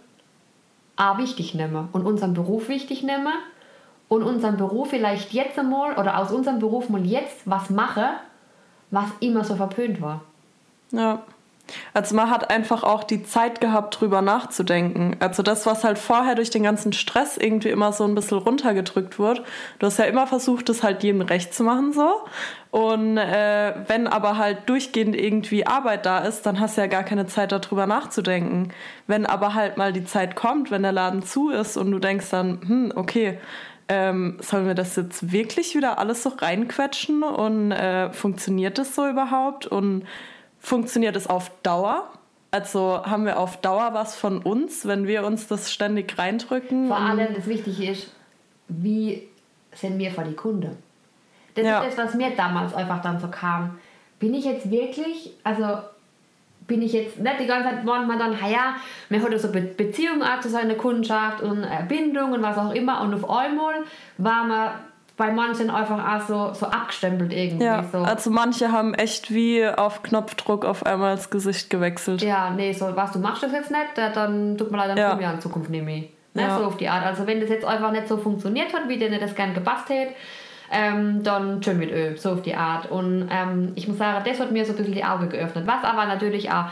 auch 0.96 1.18
wichtig 1.18 1.56
nehmen 1.56 1.90
und 1.92 2.06
unseren 2.06 2.36
Beruf 2.36 2.70
wichtig 2.70 3.02
nehmen 3.02 3.34
und 4.16 4.24
unseren 4.24 4.58
Beruf 4.58 4.90
vielleicht 4.90 5.34
jetzt 5.34 5.60
einmal 5.60 5.98
oder 5.98 6.18
aus 6.18 6.32
unserem 6.32 6.60
Beruf 6.60 6.90
mal 6.90 7.06
jetzt 7.06 7.42
was 7.46 7.70
mache, 7.70 8.12
was 8.92 9.06
immer 9.20 9.44
so 9.44 9.56
verpönt 9.56 10.02
war. 10.02 10.22
Ja. 10.92 11.22
Also 11.94 12.16
man 12.16 12.30
hat 12.30 12.52
einfach 12.52 12.84
auch 12.84 13.04
die 13.04 13.24
Zeit 13.24 13.60
gehabt, 13.62 14.00
drüber 14.00 14.22
nachzudenken. 14.22 15.16
Also 15.20 15.42
das, 15.42 15.66
was 15.66 15.84
halt 15.84 15.98
vorher 15.98 16.36
durch 16.36 16.50
den 16.50 16.64
ganzen 16.64 16.94
Stress 16.94 17.38
irgendwie 17.38 17.70
immer 17.70 17.92
so 17.92 18.04
ein 18.04 18.16
bisschen 18.16 18.38
runtergedrückt 18.38 19.18
wurde. 19.18 19.44
Du 19.80 19.88
hast 19.88 19.98
ja 19.98 20.06
immer 20.06 20.28
versucht, 20.28 20.70
das 20.70 20.84
halt 20.84 21.04
jedem 21.04 21.22
recht 21.22 21.54
zu 21.54 21.64
machen 21.64 21.94
so. 21.94 22.22
Und 22.72 23.18
äh, 23.18 23.74
wenn 23.88 24.08
aber 24.08 24.38
halt 24.38 24.70
durchgehend 24.70 25.16
irgendwie 25.16 25.66
Arbeit 25.66 26.06
da 26.06 26.20
ist, 26.20 26.46
dann 26.46 26.60
hast 26.60 26.78
du 26.78 26.82
ja 26.82 26.88
gar 26.88 27.04
keine 27.04 27.26
Zeit 27.26 27.52
darüber 27.52 27.88
nachzudenken. 27.88 28.70
Wenn 29.08 29.26
aber 29.26 29.54
halt 29.54 29.78
mal 29.78 29.94
die 29.94 30.06
Zeit 30.06 30.36
kommt, 30.36 30.72
wenn 30.72 30.84
der 30.84 30.92
Laden 30.92 31.24
zu 31.24 31.50
ist 31.50 31.78
und 31.78 31.92
du 31.92 32.00
denkst 32.00 32.30
dann, 32.30 32.60
hm, 32.68 32.94
okay, 32.96 33.40
ähm, 33.88 34.38
sollen 34.42 34.66
wir 34.68 34.74
das 34.74 34.96
jetzt 34.96 35.32
wirklich 35.32 35.76
wieder 35.76 36.00
alles 36.00 36.24
so 36.24 36.30
reinquetschen 36.30 37.24
und 37.24 37.72
äh, 37.72 38.12
funktioniert 38.12 38.78
das 38.78 38.96
so 38.96 39.08
überhaupt 39.08 39.68
und 39.68 40.06
funktioniert 40.60 41.16
es 41.16 41.28
auf 41.28 41.52
Dauer? 41.62 42.10
Also 42.52 43.02
haben 43.06 43.26
wir 43.26 43.38
auf 43.38 43.58
Dauer 43.58 43.94
was 43.94 44.16
von 44.16 44.40
uns, 44.40 44.88
wenn 44.88 45.08
wir 45.08 45.26
uns 45.26 45.48
das 45.48 45.72
ständig 45.72 46.18
reindrücken? 46.18 46.88
Vor 46.88 46.98
allem 46.98 47.36
das 47.36 47.48
Wichtige 47.48 47.92
ist, 47.92 48.12
wie 48.68 49.28
sind 49.74 50.00
wir 50.00 50.12
vor 50.12 50.24
die 50.24 50.36
Kunde? 50.36 50.76
Das 51.56 51.66
Ja. 51.66 51.84
ist 51.84 51.98
das, 51.98 52.08
was 52.08 52.14
mir 52.16 52.32
damals 52.36 52.74
einfach 52.74 53.02
dann 53.02 53.20
so 53.20 53.28
kam. 53.28 53.78
Bin 54.20 54.34
ich 54.34 54.46
jetzt 54.46 54.72
wirklich, 54.72 55.34
also 55.44 55.80
bin 56.68 56.82
ich 56.82 56.94
jetzt 56.94 57.20
nicht 57.20 57.40
die 57.40 57.46
ganze 57.46 57.70
Zeit 57.70 57.86
manchmal 57.86 58.18
dann, 58.18 58.42
ha 58.42 58.48
ja, 58.48 58.76
man 59.10 59.22
hat 59.22 59.32
ja 59.32 59.38
so 59.38 59.52
Be 59.52 59.62
Beziehungen 59.62 60.24
auch 60.24 60.40
zu 60.40 60.50
seiner 60.50 60.76
Kundschaft 60.76 61.42
und 61.42 61.64
äh, 61.64 61.84
Bindung 61.88 62.34
und 62.34 62.42
was 62.42 62.58
auch 62.58 62.74
immer 62.74 63.02
und 63.02 63.14
auf 63.14 63.30
einmal 63.30 63.76
war 64.18 64.44
man 64.44 64.70
bei 65.18 65.32
manchen 65.32 65.70
einfach 65.70 66.22
auch 66.22 66.28
so, 66.28 66.54
so 66.54 66.66
abgestempelt 66.66 67.32
irgendwie. 67.32 67.64
Ja, 67.64 67.84
so. 67.90 68.00
also 68.00 68.30
manche 68.30 68.72
haben 68.72 68.94
echt 68.94 69.34
wie 69.34 69.66
auf 69.66 70.04
Knopfdruck 70.04 70.66
auf 70.66 70.86
einmal 70.86 71.16
das 71.16 71.30
Gesicht 71.30 71.70
gewechselt. 71.70 72.22
Ja, 72.22 72.50
nee, 72.50 72.74
so 72.74 72.96
was, 72.96 73.12
du 73.14 73.20
machst 73.20 73.44
das 73.44 73.54
jetzt 73.54 73.72
nicht, 73.72 73.98
dann 74.16 74.58
tut 74.58 74.72
mir 74.72 74.78
leid, 74.78 74.90
dann 74.90 74.98
Ja. 74.98 75.20
wir 75.20 75.32
in 75.32 75.40
Zukunft 75.40 75.70
nicht 75.70 75.86
mehr. 75.86 76.04
Ne, 76.34 76.42
Ja. 76.42 76.58
So 76.58 76.66
auf 76.66 76.76
die 76.76 76.90
Art. 76.90 77.06
Also 77.06 77.26
wenn 77.26 77.40
das 77.40 77.50
jetzt 77.50 77.64
einfach 77.64 77.92
nicht 77.92 78.10
so 78.10 78.18
funktioniert 78.18 78.74
hat, 78.74 78.90
wie 78.90 78.98
dir 78.98 79.10
das 79.18 79.36
gern 79.36 79.54
gepasst 79.54 79.88
hätte, 79.88 80.14
ähm, 80.72 81.24
dann 81.24 81.62
schön 81.64 81.78
mit 81.78 81.92
Öl, 81.92 82.18
so 82.18 82.32
auf 82.32 82.42
die 82.42 82.56
Art. 82.56 82.90
Und 82.90 83.30
ähm, 83.32 83.72
ich 83.76 83.88
muss 83.88 83.98
sagen, 83.98 84.24
das 84.28 84.40
hat 84.40 84.52
mir 84.52 84.66
so 84.66 84.72
ein 84.74 84.78
bisschen 84.78 84.94
die 84.94 85.04
Augen 85.04 85.30
geöffnet. 85.30 85.66
Was 85.68 85.84
aber 85.84 86.06
natürlich 86.06 86.52
auch 86.52 86.66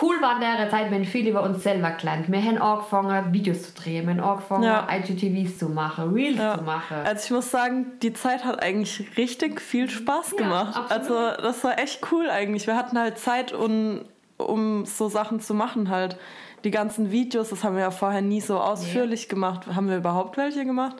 cool 0.00 0.16
war 0.20 0.34
in 0.36 0.40
der 0.40 0.70
Zeit, 0.70 0.90
wenn 0.90 1.04
viel 1.04 1.26
über 1.28 1.42
uns 1.42 1.62
selber 1.62 1.90
gelernt. 1.90 2.30
Wir 2.30 2.42
haben 2.42 2.58
angefangen, 2.58 3.32
Videos 3.32 3.62
zu 3.74 3.82
drehen, 3.82 4.06
wir 4.06 4.14
haben 4.14 4.20
angefangen, 4.30 4.62
Ja. 4.64 4.86
IGTVs 4.90 5.58
zu 5.58 5.68
machen, 5.68 6.12
Reels 6.12 6.38
Ja. 6.38 6.56
zu 6.58 6.64
machen. 6.64 6.96
Also 7.04 7.24
ich 7.24 7.30
muss 7.32 7.50
sagen, 7.50 7.86
die 8.02 8.12
Zeit 8.12 8.44
hat 8.44 8.62
eigentlich 8.62 9.16
richtig 9.16 9.60
viel 9.60 9.90
Spaß 9.90 10.32
Ja, 10.32 10.44
gemacht. 10.44 10.76
absolut. 10.76 10.90
also 11.18 11.42
das 11.42 11.64
war 11.64 11.78
echt 11.78 12.00
cool 12.12 12.30
eigentlich. 12.30 12.66
Wir 12.66 12.76
hatten 12.76 12.98
halt 12.98 13.18
Zeit, 13.18 13.52
um, 13.52 14.02
um 14.36 14.84
so 14.86 15.08
Sachen 15.08 15.40
zu 15.40 15.54
machen 15.54 15.90
halt. 15.90 16.16
Die 16.62 16.70
ganzen 16.70 17.10
Videos, 17.10 17.48
das 17.48 17.64
haben 17.64 17.74
wir 17.74 17.82
ja 17.82 17.90
vorher 17.90 18.20
nie 18.20 18.42
so 18.42 18.58
ausführlich 18.60 19.30
gemacht. 19.30 19.66
Haben 19.74 19.88
wir 19.88 19.96
überhaupt 19.96 20.36
welche 20.36 20.66
gemacht? 20.66 20.96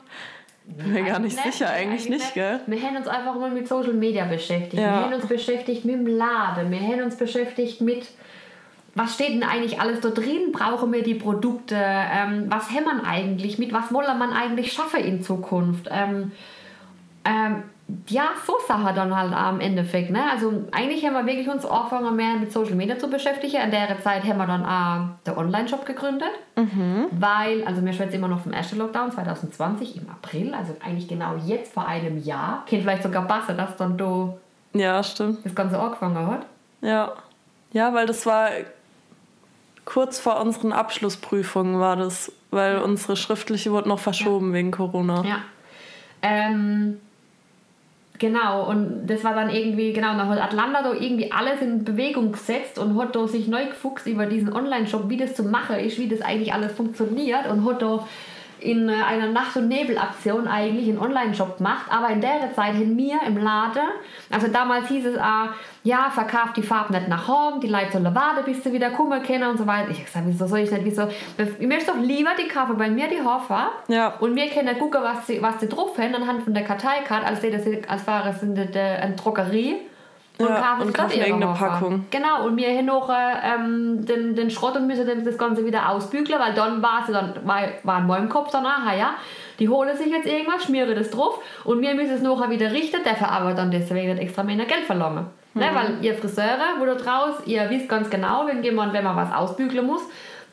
Bin 0.77 0.93
mir 0.93 1.03
gar 1.03 1.19
nicht 1.19 1.37
Eigentlich 1.37 1.53
sicher, 1.53 1.69
eigentlich 1.69 2.09
nicht, 2.09 2.33
gell? 2.33 2.61
Wir 2.65 2.81
haben 2.81 2.95
uns 2.95 3.07
einfach 3.07 3.35
mal 3.35 3.51
mit 3.51 3.67
Social 3.67 3.93
Media 3.93 4.25
beschäftigt. 4.25 4.81
Ja. 4.81 4.81
Wir 4.81 5.05
haben 5.05 5.13
uns 5.13 5.25
beschäftigt 5.25 5.85
mit 5.85 5.95
dem 5.95 6.07
Laden. 6.07 6.71
Wir 6.71 6.79
haben 6.79 7.01
uns 7.01 7.15
beschäftigt 7.15 7.81
mit, 7.81 8.07
was 8.95 9.15
steht 9.15 9.29
denn 9.29 9.43
eigentlich 9.43 9.79
alles 9.79 10.01
da 10.01 10.09
drin? 10.09 10.51
Brauchen 10.51 10.91
wir 10.91 11.03
die 11.03 11.15
Produkte? 11.15 11.75
Ähm, 11.77 12.45
was 12.49 12.69
wir 12.69 13.05
eigentlich? 13.05 13.59
Mit 13.59 13.73
was 13.73 13.93
wollen 13.93 14.17
man 14.17 14.31
eigentlich 14.31 14.73
schaffen 14.73 15.01
in 15.01 15.23
Zukunft? 15.23 15.87
Ähm, 15.91 16.31
ähm, 17.25 17.63
ja, 18.07 18.29
so 18.45 18.53
Sache 18.67 18.93
dann 18.93 19.15
halt 19.15 19.33
am 19.33 19.59
Endeffekt. 19.59 20.11
Ne? 20.11 20.23
Also 20.31 20.65
eigentlich 20.71 21.05
haben 21.05 21.13
wir 21.13 21.25
wirklich 21.25 21.49
uns 21.49 21.65
angefangen 21.65 22.15
mehr 22.15 22.35
mit 22.35 22.51
Social 22.51 22.75
Media 22.75 22.97
zu 22.97 23.09
beschäftigen. 23.09 23.61
In 23.61 23.71
der 23.71 24.01
Zeit 24.01 24.23
haben 24.23 24.37
wir 24.37 24.47
dann 24.47 24.65
auch 24.65 25.07
den 25.25 25.37
Online-Shop 25.37 25.85
gegründet. 25.85 26.29
Weil, 27.11 27.63
also 27.65 27.81
mir 27.81 27.93
schwätzt 27.93 28.13
immer 28.13 28.27
noch 28.27 28.41
vom 28.41 28.53
ersten 28.53 28.77
Lockdown 28.77 29.11
2020 29.11 29.97
im 29.97 30.09
April, 30.09 30.53
also 30.53 30.75
eigentlich 30.85 31.07
genau 31.07 31.35
jetzt 31.45 31.73
vor 31.73 31.87
einem 31.87 32.17
Jahr. 32.23 32.63
Kennt 32.67 32.83
vielleicht 32.83 33.03
sogar 33.03 33.25
passen, 33.27 33.57
dass 33.57 33.75
dann 33.77 33.97
da 33.97 34.33
Ja, 34.73 35.01
stimmt. 35.03 35.43
das 35.45 35.55
Ganze 35.55 35.79
angefangen 35.79 36.27
hat. 36.27 36.45
Ja. 36.81 37.13
Ja, 37.73 37.93
weil 37.93 38.05
das 38.05 38.25
war 38.25 38.49
kurz 39.85 40.19
vor 40.19 40.39
unseren 40.41 40.71
Abschlussprüfungen 40.73 41.79
war 41.79 41.95
das, 41.95 42.31
weil 42.51 42.77
unsere 42.79 43.15
schriftliche 43.15 43.71
wurde 43.71 43.89
noch 43.89 43.99
verschoben 43.99 44.53
wegen 44.53 44.71
Corona. 44.71 45.23
Ja. 45.23 45.37
Ähm, 46.21 46.99
genau, 48.21 48.69
und 48.69 49.07
das 49.07 49.23
war 49.25 49.33
dann 49.33 49.49
irgendwie, 49.49 49.91
genau, 49.91 50.15
dann 50.15 50.29
hat 50.29 50.39
Atlanta 50.39 50.83
da 50.83 50.93
irgendwie 50.93 51.31
alles 51.31 51.59
in 51.61 51.83
Bewegung 51.83 52.31
gesetzt 52.31 52.77
und 52.77 52.97
hat 52.97 53.15
da 53.15 53.27
sich 53.27 53.47
neu 53.47 53.65
gefuchst 53.65 54.07
über 54.07 54.27
diesen 54.27 54.53
Online-Shop, 54.53 55.09
wie 55.09 55.17
das 55.17 55.35
zu 55.35 55.43
machen 55.43 55.77
ist, 55.77 55.97
wie 55.97 56.07
das 56.07 56.21
eigentlich 56.21 56.53
alles 56.53 56.71
funktioniert 56.71 57.49
und 57.49 57.65
hat 57.65 57.81
da 57.81 58.07
in 58.61 58.87
äh, 58.89 58.93
einer 58.93 59.27
Nacht- 59.27 59.55
und 59.57 59.67
Nebel-Aktion 59.67 60.47
eigentlich 60.47 60.87
einen 60.89 60.99
Online-Shop 60.99 61.57
gemacht, 61.57 61.85
aber 61.89 62.09
in 62.09 62.21
der 62.21 62.53
Zeit 62.55 62.73
haben 62.75 62.95
wir 62.97 63.19
im 63.25 63.37
Laden, 63.37 63.89
also 64.31 64.47
damals 64.47 64.87
hieß 64.87 65.05
es 65.07 65.17
auch, 65.17 65.49
ja, 65.83 66.09
verkauft 66.11 66.57
die 66.57 66.61
Farbe 66.61 66.93
nicht 66.93 67.07
nach 67.07 67.27
Hause, 67.27 67.59
die 67.61 67.67
Leute 67.67 67.91
sollen 67.93 68.13
warten, 68.15 68.45
bis 68.45 68.63
sie 68.63 68.71
wieder 68.71 68.91
kommen 68.91 69.21
können 69.23 69.49
und 69.49 69.57
so 69.57 69.65
weiter. 69.65 69.89
Ich 69.89 69.97
hab 69.99 70.05
gesagt, 70.05 70.25
wieso 70.27 70.45
soll 70.47 70.59
ich 70.59 70.71
nicht, 70.71 70.85
wieso, 70.85 71.07
ich 71.59 71.67
möchte 71.67 71.91
doch 71.91 71.97
lieber 71.99 72.31
die 72.39 72.47
kaufen 72.47 72.77
bei 72.77 72.89
mir, 72.89 73.07
die 73.07 73.21
Haarfarbe, 73.21 73.71
Ja. 73.87 74.09
und 74.19 74.35
wir 74.35 74.47
können 74.49 74.77
gucken, 74.77 75.01
was 75.03 75.25
sie, 75.27 75.41
was 75.41 75.59
sie 75.59 75.67
drauf 75.67 75.97
haben, 75.97 76.13
anhand 76.15 76.43
von 76.43 76.53
der 76.53 76.63
Karteikarte, 76.63 77.25
als, 77.25 77.41
das, 77.41 77.61
als 77.87 78.07
wäre 78.07 78.29
es 78.29 78.43
in 78.43 78.55
der, 78.55 78.65
der, 78.65 79.01
eine 79.01 79.15
Drogerie. 79.15 79.77
Ja, 80.47 80.61
kaufen 80.61 80.81
und 80.87 80.93
kaufen 80.93 81.11
irgendeine. 81.19 81.53
Packung. 81.53 82.05
Genau, 82.11 82.45
und 82.45 82.57
wir 82.57 82.69
haben 82.69 82.85
noch 82.85 83.09
ähm, 83.09 84.05
den, 84.05 84.35
den 84.35 84.49
Schrott 84.49 84.75
und 84.75 84.87
müssen 84.87 85.23
das 85.25 85.37
Ganze 85.37 85.65
wieder 85.65 85.89
ausbügeln, 85.89 86.39
weil 86.39 86.53
dann 86.53 86.81
war 86.81 87.03
dann, 87.07 87.33
war, 87.45 87.61
war 87.83 87.99
in 87.99 88.07
meinem 88.07 88.29
Kopf 88.29 88.51
dann, 88.51 88.65
aha, 88.65 88.95
ja, 88.95 89.11
die 89.59 89.69
holen 89.69 89.95
sich 89.95 90.07
jetzt 90.07 90.25
irgendwas, 90.27 90.63
schmieren 90.65 90.95
das 90.95 91.09
drauf 91.11 91.39
und 91.63 91.81
wir 91.81 91.93
müssen 91.95 92.13
es 92.15 92.21
nachher 92.21 92.49
wieder 92.49 92.71
richten, 92.71 93.03
dafür 93.03 93.29
aber 93.29 93.53
dann 93.53 93.71
deswegen 93.71 94.13
nicht 94.13 94.21
extra 94.21 94.43
mehr 94.43 94.57
Geld 94.57 94.85
verlangen. 94.85 95.27
Ne, 95.53 95.65
Mhm. 95.69 95.75
weil 95.75 95.93
ihr 96.01 96.13
Friseure, 96.15 96.79
wo 96.79 96.85
da 96.85 96.95
draus, 96.95 97.35
ihr 97.45 97.69
wisst 97.69 97.89
ganz 97.89 98.09
genau, 98.09 98.47
wenn 98.47 98.63
jemand, 98.63 98.93
wenn 98.93 99.03
man 99.03 99.17
was 99.17 99.33
ausbügeln 99.33 99.85
muss, 99.85 100.01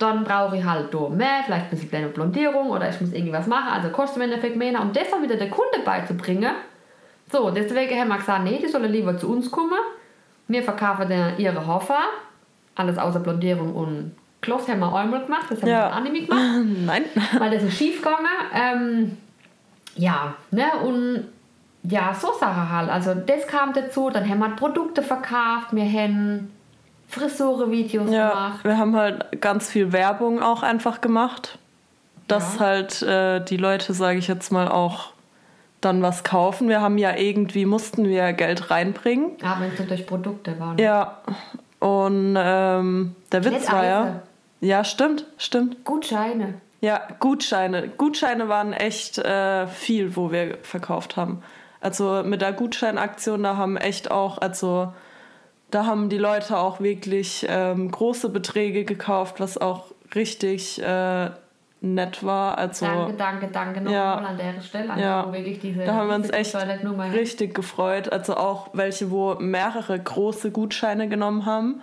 dann 0.01 0.25
brauche 0.25 0.57
ich 0.57 0.65
halt 0.65 0.93
da 0.93 1.09
mehr, 1.09 1.43
vielleicht 1.45 1.67
ein 1.67 1.71
bisschen 1.71 1.89
kleine 1.89 2.09
Blondierung 2.09 2.71
oder 2.71 2.89
ich 2.89 3.01
muss 3.01 3.13
irgendwas 3.13 3.47
machen, 3.47 3.69
also 3.73 3.91
kostet 3.91 4.17
im 4.17 4.23
Endeffekt 4.31 4.57
mehr. 4.57 4.81
Um 4.81 4.93
das 4.93 5.11
dann 5.11 5.23
wieder 5.23 5.37
der 5.37 5.51
Kunde 5.51 5.79
beizubringen, 5.85 6.51
so, 7.31 7.51
deswegen 7.51 7.99
haben 8.01 8.09
wir 8.09 8.19
gesagt, 8.19 8.45
nee, 8.45 8.59
die 8.63 8.69
sollen 8.69 8.91
lieber 8.91 9.17
zu 9.19 9.31
uns 9.31 9.51
kommen. 9.51 9.79
Wir 10.47 10.63
verkaufen 10.63 11.09
dann 11.09 11.39
ihre 11.39 11.67
Hafer, 11.67 12.01
alles 12.75 12.97
außer 12.99 13.21
Blondierung 13.21 13.75
und 13.75 14.17
Gloss 14.41 14.69
haben 14.69 14.79
wir 14.81 14.95
einmal 14.95 15.25
gemacht, 15.25 15.47
das 15.51 15.61
haben 15.61 15.69
Ja. 15.69 16.01
wir 16.03 16.11
mehr 16.11 16.23
gemacht 16.23 16.67
Nein. 16.87 17.05
weil 17.39 17.51
das 17.51 17.63
ist 17.65 17.77
schief 17.77 18.01
gegangen. 18.01 18.27
Ähm, 18.55 19.19
ja, 19.97 20.35
ne, 20.53 20.65
und 20.85 21.25
ja, 21.83 22.15
so 22.15 22.29
Sachen 22.39 22.71
halt. 22.71 22.89
Also 22.89 23.15
das 23.15 23.47
kam 23.47 23.73
dazu, 23.73 24.11
dann 24.11 24.29
haben 24.29 24.39
wir 24.39 24.49
Produkte 24.51 25.03
verkauft, 25.03 25.69
wir 25.73 25.85
haben 25.85 26.51
Frisurenvideos 27.09 28.11
Ja, 28.11 28.29
gemacht. 28.31 28.65
wir 28.65 28.79
haben 28.79 28.95
halt 28.97 29.41
ganz 29.41 29.71
viel 29.71 29.93
Werbung 29.93 30.41
auch 30.43 30.63
einfach 30.63 31.01
gemacht, 31.01 31.59
dass 32.29 32.55
Ja. 32.55 32.61
halt 32.61 33.03
äh, 33.03 33.41
die 33.45 33.57
Leute, 33.57 33.93
sage 33.93 34.19
ich 34.19 34.29
jetzt 34.29 34.53
mal, 34.53 34.69
auch 34.69 35.13
dann 35.81 36.03
was 36.03 36.25
kaufen. 36.25 36.69
Wir 36.69 36.81
haben 36.81 36.99
ja 36.99 37.17
irgendwie, 37.17 37.67
mussten 37.67 38.05
wir 38.05 38.33
Geld 38.33 38.71
reinbringen. 38.71 39.33
Ja, 39.43 39.59
wenn 39.61 39.71
es 39.73 39.87
durch 39.87 40.07
Produkte 40.07 40.59
waren. 40.59 40.79
Ja, 40.79 41.19
und 41.79 42.37
ähm, 42.39 43.15
der 43.33 43.45
Witz 43.45 43.71
war 43.71 43.85
ja... 43.85 44.03
Eise. 44.03 44.23
Ja, 44.61 44.83
stimmt, 44.83 45.25
stimmt. 45.37 45.85
Gutscheine. 45.85 46.55
Ja, 46.81 47.03
Gutscheine. 47.21 47.89
Gutscheine 47.97 48.49
waren 48.49 48.73
echt 48.73 49.19
äh, 49.19 49.69
viel, 49.69 50.17
wo 50.17 50.33
wir 50.33 50.59
verkauft 50.63 51.17
haben. 51.17 51.43
Also 51.81 52.23
mit 52.25 52.41
der 52.41 52.53
Gutscheinaktion, 52.53 53.45
da 53.45 53.57
haben 53.57 53.77
echt 53.77 54.11
auch, 54.11 54.39
also 54.39 54.93
da 55.71 55.87
haben 55.87 56.09
die 56.09 56.19
Leute 56.19 56.59
auch 56.59 56.81
wirklich 56.81 57.47
ähm, 57.49 57.91
große 57.93 58.31
Beträge 58.31 58.85
gekauft, 58.85 59.39
was 59.39 59.59
auch 59.59 59.93
richtig 60.17 60.83
äh, 60.83 61.31
nett 61.81 62.25
war. 62.25 62.59
Also 62.59 62.87
Danke, 62.87 63.13
danke, 63.15 63.49
danke 63.49 63.81
nochmal 63.81 63.93
Ja. 63.95 64.15
an 64.17 64.37
der 64.37 64.61
Stelle. 64.61 64.93
Ja. 65.01 65.33
wirklich 65.33 65.61
diese 65.61 65.85
da 65.85 65.95
haben 65.95 66.09
wir 66.09 66.17
uns 66.17 66.31
echt 66.31 66.55
richtig 67.15 67.55
gefreut. 67.55 68.13
Also 68.13 68.37
auch 68.37 68.71
welche, 68.73 69.11
wo 69.11 69.35
mehrere 69.37 69.99
große 69.99 70.51
Gutscheine 70.51 71.09
genommen 71.09 71.47
haben. 71.47 71.81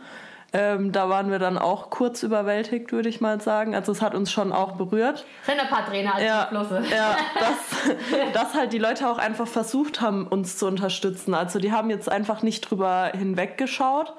Ähm, 0.53 0.93
da 0.93 1.09
waren 1.09 1.31
wir 1.31 1.39
dann 1.39 1.57
auch 1.57 1.89
kurz 1.89 2.23
überwältigt, 2.23 2.93
würde 2.93 3.09
ich 3.09 3.19
mal 3.19 3.41
sagen. 3.41 3.75
Also 3.75 3.91
es 3.91 4.01
hat 4.01 4.15
uns 4.15 4.31
schon 4.31 4.53
auch 4.53 4.73
berührt. 4.73 5.25
Sind 5.45 5.59
ein 5.59 5.67
paar 5.67 5.85
Trainer 5.85 6.15
als 6.15 6.23
Ja, 6.23 6.43
die 6.45 6.49
Flosse. 6.55 6.83
ja 6.95 7.15
dass, 7.39 8.33
dass 8.33 8.53
halt 8.53 8.71
die 8.71 8.77
Leute 8.77 9.09
auch 9.09 9.17
einfach 9.17 9.47
versucht 9.47 9.99
haben, 9.99 10.25
uns 10.27 10.57
zu 10.57 10.65
unterstützen. 10.67 11.33
Also 11.33 11.59
die 11.59 11.73
haben 11.73 11.89
jetzt 11.89 12.09
einfach 12.09 12.41
nicht 12.41 12.61
drüber 12.69 13.11
hinweggeschaut, 13.13 14.13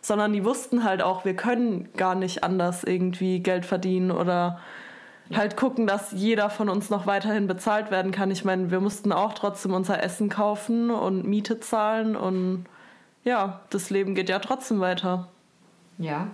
sondern 0.00 0.32
die 0.32 0.44
wussten 0.44 0.84
halt 0.84 1.02
auch, 1.02 1.24
wir 1.24 1.34
können 1.34 1.88
gar 1.96 2.14
nicht 2.14 2.44
anders 2.44 2.84
irgendwie 2.84 3.40
Geld 3.40 3.66
verdienen 3.66 4.12
oder 4.12 4.60
halt 5.36 5.56
gucken, 5.56 5.86
dass 5.86 6.12
jeder 6.12 6.50
von 6.50 6.68
uns 6.68 6.90
noch 6.90 7.06
weiterhin 7.06 7.46
bezahlt 7.46 7.90
werden 7.90 8.12
kann. 8.12 8.30
Ich 8.30 8.44
meine, 8.44 8.70
wir 8.70 8.80
mussten 8.80 9.12
auch 9.12 9.32
trotzdem 9.34 9.72
unser 9.72 10.02
Essen 10.02 10.28
kaufen 10.28 10.90
und 10.90 11.24
Miete 11.26 11.60
zahlen 11.60 12.16
und 12.16 12.66
ja, 13.24 13.60
das 13.70 13.90
Leben 13.90 14.14
geht 14.14 14.28
ja 14.28 14.38
trotzdem 14.38 14.80
weiter. 14.80 15.28
Ja. 15.98 16.28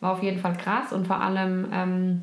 War 0.00 0.12
auf 0.12 0.22
jeden 0.22 0.40
Fall 0.40 0.56
krass 0.56 0.92
und 0.92 1.06
vor 1.06 1.20
allem, 1.20 1.68
ähm, 1.72 2.22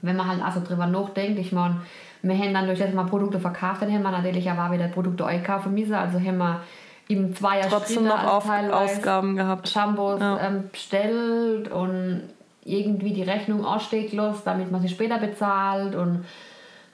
wenn 0.00 0.16
man 0.16 0.28
halt 0.28 0.42
also 0.42 0.60
drüber 0.60 0.86
nachdenkt, 0.86 1.38
ich 1.38 1.52
meine, 1.52 1.80
wir 2.22 2.36
haben 2.38 2.54
dann 2.54 2.66
durch 2.66 2.78
das 2.78 2.92
wir 2.92 3.04
Produkte 3.04 3.40
verkauft, 3.40 3.82
dann 3.82 3.92
haben 3.92 4.02
wir 4.02 4.10
natürlich 4.10 4.50
auch 4.50 4.70
wieder 4.70 4.88
Produkte 4.88 5.26
einkaufen 5.26 5.74
müssen, 5.74 5.94
also 5.94 6.20
haben 6.20 6.38
wir 6.38 6.60
im 7.08 7.34
Zweier 7.34 7.68
Trotzdem 7.68 8.04
noch 8.04 8.24
auf 8.24 8.48
Ausgaben 8.48 9.36
gehabt. 9.36 9.68
Shampoos 9.68 10.20
Ja. 10.20 10.40
ähm, 10.40 10.68
bestellt 10.70 11.70
und 11.70 12.22
irgendwie 12.64 13.12
die 13.12 13.22
Rechnung 13.22 13.64
aussteht 13.64 14.12
los, 14.12 14.42
damit 14.44 14.70
man 14.70 14.80
sie 14.82 14.88
später 14.88 15.18
bezahlt 15.18 15.94
und 15.94 16.24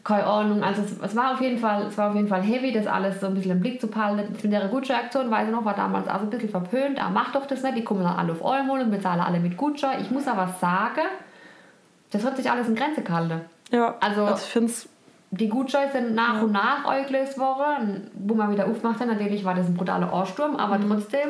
keine 0.05 0.25
Ahnung. 0.27 0.63
Also 0.63 0.81
es, 0.83 0.99
es 1.01 1.15
war 1.17 1.35
auf 1.35 1.41
jeden 1.43 1.59
Fall, 1.59 1.83
es 1.87 1.99
war 1.99 2.09
auf 2.11 2.15
jeden 2.17 2.29
Fall 2.29 2.41
heavy, 2.43 2.73
das 2.73 2.87
alles 2.87 3.21
so 3.21 3.27
ein 3.27 3.35
bisschen 3.35 3.51
im 3.53 3.61
Blick 3.61 3.81
zu 3.81 3.89
behalten. 3.89 4.35
Mit 4.43 4.53
der 4.53 4.69
Gutscheinaktion, 4.69 5.31
weiß 5.31 5.49
ich 5.49 5.55
noch, 5.55 5.65
war 5.65 5.75
damals 5.75 6.09
auch 6.09 6.19
so 6.21 6.23
ein 6.25 6.31
bisschen 6.31 6.49
verpönt. 6.49 6.99
Ah, 7.03 7.11
mach 7.13 7.33
doch 7.33 7.47
das 7.47 7.63
nicht, 7.63 7.77
die 7.77 7.85
kommen 7.85 8.03
dann 8.03 8.17
alle 8.17 8.33
auf 8.33 8.43
Euro 8.43 8.73
und 8.81 8.91
bezahlen 8.91 9.21
alle 9.21 9.39
mit 9.41 9.57
Gutschein. 9.59 10.01
Ich 10.01 10.11
muss 10.11 10.27
aber 10.27 10.47
sagen, 10.61 11.03
das 12.11 12.25
hat 12.25 12.37
sich 12.39 12.51
alles 12.51 12.69
in 12.69 12.75
Grenze 12.75 13.03
gehalten. 13.03 13.43
Ja, 13.71 13.97
Also- 14.01 14.25
also 14.25 14.43
ich 14.43 14.51
finde 14.51 14.69
es 14.71 14.89
Die 15.31 15.51
Gutscheine 15.51 15.93
sind 15.93 16.15
nach 16.15 16.41
und 16.41 16.53
nach 16.53 16.87
eingelöst 16.87 17.39
worden, 17.39 18.11
wo 18.15 18.33
man 18.35 18.51
wieder 18.51 18.67
aufmacht. 18.67 19.05
Natürlich 19.05 19.45
war 19.45 19.55
das 19.55 19.67
ein 19.67 19.75
brutaler 19.75 20.11
Ansturm, 20.11 20.57
aber 20.57 20.79
Mhm. 20.79 20.89
trotzdem, 20.89 21.29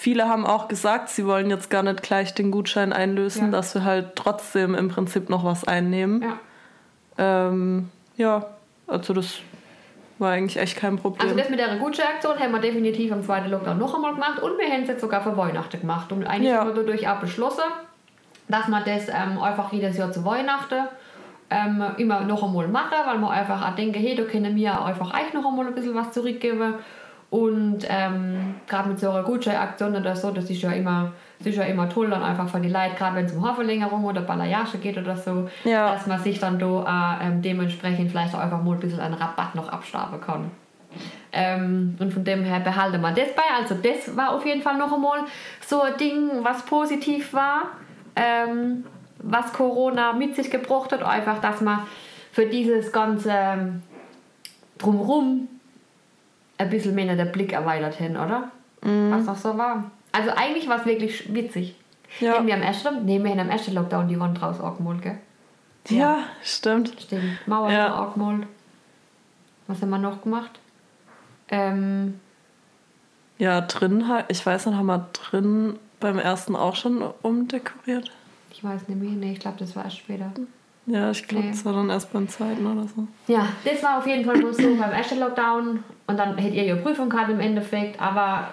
Viele 0.00 0.28
haben 0.28 0.46
auch 0.46 0.68
gesagt, 0.68 1.08
sie 1.08 1.26
wollen 1.26 1.50
jetzt 1.50 1.70
gar 1.70 1.82
nicht 1.82 2.02
gleich 2.04 2.32
den 2.32 2.52
Gutschein 2.52 2.92
einlösen, 2.92 3.46
Ja. 3.46 3.50
dass 3.50 3.74
wir 3.74 3.82
halt 3.82 4.14
trotzdem 4.14 4.76
im 4.76 4.88
Prinzip 4.88 5.28
noch 5.28 5.44
was 5.44 5.64
einnehmen. 5.66 6.22
ja. 6.22 6.38
Ähm, 7.20 7.88
ja, 8.16 8.46
also 8.86 9.12
das 9.12 9.40
war 10.20 10.30
eigentlich 10.30 10.56
echt 10.56 10.76
kein 10.76 10.96
Problem. 10.98 11.20
Also 11.28 11.36
das 11.36 11.50
mit 11.50 11.58
der 11.58 11.76
Gutscheinaktion 11.78 12.38
haben 12.38 12.52
wir 12.52 12.60
definitiv 12.60 13.10
am 13.10 13.24
zweiten 13.24 13.50
Lockdown 13.50 13.76
noch 13.76 13.92
einmal 13.92 14.14
gemacht 14.14 14.40
und 14.40 14.56
wir 14.56 14.66
haben 14.70 14.82
es 14.82 14.88
jetzt 14.88 15.00
sogar 15.00 15.20
für 15.20 15.36
Weihnachten 15.36 15.80
gemacht. 15.80 16.12
Und 16.12 16.24
eigentlich 16.24 16.52
Ja. 16.52 16.60
haben 16.60 16.68
wir 16.68 16.74
dadurch 16.76 17.08
auch 17.08 17.16
beschlossen, 17.18 17.64
dass 18.48 18.68
wir 18.68 18.80
das 18.84 19.08
ähm, 19.08 19.40
einfach 19.42 19.72
jedes 19.72 19.96
Jahr 19.98 20.12
zu 20.12 20.24
Weihnachten 20.24 20.86
ähm, 21.50 21.82
immer 21.96 22.20
noch 22.20 22.44
einmal 22.44 22.68
machen, 22.68 22.98
weil 23.04 23.18
wir 23.18 23.30
einfach 23.30 23.68
auch 23.68 23.74
denken, 23.74 23.98
hey, 23.98 24.14
da 24.14 24.22
können 24.22 24.54
wir 24.54 24.80
einfach 24.84 25.12
euch 25.12 25.32
noch 25.34 25.44
einmal 25.44 25.66
ein 25.66 25.74
bisschen 25.74 25.96
was 25.96 26.12
zurückgeben. 26.12 26.74
Und 27.30 27.80
ähm, 27.88 28.54
gerade 28.66 28.88
mit 28.88 28.98
so 29.00 29.10
einer 29.10 29.22
Gutscheinaktion 29.22 29.94
oder 29.94 30.16
so, 30.16 30.30
das 30.30 30.48
ist 30.48 30.62
ja 30.62 30.70
immer, 30.72 31.12
das 31.38 31.48
ist 31.48 31.56
ja 31.56 31.64
immer 31.64 31.86
toll, 31.88 32.08
dann 32.08 32.22
einfach 32.22 32.48
für 32.48 32.58
die 32.58 32.70
Leute, 32.70 32.94
gerade 32.96 33.16
wenn 33.16 33.26
es 33.26 33.32
um 33.32 33.44
Haarverlängerung 33.46 34.02
oder 34.04 34.22
Balayage 34.22 34.78
geht 34.78 34.96
oder 34.96 35.14
so, 35.14 35.46
Ja. 35.64 35.92
dass 35.92 36.06
man 36.06 36.22
sich 36.22 36.38
dann 36.40 36.58
da 36.58 37.18
äh, 37.20 37.26
ähm, 37.28 37.42
dementsprechend 37.42 38.10
vielleicht 38.10 38.34
auch 38.34 38.38
einfach 38.38 38.62
mal 38.62 38.74
ein 38.74 38.80
bisschen 38.80 39.00
einen 39.00 39.12
Rabatt 39.14 39.54
noch 39.54 39.68
abstaben 39.68 40.18
kann. 40.22 40.50
Ähm, 41.30 41.96
und 41.98 42.14
von 42.14 42.24
dem 42.24 42.42
her 42.44 42.60
behalten 42.60 43.02
wir 43.02 43.10
das 43.12 43.34
bei. 43.34 43.42
Also 43.60 43.74
das 43.74 44.16
war 44.16 44.30
auf 44.34 44.46
jeden 44.46 44.62
Fall 44.62 44.78
noch 44.78 44.90
einmal 44.90 45.20
so 45.66 45.82
ein 45.82 45.96
Ding, 45.98 46.30
was 46.42 46.62
positiv 46.64 47.34
war, 47.34 47.64
ähm, 48.16 48.84
was 49.22 49.52
Corona 49.52 50.14
mit 50.14 50.34
sich 50.34 50.50
gebracht 50.50 50.92
hat. 50.92 51.02
Einfach, 51.02 51.38
dass 51.42 51.60
man 51.60 51.80
für 52.32 52.46
dieses 52.46 52.90
ganze 52.90 53.30
ähm, 53.30 53.82
Drumherum 54.78 55.48
ein 56.58 56.70
bisschen 56.70 56.94
mehr 56.94 57.14
den 57.16 57.32
Blick 57.32 57.52
erweitert 57.52 57.94
hin, 57.94 58.16
oder? 58.16 58.50
Was 58.82 59.24
noch 59.26 59.36
so 59.36 59.56
war. 59.58 59.90
Also 60.12 60.30
eigentlich 60.36 60.68
war 60.68 60.78
es 60.80 60.86
wirklich 60.86 61.32
witzig. 61.34 61.74
Ja. 62.20 62.34
Haben 62.34 62.46
wir 62.46 62.54
am 62.54 62.62
ersten, 62.62 63.04
nee, 63.04 63.22
wir 63.22 63.30
haben 63.30 63.40
am 63.40 63.50
ersten 63.50 63.74
Lockdown 63.74 64.08
die 64.08 64.18
Wand 64.18 64.40
raus 64.40 64.60
angemalt, 64.60 65.02
gell? 65.02 65.18
ja, 65.88 66.18
stimmt. 66.42 66.94
Stimmt. 67.00 67.46
Mauer 67.46 67.70
Ja. 67.70 67.86
ja. 67.88 67.94
angemalt. 67.94 68.46
Was 69.66 69.82
haben 69.82 69.90
wir 69.90 69.98
noch 69.98 70.22
gemacht? 70.22 70.58
Ähm, 71.50 72.20
Ja, 73.38 73.60
drin, 73.60 74.08
halt- 74.08 74.26
ich 74.28 74.44
weiß 74.44 74.66
nicht, 74.66 74.76
haben 74.76 74.86
wir 74.86 75.08
drin 75.12 75.78
beim 76.00 76.18
ersten 76.18 76.56
auch 76.56 76.74
schon 76.76 77.02
umdekoriert? 77.22 78.10
ich 78.50 78.64
weiß 78.64 78.88
nicht 78.88 79.00
mehr. 79.00 79.10
Nee, 79.10 79.32
ich 79.34 79.38
glaube, 79.40 79.56
das 79.58 79.76
war 79.76 79.84
erst 79.84 79.98
später. 79.98 80.32
Ja, 80.86 81.10
ich 81.12 81.28
glaube, 81.28 81.44
Nee. 81.44 81.52
das 81.52 81.64
war 81.64 81.72
dann 81.74 81.90
erst 81.90 82.12
beim 82.12 82.28
zweiten 82.28 82.66
oder 82.66 82.88
so. 82.88 83.06
Ja, 83.32 83.46
das 83.64 83.82
war 83.82 83.98
auf 83.98 84.06
jeden 84.06 84.24
Fall 84.24 84.38
bloß 84.38 84.56
so 84.56 84.74
beim 84.74 84.90
ersten 84.90 85.20
Lockdown. 85.20 85.84
Und 86.08 86.16
dann 86.18 86.36
hättet 86.38 86.54
ihr 86.54 86.64
ja 86.64 86.76
Prüfung 86.76 87.08
gehabt 87.08 87.30
im 87.30 87.38
Endeffekt, 87.38 88.00
aber 88.00 88.48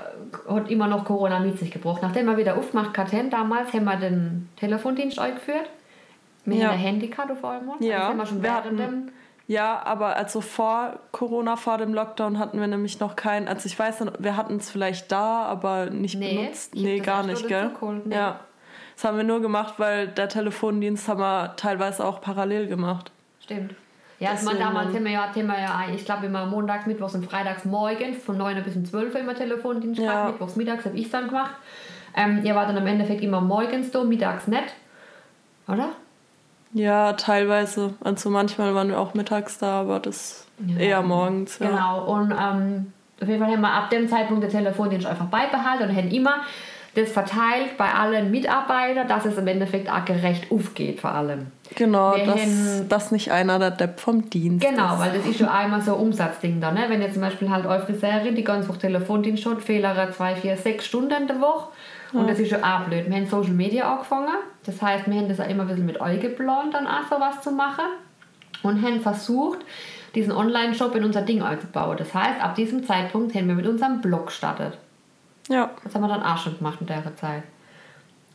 hat 0.50 0.70
immer 0.70 0.88
noch 0.88 1.04
Corona 1.06 1.40
mit 1.40 1.58
sich 1.58 1.72
gebracht. 1.72 2.02
Nachdem 2.04 2.26
wir 2.28 2.38
wieder 2.38 2.58
aufgemacht 2.58 2.96
hatten, 2.98 3.30
damals 3.30 3.74
haben 3.74 3.86
wir 3.86 3.96
den 3.96 4.50
Telefondienst 4.58 5.18
eingeführt. 5.18 5.70
Wir 6.44 6.58
Ja. 6.58 6.68
haben 6.68 6.74
ein 6.74 6.80
Handycard 6.80 7.32
auf 7.32 7.44
einmal. 7.44 7.76
Ja, 7.80 7.98
das 8.00 8.08
haben 8.10 8.18
wir 8.18 8.26
schon 8.28 8.44
während 8.44 9.12
Ja, 9.48 9.82
aber 9.86 10.16
also 10.18 10.42
vor 10.42 11.00
Corona, 11.12 11.56
vor 11.56 11.78
dem 11.78 11.94
Lockdown 11.94 12.40
hatten 12.40 12.60
wir 12.60 12.68
nämlich 12.68 13.00
noch 13.00 13.16
keinen. 13.16 13.48
Also 13.48 13.68
ich 13.68 13.78
weiß 13.80 14.04
wir 14.20 14.36
hatten 14.38 14.58
es 14.58 14.70
vielleicht 14.70 15.12
da, 15.12 15.44
aber 15.44 15.88
nicht 15.90 16.20
Nee, 16.20 16.36
benutzt. 16.38 16.76
Nee, 16.76 17.00
gar 17.00 17.24
nicht, 17.24 17.48
gell? 17.48 17.72
nee. 18.06 18.16
Ja. 18.16 18.40
Das 18.96 19.04
haben 19.06 19.18
wir 19.18 19.24
nur 19.24 19.42
gemacht, 19.42 19.76
weil 19.78 20.08
der 20.08 20.30
Telefondienst 20.30 21.08
haben 21.08 21.20
wir 21.20 21.56
teilweise 21.58 22.06
auch 22.06 22.22
parallel 22.22 22.68
gemacht. 22.68 23.12
Stimmt. 23.42 23.76
Ja, 24.20 24.32
also 24.32 24.46
man, 24.46 24.58
damals 24.58 24.94
haben 24.94 25.04
wir 25.04 25.12
ja, 25.12 25.28
haben 25.28 25.48
wir 25.48 25.60
ja 25.60 25.84
ich 25.94 26.06
glaube 26.06 26.28
immer 26.28 26.46
montags, 26.46 26.86
mittwochs 26.86 27.16
und 27.16 27.26
freitags 27.30 27.66
morgens 27.66 28.24
von 28.24 28.38
9 28.38 28.64
bis 28.64 28.76
um 28.76 28.86
12 28.86 29.14
Uhr 29.14 29.20
immer 29.20 29.36
Telefondienst 29.36 30.00
Ja. 30.00 30.28
Mittwochs 30.28 30.56
mittags 30.56 30.86
habe 30.86 30.98
ich 30.98 31.10
dann 31.10 31.28
gemacht. 31.28 31.56
Ähm, 32.16 32.42
ihr 32.44 32.56
war 32.56 32.66
dann 32.66 32.78
im 32.78 32.88
Endeffekt 32.88 33.22
immer 33.22 33.42
morgens 33.42 33.92
da, 33.92 34.04
mittags 34.04 34.48
nicht. 34.48 34.74
Oder? 35.68 35.90
Ja, 36.74 37.14
teilweise. 37.14 37.94
Also 38.02 38.30
manchmal 38.30 38.74
waren 38.74 38.90
wir 38.90 39.00
auch 39.00 39.14
mittags 39.14 39.58
da, 39.58 39.82
aber 39.82 40.00
das 40.00 40.48
Ja. 40.66 40.78
eher 40.78 41.02
morgens. 41.02 41.60
Ja. 41.60 41.70
Genau. 41.70 42.06
Und 42.06 42.32
ähm, 42.32 42.94
auf 43.22 43.28
jeden 43.28 43.42
Fall 43.44 43.52
haben 43.52 43.62
wir 43.62 43.72
ab 43.74 43.90
dem 43.90 44.08
Zeitpunkt 44.08 44.44
den 44.44 44.50
Telefondienst 44.52 45.06
einfach 45.08 45.26
beibehalten 45.26 45.90
und 45.90 45.96
haben 45.96 46.10
immer 46.10 46.36
das 46.96 47.12
verteilt 47.12 47.78
bei 47.78 47.94
allen 47.94 48.32
Mitarbeitern, 48.32 49.08
dass 49.08 49.26
es 49.26 49.38
im 49.38 49.48
Endeffekt 49.48 49.90
auch 49.90 50.06
gerecht 50.06 50.50
aufgeht 50.50 51.02
vor 51.02 51.12
allem. 51.12 51.48
Genau, 51.76 52.16
dass, 52.18 52.88
dass 52.88 53.12
nicht 53.12 53.32
einer 53.32 53.60
der 53.60 53.72
Depp 53.72 54.00
vom 54.00 54.30
Dienst 54.30 54.66
Genau, 54.66 54.94
ist. 54.94 55.00
weil 55.02 55.18
das 55.18 55.26
ist 55.26 55.40
schon 55.40 55.50
einmal 55.50 55.82
so 55.82 55.96
ein 55.96 56.02
Umsatzding 56.02 56.62
da. 56.62 56.72
Ne? 56.72 56.86
Wenn 56.88 57.02
jetzt 57.02 57.14
zum 57.14 57.22
Beispiel 57.22 57.50
halt 57.50 57.66
eure 57.66 57.86
Friseurin 57.86 58.36
die 58.36 58.44
ganz 58.44 58.68
Woche 58.70 58.80
Telefondienst 58.80 59.46
hat, 59.46 59.62
Fehler 59.62 60.12
zwei, 60.14 60.36
vier, 60.36 60.56
sechs 60.58 60.86
Stunden 60.86 61.14
in 61.14 61.28
der 61.28 61.42
Woche. 61.42 61.70
Und 62.14 62.30
das 62.30 62.40
ist 62.40 62.50
schon 62.50 62.64
auch 62.64 62.82
blöd. 62.82 63.10
Wir 63.10 63.16
haben 63.18 63.28
Social 63.28 63.52
Media 63.54 63.92
angefangen. 63.92 64.36
Das 64.66 64.82
heißt, 64.82 65.06
wir 65.06 65.16
haben 65.20 65.28
das 65.28 65.40
auch 65.42 65.50
immer 65.50 65.64
ein 65.64 65.68
bisschen 65.68 65.86
mit 65.86 66.00
euch 66.00 66.22
geplant, 66.22 66.74
dann 66.74 66.88
auch 66.88 67.04
sowas 67.10 67.42
zu 67.42 67.52
machen. 67.52 67.84
Und 68.64 68.82
haben 68.82 69.02
versucht, 69.02 69.60
diesen 70.16 70.32
Online-Shop 70.32 70.96
in 70.96 71.04
unser 71.04 71.24
Ding 71.24 71.42
einzubauen. 71.42 71.98
Das 71.98 72.14
heißt, 72.14 72.42
ab 72.42 72.56
diesem 72.56 72.86
Zeitpunkt 72.86 73.36
haben 73.36 73.48
wir 73.50 73.56
mit 73.56 73.68
unserem 73.68 74.00
Blog 74.00 74.28
gestartet. 74.28 74.78
Ja. 75.50 75.70
Das 75.84 75.94
haben 75.94 76.02
wir 76.02 76.08
dann 76.08 76.24
auch 76.24 76.38
schon 76.38 76.58
gemacht 76.58 76.78
in 76.82 76.88
der 76.88 77.16
Zeit. 77.16 77.44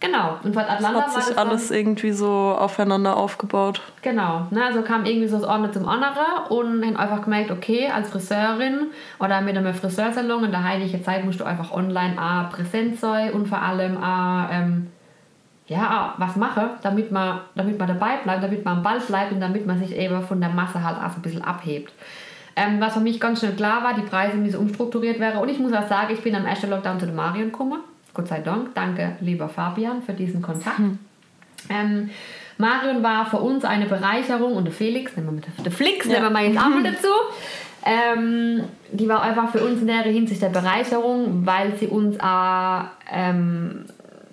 Genau. 0.00 0.38
Und 0.42 0.54
von 0.54 0.62
Atlanta 0.62 1.02
das 1.02 1.16
hat 1.16 1.22
sich 1.24 1.38
alles 1.38 1.68
dann, 1.68 1.76
irgendwie 1.76 2.12
so 2.12 2.56
aufeinander 2.58 3.18
aufgebaut. 3.18 3.82
Genau. 4.00 4.46
Ne, 4.50 4.64
also 4.64 4.80
kam 4.80 5.04
irgendwie 5.04 5.28
so 5.28 5.38
das 5.38 5.46
eine 5.46 5.70
zum 5.70 5.86
anderen 5.86 6.46
und 6.48 6.84
haben 6.84 6.96
einfach 6.96 7.22
gemerkt, 7.22 7.50
okay, 7.50 7.90
als 7.94 8.08
Friseurin 8.08 8.86
oder 9.18 9.42
mit 9.42 9.58
einem 9.58 9.74
Friseursalon 9.74 10.44
in 10.44 10.50
der 10.50 10.64
heiligen 10.64 11.04
Zeit 11.04 11.24
musst 11.24 11.40
du 11.40 11.44
einfach 11.44 11.70
online 11.70 12.16
auch 12.18 12.50
präsent 12.50 12.98
sein 12.98 13.32
und 13.32 13.46
vor 13.46 13.60
allem 13.60 14.02
auch, 14.02 14.46
ähm, 14.50 14.86
ja, 15.66 16.14
was 16.16 16.34
machen, 16.34 16.70
damit 16.82 17.12
man, 17.12 17.40
damit 17.54 17.78
man 17.78 17.86
dabei 17.86 18.16
bleibt, 18.24 18.42
damit 18.42 18.64
man 18.64 18.78
am 18.78 18.82
Ball 18.82 19.00
bleibt 19.00 19.32
und 19.32 19.40
damit 19.40 19.66
man 19.66 19.78
sich 19.78 19.94
eben 19.94 20.22
von 20.22 20.40
der 20.40 20.50
Masse 20.50 20.82
halt 20.82 20.96
auch 20.96 21.10
so 21.10 21.16
ein 21.16 21.22
bisschen 21.22 21.44
abhebt. 21.44 21.92
Ähm, 22.60 22.80
was 22.80 22.92
für 22.92 23.00
mich 23.00 23.18
ganz 23.18 23.38
schnell 23.38 23.52
klar 23.52 23.82
war, 23.82 23.94
die 23.94 24.02
Preise 24.02 24.36
müssen 24.36 24.58
umstrukturiert 24.58 25.18
werden. 25.18 25.40
Und 25.40 25.48
ich 25.48 25.58
muss 25.58 25.72
auch 25.72 25.88
sagen, 25.88 26.12
ich 26.12 26.20
bin 26.20 26.34
am 26.34 26.44
ersten 26.44 26.68
Lockdown 26.68 27.00
zu 27.00 27.06
der 27.06 27.14
Marion 27.14 27.50
gekommen. 27.50 27.80
Gott 28.12 28.28
sei 28.28 28.40
Dank. 28.40 28.74
Danke, 28.74 29.16
lieber 29.20 29.48
Fabian, 29.48 30.02
für 30.02 30.12
diesen 30.12 30.42
Kontakt. 30.42 30.78
Hm. 30.78 30.98
Ähm, 31.70 32.10
Marion 32.58 33.02
war 33.02 33.24
für 33.24 33.38
uns 33.38 33.64
eine 33.64 33.86
Bereicherung 33.86 34.54
und 34.54 34.64
der 34.64 34.72
Felix, 34.74 35.16
nehmen 35.16 35.28
wir 35.28 35.32
mit 35.32 35.64
der 35.64 35.72
Flix, 35.72 36.04
ja. 36.06 36.12
nehmen 36.12 36.24
wir 36.24 36.30
mal 36.30 36.44
jetzt 36.44 36.58
auch 36.58 36.68
mal 36.68 36.82
dazu. 36.82 37.08
Ähm, 37.86 38.64
die 38.92 39.08
war 39.08 39.22
einfach 39.22 39.50
für 39.50 39.64
uns 39.64 39.80
in 39.80 39.86
der 39.86 40.02
Hinsicht 40.02 40.42
der 40.42 40.50
Bereicherung, 40.50 41.46
weil 41.46 41.76
sie 41.78 41.86
uns 41.86 42.20
auch 42.20 42.82
ähm, 43.10 43.86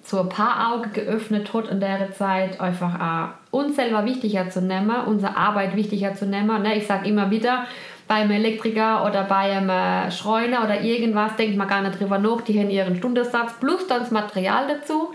so 0.03 0.21
ein 0.21 0.29
paar 0.29 0.73
Augen 0.73 0.91
geöffnet 0.91 1.53
hat 1.53 1.69
in 1.69 1.79
der 1.79 2.11
Zeit, 2.13 2.59
einfach 2.59 2.99
auch 2.99 3.57
uns 3.57 3.77
selber 3.77 4.05
wichtiger 4.05 4.49
zu 4.49 4.61
nehmen, 4.61 4.95
unsere 5.05 5.37
Arbeit 5.37 5.75
wichtiger 5.75 6.13
zu 6.15 6.25
nehmen. 6.25 6.61
Ne? 6.61 6.77
Ich 6.77 6.87
sage 6.87 7.07
immer 7.07 7.31
wieder, 7.31 7.65
beim 8.07 8.31
Elektriker 8.31 9.05
oder 9.05 9.23
bei 9.23 9.57
einem 9.57 10.11
Schreuner 10.11 10.63
oder 10.63 10.81
irgendwas 10.81 11.35
denkt 11.35 11.57
man 11.57 11.67
gar 11.67 11.81
nicht 11.81 11.99
drüber 11.99 12.17
nach. 12.17 12.41
Die 12.41 12.59
haben 12.59 12.69
ihren 12.69 12.95
Stundensatz 12.95 13.53
plus 13.59 13.85
dann 13.87 13.99
das 13.99 14.11
Material 14.11 14.67
dazu. 14.67 15.13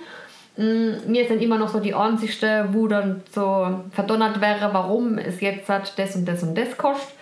Mm, 0.57 1.11
mir 1.11 1.27
sind 1.27 1.43
immer 1.43 1.57
noch 1.57 1.69
so 1.69 1.81
die 1.81 1.95
Ansichten, 1.95 2.75
wo 2.75 2.87
dann 2.87 3.23
so 3.31 3.81
verdonnert 3.93 4.41
wäre, 4.41 4.73
warum 4.73 5.17
es 5.19 5.41
jetzt 5.41 5.69
hat 5.69 5.99
das 5.99 6.15
und 6.17 6.27
das 6.27 6.43
und 6.43 6.57
das 6.57 6.77
kostet. 6.77 7.15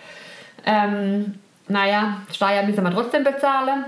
Ähm, 0.65 1.35
naja, 1.67 2.17
Steuer 2.31 2.63
müssen 2.63 2.83
wir 2.83 2.91
trotzdem 2.91 3.23
bezahlen. 3.23 3.85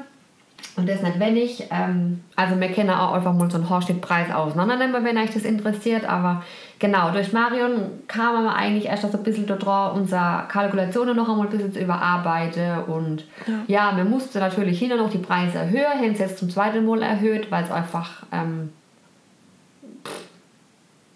Und 0.76 0.90
das 0.90 1.04
nicht 1.04 1.20
wenig. 1.20 1.68
Ähm, 1.70 2.24
also 2.36 2.60
wir 2.60 2.72
können 2.72 2.90
auch 2.90 3.14
einfach 3.14 3.34
mal 3.34 3.50
so 3.50 3.58
einen 3.58 3.70
Haarschnittpreis 3.70 4.34
auseinandernehmen, 4.34 5.04
wenn 5.04 5.18
euch 5.18 5.32
das 5.32 5.44
interessiert. 5.44 6.04
Aber 6.06 6.44
genau, 6.80 7.12
durch 7.12 7.32
Marion 7.32 7.92
kam 8.08 8.44
wir 8.44 8.56
eigentlich 8.56 8.86
erst 8.86 9.04
so 9.04 9.18
ein 9.18 9.24
bisschen 9.24 9.46
darauf, 9.46 9.96
unsere 9.96 10.46
Kalkulationen 10.48 11.16
noch 11.16 11.30
einmal 11.30 11.46
ein 11.46 11.52
bisschen 11.52 11.74
zu 11.74 11.80
überarbeiten. 11.80 12.86
Und 12.86 13.26
ja, 13.46 13.92
ja 13.92 13.98
wir 13.98 14.04
mussten 14.04 14.40
natürlich 14.40 14.80
hin 14.80 14.92
und 14.94 14.98
noch 14.98 15.12
die 15.12 15.20
Preise 15.20 15.60
erhöhen. 15.60 16.00
Haben 16.00 16.12
es 16.12 16.20
jetzt 16.20 16.40
zum 16.40 16.50
zweiten 16.50 16.86
Mal 16.86 17.04
erhöht, 17.04 17.52
weil 17.52 17.64
es 17.64 17.72
einfach 17.72 18.24
ähm, 18.32 18.70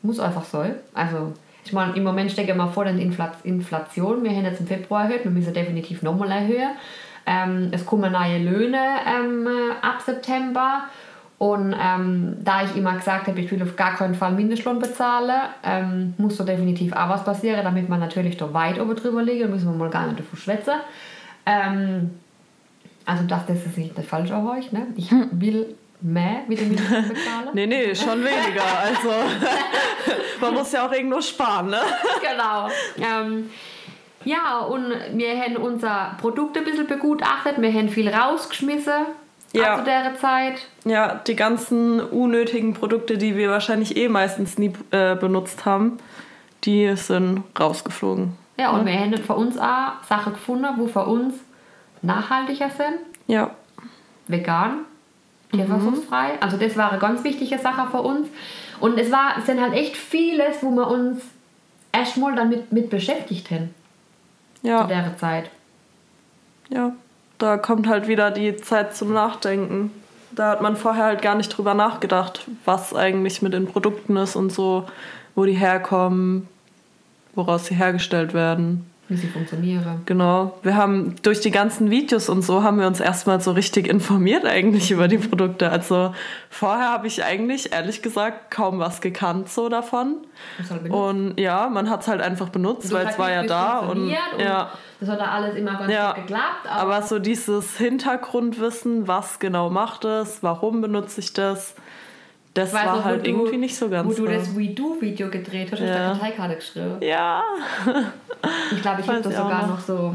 muss 0.03 0.19
einfach 0.19 0.45
so. 0.45 0.63
Also 0.93 1.33
ich 1.65 1.73
meine, 1.73 1.95
im 1.95 2.03
Moment 2.03 2.31
stecke 2.31 2.51
ich 2.51 2.57
mal 2.57 2.69
vor 2.69 2.85
der 2.85 2.95
Inflation. 2.95 4.23
Wir 4.23 4.31
haben 4.31 4.45
jetzt 4.45 4.61
im 4.61 4.67
Februar 4.67 5.03
erhöht, 5.03 5.23
wir 5.25 5.31
müssen 5.31 5.53
definitiv 5.53 6.01
nochmal 6.01 6.31
erhöhen. 6.31 6.71
Ähm, 7.27 7.69
es 7.71 7.85
kommen 7.85 8.13
neue 8.13 8.39
Löhne 8.39 8.79
ähm, 9.05 9.47
ab 9.81 10.01
September. 10.03 10.85
Und 11.37 11.75
ähm, 11.79 12.37
da 12.43 12.63
ich 12.63 12.75
immer 12.75 12.95
gesagt 12.95 13.27
habe, 13.27 13.39
ich 13.39 13.51
will 13.51 13.61
auf 13.61 13.75
gar 13.75 13.95
keinen 13.95 14.15
Fall 14.15 14.31
Mindestlohn 14.31 14.79
bezahlen, 14.79 15.39
ähm, 15.63 16.15
muss 16.17 16.37
da 16.37 16.43
definitiv 16.43 16.93
auch 16.93 17.09
was 17.09 17.23
passieren, 17.23 17.63
damit 17.63 17.89
man 17.89 17.99
natürlich 17.99 18.37
da 18.37 18.51
weit 18.53 18.79
oben 18.79 18.95
drüber 18.95 19.21
liegt. 19.21 19.47
müssen 19.47 19.71
wir 19.71 19.77
mal 19.77 19.91
gar 19.91 20.07
nicht 20.07 20.19
davon 20.19 20.39
schwätzen. 20.39 20.73
Ähm, 21.45 22.11
also 23.05 23.23
das, 23.25 23.45
das 23.45 23.65
ist 23.65 23.77
nicht 23.77 23.99
falsch 23.99 24.31
auf 24.31 24.49
euch. 24.49 24.71
Ne? 24.71 24.87
Ich 24.95 25.11
hm. 25.11 25.29
will 25.33 25.75
mehr 26.01 26.41
mit 26.47 26.59
dem 26.59 26.69
Mindestlohn 26.69 27.07
bezahlen. 27.07 27.49
nee, 27.53 27.67
nee, 27.67 27.93
schon 27.93 28.23
weniger. 28.23 28.63
Also 28.83 29.09
man 30.41 30.53
muss 30.55 30.71
ja 30.71 30.87
auch 30.87 30.91
irgendwo 30.91 31.21
sparen. 31.21 31.69
Ne? 31.69 31.79
genau. 32.21 32.67
Ja, 34.25 34.59
und 34.59 34.93
wir 35.13 35.39
haben 35.39 35.57
unser 35.57 36.15
Produkt 36.19 36.57
ein 36.57 36.63
bisschen 36.63 36.87
begutachtet, 36.87 37.61
wir 37.61 37.71
haben 37.71 37.89
viel 37.89 38.09
rausgeschmissen 38.09 39.05
ja. 39.53 39.77
zu 39.77 39.83
der 39.83 40.17
Zeit. 40.19 40.67
Ja, 40.85 41.15
die 41.15 41.35
ganzen 41.35 41.99
unnötigen 41.99 42.73
Produkte, 42.73 43.17
die 43.17 43.35
wir 43.35 43.49
wahrscheinlich 43.49 43.95
eh 43.95 44.09
meistens 44.09 44.57
nie 44.57 44.73
äh, 44.91 45.15
benutzt 45.15 45.65
haben, 45.65 45.97
die 46.63 46.95
sind 46.95 47.43
rausgeflogen. 47.57 48.33
Ja, 48.59 48.71
und 48.71 48.87
ja. 48.87 48.93
wir 48.93 48.99
haben 48.99 49.17
für 49.17 49.35
uns 49.35 49.57
auch 49.57 50.03
Sachen 50.07 50.33
gefunden, 50.33 50.67
wo 50.77 50.87
für 50.87 51.05
uns 51.05 51.35
nachhaltiger 52.01 52.69
sind. 52.69 52.99
Ja. 53.27 53.51
Vegan, 54.27 54.79
tierversuchsfrei. 55.51 56.33
Mhm. 56.33 56.37
Also 56.41 56.57
das 56.57 56.75
war 56.75 56.91
eine 56.91 56.99
ganz 56.99 57.23
wichtige 57.23 57.59
Sache 57.59 57.89
für 57.91 58.01
uns. 58.01 58.27
Und 58.79 58.99
es 58.99 59.11
war, 59.11 59.35
es 59.37 59.45
sind 59.45 59.61
halt 59.61 59.73
echt 59.73 59.95
vieles, 59.95 60.61
wo 60.61 60.71
wir 60.71 60.87
uns 60.87 61.21
erstmal 61.91 62.35
damit 62.35 62.71
mit 62.71 62.89
beschäftigt 62.89 63.49
haben 63.51 63.73
ja. 64.61 64.81
zu 64.81 64.87
der 64.87 65.17
Zeit. 65.17 65.49
Ja, 66.69 66.93
da 67.37 67.57
kommt 67.57 67.87
halt 67.87 68.07
wieder 68.07 68.31
die 68.31 68.57
Zeit 68.57 68.95
zum 68.95 69.13
Nachdenken. 69.13 69.91
Da 70.31 70.51
hat 70.51 70.61
man 70.61 70.75
vorher 70.75 71.05
halt 71.05 71.21
gar 71.21 71.35
nicht 71.35 71.49
drüber 71.49 71.73
nachgedacht, 71.73 72.45
was 72.65 72.93
eigentlich 72.93 73.41
mit 73.41 73.53
den 73.53 73.65
Produkten 73.67 74.17
ist 74.17 74.35
und 74.35 74.51
so, 74.51 74.85
wo 75.35 75.45
die 75.45 75.53
herkommen, 75.53 76.47
woraus 77.33 77.65
sie 77.65 77.75
hergestellt 77.75 78.33
werden 78.33 78.85
wie 79.09 79.15
sie 79.15 79.27
funktionieren. 79.27 80.01
Genau. 80.05 80.57
Wir 80.63 80.75
haben 80.75 81.15
durch 81.21 81.39
die 81.39 81.51
ganzen 81.51 81.89
Videos 81.89 82.27
und 82.27 82.41
so 82.41 82.63
haben 82.63 82.79
wir 82.79 82.87
uns 82.87 82.99
erstmal 82.99 83.39
so 83.39 83.51
richtig 83.51 83.87
informiert 83.87 84.45
eigentlich 84.45 84.91
über 84.91 85.07
die 85.07 85.17
Produkte. 85.17 85.69
Also 85.69 86.13
vorher 86.49 86.89
habe 86.91 87.07
ich 87.07 87.23
eigentlich 87.23 87.71
ehrlich 87.71 88.01
gesagt 88.01 88.51
kaum 88.51 88.79
was 88.79 88.99
gekannt 88.99 89.49
so 89.49 89.69
davon. 89.69 90.17
Halt 90.69 90.91
und 90.91 91.39
ja, 91.39 91.69
man 91.69 91.89
hat 91.89 92.01
es 92.01 92.07
halt 92.07 92.21
einfach 92.21 92.49
benutzt, 92.49 92.91
weil 92.91 93.07
es 93.07 93.17
war 93.17 93.31
ja 93.31 93.43
da 93.43 93.79
und, 93.79 94.03
und, 94.03 94.09
ja. 94.09 94.71
Das 94.99 95.09
hat 95.09 95.19
da 95.19 95.25
alles 95.25 95.55
immer 95.55 95.75
ganz 95.75 95.91
ja. 95.91 96.13
gut 96.13 96.23
geklappt. 96.23 96.67
Aber, 96.67 96.95
aber 96.95 97.01
so 97.03 97.19
dieses 97.19 97.77
Hintergrundwissen, 97.77 99.07
was 99.07 99.39
genau 99.39 99.69
macht 99.69 100.05
es, 100.05 100.43
warum 100.43 100.81
benutze 100.81 101.21
ich 101.21 101.33
das, 101.33 101.75
das 102.57 102.73
war 102.73 102.97
noch, 102.97 103.03
halt 103.03 103.27
irgendwie 103.27 103.51
du, 103.51 103.57
nicht 103.57 103.75
so 103.75 103.89
ganz. 103.89 104.09
Wo 104.09 104.23
du 104.23 104.31
das 104.31 104.55
We 104.55 104.69
Do 104.69 104.97
Video 104.99 105.29
gedreht 105.29 105.71
hast, 105.71 105.79
ja. 105.79 105.87
hast 105.87 105.95
du 105.95 106.03
eine 106.03 106.13
Karteikarte 106.13 106.55
geschrieben. 106.55 106.97
Ja. 107.01 107.43
Ich 108.71 108.81
glaube, 108.81 109.01
ich 109.01 109.07
habe 109.07 109.21
das 109.21 109.35
sogar 109.35 109.61
noch. 109.61 109.69
noch. 109.69 109.79
so 109.79 110.13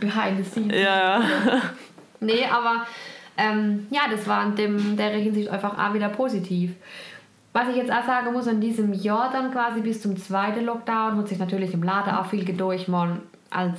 behind 0.00 0.38
the 0.38 0.44
scenes. 0.44 0.80
Ja. 0.80 1.22
nee, 2.20 2.44
aber 2.44 2.86
ähm, 3.36 3.86
ja, 3.90 4.02
das 4.10 4.26
war 4.26 4.46
in 4.46 4.56
dem, 4.56 4.96
der 4.96 5.10
Hinsicht 5.10 5.48
einfach 5.48 5.76
auch 5.76 5.94
wieder 5.94 6.08
positiv. 6.08 6.72
Was 7.52 7.68
ich 7.68 7.76
jetzt 7.76 7.92
auch 7.92 8.04
sagen 8.06 8.32
muss, 8.32 8.46
in 8.46 8.60
diesem 8.60 8.92
Jahr 8.94 9.30
dann 9.30 9.50
quasi 9.50 9.80
bis 9.80 10.00
zum 10.00 10.16
zweiten 10.16 10.64
Lockdown 10.64 11.18
hat 11.18 11.28
sich 11.28 11.38
natürlich 11.38 11.74
im 11.74 11.82
Laden 11.82 12.14
auch 12.14 12.26
viel 12.26 12.44
gedurcht. 12.44 12.88
Man 12.88 13.20
als, 13.50 13.78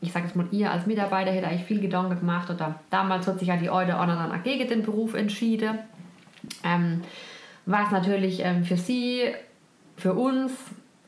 ich 0.00 0.12
sage 0.12 0.26
jetzt 0.26 0.36
mal, 0.36 0.46
ihr 0.52 0.70
als 0.70 0.86
Mitarbeiter 0.86 1.32
hätte 1.32 1.48
eigentlich 1.48 1.64
viel 1.64 1.80
Gedanken 1.80 2.18
gemacht. 2.20 2.48
Oder 2.50 2.76
damals 2.90 3.26
hat 3.26 3.38
sich 3.38 3.48
ja 3.48 3.56
die 3.56 3.70
eine 3.70 3.94
oder 3.94 3.98
andere 3.98 4.38
gegen 4.44 4.68
den 4.68 4.82
Beruf 4.82 5.14
entschieden. 5.14 5.78
Ähm, 6.64 7.02
was 7.64 7.90
natürlich 7.90 8.40
ähm, 8.40 8.64
für 8.64 8.76
sie, 8.76 9.34
für 9.96 10.14
uns 10.14 10.52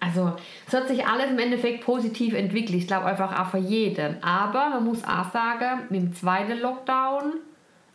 also 0.01 0.33
es 0.67 0.75
hat 0.75 0.89
sich 0.89 1.07
alles 1.07 1.31
im 1.31 1.39
Endeffekt 1.39 1.85
positiv 1.85 2.35
entwickelt. 2.35 2.77
Ich 2.77 2.87
glaube 2.87 3.07
einfach 3.07 3.39
auch 3.39 3.51
für 3.51 3.59
jeden. 3.59 4.23
Aber 4.23 4.71
man 4.71 4.85
muss 4.85 5.03
auch 5.05 5.33
sagen, 5.33 5.87
mit 5.91 6.03
dem 6.03 6.15
zweiten 6.15 6.61
Lockdown, 6.61 7.35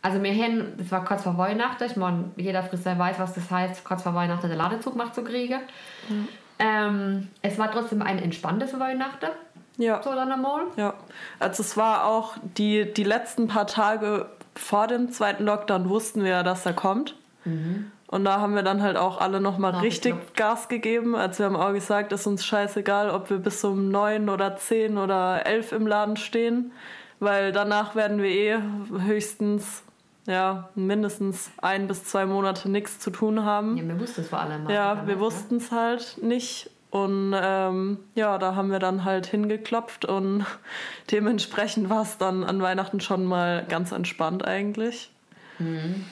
also 0.02 0.22
wir 0.22 0.34
haben, 0.34 0.74
das 0.76 0.92
war 0.92 1.04
kurz 1.04 1.22
vor 1.22 1.38
Weihnachten, 1.38 1.84
ich 1.84 1.96
meine, 1.96 2.30
jeder 2.36 2.62
Friseur 2.62 2.98
weiß, 2.98 3.18
was 3.18 3.34
das 3.34 3.50
heißt, 3.50 3.84
kurz 3.84 4.02
vor 4.02 4.14
Weihnachten 4.14 4.48
den 4.48 4.58
Ladezug 4.58 4.96
macht 4.96 5.14
zu 5.14 5.24
kriegen. 5.24 5.60
Mhm. 6.08 6.28
Ähm, 6.58 7.28
es 7.40 7.58
war 7.58 7.70
trotzdem 7.72 8.02
ein 8.02 8.18
entspanntes 8.18 8.78
Weihnachten. 8.78 9.30
Ja. 9.76 10.02
So 10.02 10.14
dann 10.14 10.30
einmal. 10.30 10.64
Ja. 10.76 10.94
Also 11.40 11.62
es 11.62 11.76
war 11.76 12.04
auch 12.04 12.36
die, 12.58 12.92
die 12.92 13.02
letzten 13.02 13.48
paar 13.48 13.66
Tage 13.66 14.28
vor 14.54 14.86
dem 14.86 15.10
zweiten 15.10 15.44
Lockdown 15.44 15.88
wussten 15.88 16.22
wir 16.22 16.30
ja, 16.30 16.42
dass 16.42 16.64
er 16.64 16.74
kommt. 16.74 17.16
Mhm. 17.44 17.90
Und 18.06 18.24
da 18.24 18.40
haben 18.40 18.54
wir 18.54 18.62
dann 18.62 18.82
halt 18.82 18.96
auch 18.96 19.20
alle 19.20 19.40
nochmal 19.40 19.74
richtig 19.76 20.14
Gas 20.36 20.68
gegeben. 20.68 21.16
Also 21.16 21.40
wir 21.40 21.46
haben 21.46 21.56
auch 21.56 21.72
gesagt, 21.72 22.12
ist 22.12 22.26
uns 22.26 22.44
scheißegal, 22.44 23.10
ob 23.10 23.30
wir 23.30 23.38
bis 23.38 23.64
um 23.64 23.90
neun 23.90 24.28
oder 24.28 24.56
zehn 24.56 24.98
oder 24.98 25.46
elf 25.46 25.72
im 25.72 25.86
Laden 25.86 26.16
stehen, 26.16 26.72
weil 27.18 27.50
danach 27.50 27.96
werden 27.96 28.22
wir 28.22 28.30
eh 28.30 28.58
höchstens 29.06 29.82
ja, 30.26 30.70
mindestens 30.74 31.50
ein 31.58 31.86
bis 31.86 32.04
zwei 32.04 32.24
Monate 32.24 32.70
nichts 32.70 32.98
zu 32.98 33.10
tun 33.10 33.44
haben. 33.44 33.76
Ja, 33.76 33.88
wir 33.88 34.00
wussten 34.00 34.20
es 34.22 34.28
vor 34.28 34.40
allem. 34.40 34.70
Ja, 34.70 35.06
wir 35.06 35.20
wussten 35.20 35.56
es 35.56 35.70
halt 35.70 36.18
nicht. 36.22 36.70
Und 36.90 37.34
ähm, 37.36 37.98
ja, 38.14 38.38
da 38.38 38.54
haben 38.54 38.70
wir 38.70 38.78
dann 38.78 39.04
halt 39.04 39.26
hingeklopft 39.26 40.04
und 40.04 40.46
dementsprechend 41.10 41.90
war 41.90 42.02
es 42.02 42.18
dann 42.18 42.44
an 42.44 42.62
Weihnachten 42.62 43.00
schon 43.00 43.24
mal 43.24 43.66
ganz 43.68 43.90
entspannt 43.90 44.46
eigentlich. 44.46 45.10
Mhm. 45.58 46.04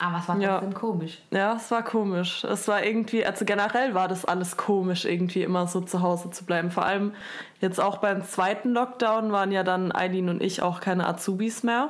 Aber 0.00 0.18
es 0.18 0.28
war 0.28 0.38
Ja. 0.38 0.58
trotzdem 0.58 0.74
komisch. 0.74 1.18
Ja, 1.32 1.54
es 1.56 1.70
war 1.72 1.82
komisch. 1.82 2.44
Es 2.44 2.68
war 2.68 2.84
irgendwie, 2.84 3.26
also 3.26 3.44
generell 3.44 3.94
war 3.94 4.06
das 4.06 4.24
alles 4.24 4.56
komisch, 4.56 5.04
irgendwie 5.04 5.42
immer 5.42 5.66
so 5.66 5.80
zu 5.80 6.02
Hause 6.02 6.30
zu 6.30 6.44
bleiben. 6.44 6.70
Vor 6.70 6.84
allem 6.86 7.14
jetzt 7.60 7.80
auch 7.80 7.96
beim 7.98 8.22
zweiten 8.22 8.70
Lockdown 8.70 9.32
waren 9.32 9.50
ja 9.50 9.64
dann 9.64 9.92
Eileen 9.92 10.28
und 10.28 10.40
ich 10.40 10.62
auch 10.62 10.80
keine 10.80 11.06
Azubis 11.08 11.64
mehr. 11.64 11.88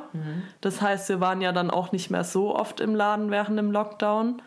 Das 0.62 0.80
heißt, 0.80 1.10
wir 1.10 1.20
waren 1.20 1.42
ja 1.42 1.52
dann 1.52 1.70
auch 1.70 1.92
nicht 1.92 2.10
mehr 2.10 2.24
so 2.24 2.56
oft 2.56 2.80
im 2.80 2.94
Laden 2.94 3.30
während 3.30 3.58
dem 3.58 3.70
Lockdown. 3.70 4.40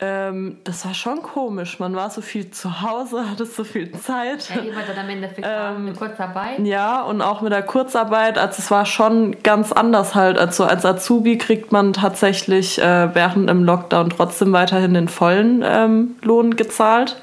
Ähm, 0.00 0.58
das 0.64 0.84
war 0.84 0.92
schon 0.92 1.22
komisch. 1.22 1.78
Man 1.78 1.94
war 1.94 2.10
so 2.10 2.20
viel 2.20 2.50
zu 2.50 2.82
Hause, 2.82 3.24
hatte 3.30 3.46
so 3.46 3.62
viel 3.62 3.92
Zeit. 3.92 4.50
Ja, 4.50 4.56
wart 4.74 4.88
dann 4.88 5.04
am 5.04 5.08
Endeffekt 5.08 5.46
Ähm, 5.48 5.86
eine 5.86 5.92
Kurzarbeit. 5.92 6.58
Ja, 6.60 7.02
und 7.02 7.22
auch 7.22 7.42
mit 7.42 7.52
der 7.52 7.62
Kurzarbeit, 7.62 8.36
also 8.36 8.56
es 8.58 8.70
war 8.70 8.86
schon 8.86 9.36
ganz 9.42 9.70
anders 9.70 10.14
halt. 10.14 10.36
Also 10.36 10.64
als 10.64 10.84
Azubi 10.84 11.38
kriegt 11.38 11.70
man 11.70 11.92
tatsächlich 11.92 12.80
äh, 12.80 13.14
während 13.14 13.48
dem 13.48 13.62
Lockdown 13.64 14.10
trotzdem 14.10 14.52
weiterhin 14.52 14.94
den 14.94 15.08
vollen 15.08 15.62
ähm, 15.64 16.16
Lohn 16.22 16.56
gezahlt. 16.56 17.16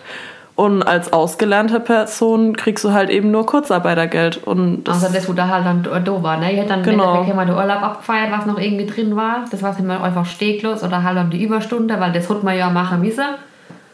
Und 0.61 0.83
als 0.83 1.11
ausgelernte 1.11 1.79
Person 1.79 2.55
kriegst 2.55 2.83
du 2.85 2.91
halt 2.93 3.09
eben 3.09 3.31
nur 3.31 3.47
Kurzarbeitergeld. 3.47 4.45
Und 4.45 4.83
das, 4.83 5.03
Also 5.03 5.11
das, 5.11 5.27
wo 5.27 5.33
da 5.33 5.47
halt 5.47 5.65
dann 5.65 5.81
da 5.81 6.23
war, 6.23 6.37
ne? 6.37 6.51
Ihr 6.51 6.57
hättet 6.57 6.69
dann 6.69 6.83
Genau. 6.83 7.03
im 7.23 7.29
Endeffekt 7.31 7.49
den 7.49 7.55
Urlaub 7.55 7.81
abgefeiert, 7.81 8.31
was 8.31 8.45
noch 8.45 8.59
irgendwie 8.59 8.85
drin 8.85 9.15
war. 9.15 9.45
Das 9.49 9.63
war 9.63 9.75
immer 9.79 10.03
einfach 10.03 10.23
steglos 10.27 10.83
oder 10.83 11.01
halt 11.01 11.17
um 11.17 11.31
die 11.31 11.43
Überstunde, 11.43 11.99
weil 11.99 12.11
das 12.11 12.29
hat 12.29 12.43
man 12.43 12.55
ja 12.55 12.69
machen 12.69 13.01
müssen. 13.01 13.25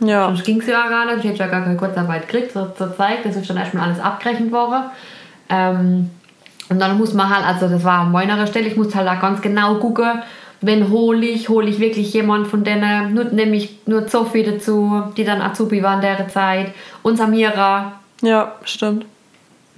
ja, 0.01 0.25
Sonst 0.25 0.43
ging 0.43 0.59
es 0.59 0.67
ja 0.67 0.89
gar 0.89 1.05
nicht. 1.05 1.19
Ich 1.23 1.29
hätte 1.31 1.39
ja 1.39 1.47
gar 1.47 1.61
keine 1.61 1.77
Kurzarbeit 1.77 2.27
gekriegt 2.27 2.51
zur, 2.51 2.75
zur 2.75 2.93
Zeit. 2.97 3.19
Das 3.23 3.37
ist 3.37 3.49
dann 3.49 3.55
erstmal 3.55 3.85
alles 3.85 4.01
abgerechnet 4.01 4.51
worden. 4.51 4.83
Ähm, 5.47 6.09
und 6.69 6.81
dann 6.81 6.97
muss 6.97 7.13
man 7.13 7.29
halt, 7.33 7.45
also 7.45 7.69
das 7.73 7.85
war 7.85 7.99
an 7.99 8.11
meiner 8.11 8.45
Stelle, 8.45 8.67
ich 8.67 8.75
muss 8.75 8.93
halt 8.93 9.07
da 9.07 9.15
ganz 9.15 9.39
genau 9.41 9.75
gucken, 9.75 10.21
wenn 10.61 10.89
hole 10.89 11.25
ich, 11.25 11.49
hole 11.49 11.69
ich 11.69 11.79
wirklich 11.79 12.13
jemand 12.13 12.47
von 12.47 12.63
denen, 12.63 13.13
nur, 13.13 13.25
nämlich 13.25 13.79
nur 13.85 14.07
Sophie 14.07 14.43
dazu, 14.43 15.03
die 15.15 15.23
dann 15.23 15.41
Azubi 15.41 15.83
war 15.83 15.95
in 15.95 16.01
der 16.01 16.27
Zeit, 16.29 16.73
und 17.03 17.17
Samira. 17.17 17.93
ja, 18.21 18.53
stimmt. 18.63 19.05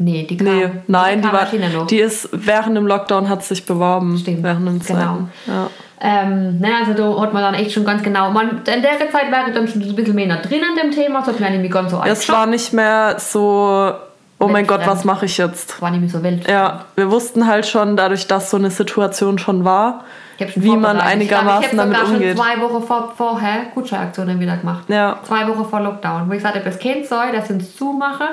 Nee, 0.02 0.26
die 0.30 0.38
kam, 0.38 0.48
Nee, 0.48 0.70
nein, 0.88 1.22
die, 1.22 1.28
kam 1.28 1.34
war, 1.34 1.86
die 1.86 2.00
ist 2.00 2.30
während 2.32 2.78
dem 2.78 2.88
Lockdown 2.88 3.28
hat 3.28 3.44
sich 3.44 3.65
beworben. 3.65 4.18
Stimmt, 4.18 4.44
Während 4.44 4.65
dem 4.65 4.80
genau. 4.80 5.28
Ja. 5.46 5.70
Ähm, 6.02 6.60
ne, 6.60 6.70
also 6.80 6.94
da 6.94 7.22
hat 7.22 7.34
man 7.34 7.44
dann 7.44 7.54
echt 7.56 7.74
schon 7.74 7.84
ganz 7.84 8.02
genau, 8.02 8.32
man, 8.32 8.60
in 8.60 8.82
der 8.82 8.98
Zeit 9.12 9.30
wäre 9.30 9.52
dann 9.52 9.68
schon 9.68 9.82
ein 9.82 9.96
bisschen 9.96 10.15
mehr 10.15 10.38
drin 10.38 10.62
an 10.63 10.78
dem 10.82 10.92
Thema, 10.92 11.22
mir 11.28 11.50
nämlich 11.50 11.72
ganz 11.72 11.92
so 11.92 12.02
Es 12.06 12.30
war 12.30 12.46
nicht 12.46 12.72
mehr 12.72 13.18
so, 13.20 13.92
oh 14.39 14.48
mein 14.48 14.65
Gott, 14.65 14.82
was 14.86 15.04
mache 15.04 15.26
ich 15.26 15.38
jetzt? 15.38 15.82
war 15.82 15.92
nämlich 15.92 16.13
so 16.13 16.24
wild. 16.24 16.48
Ja, 16.50 16.86
wir 16.96 17.12
wussten 17.12 17.48
halt 17.48 17.68
schon, 17.68 17.98
dadurch, 17.98 18.28
dass 18.28 18.50
so 18.50 18.56
eine 18.56 18.72
Situation 18.72 19.38
schon 19.38 19.65
war, 19.65 20.06
Ich 20.29 20.29
wie 20.56 20.75
man 20.75 20.99
einigermaßen 20.99 21.69
ich 21.71 21.78
damit 21.78 21.93
ich 21.93 21.99
hab 21.99 22.06
sogar 22.08 22.15
umgeht. 22.19 22.38
schon 22.38 22.45
zwei 22.45 22.62
Wochen 22.62 22.84
vor, 22.84 23.13
vorher 23.15 23.65
Gutscheinaktionen 23.73 24.39
wieder 24.39 24.58
gemacht. 24.58 24.84
Ja. 24.88 25.19
Zwei 25.23 25.47
Wochen 25.47 25.65
vor 25.65 25.82
Lockdown. 25.82 26.30
Wo 26.30 26.34
ich 26.34 26.43
habe, 26.43 26.60
es 26.65 26.80
kennt 26.80 27.06
soll, 27.08 27.32
dass 27.32 27.47
sie 27.47 27.54
uns 27.54 27.75
zumachen. 27.75 28.28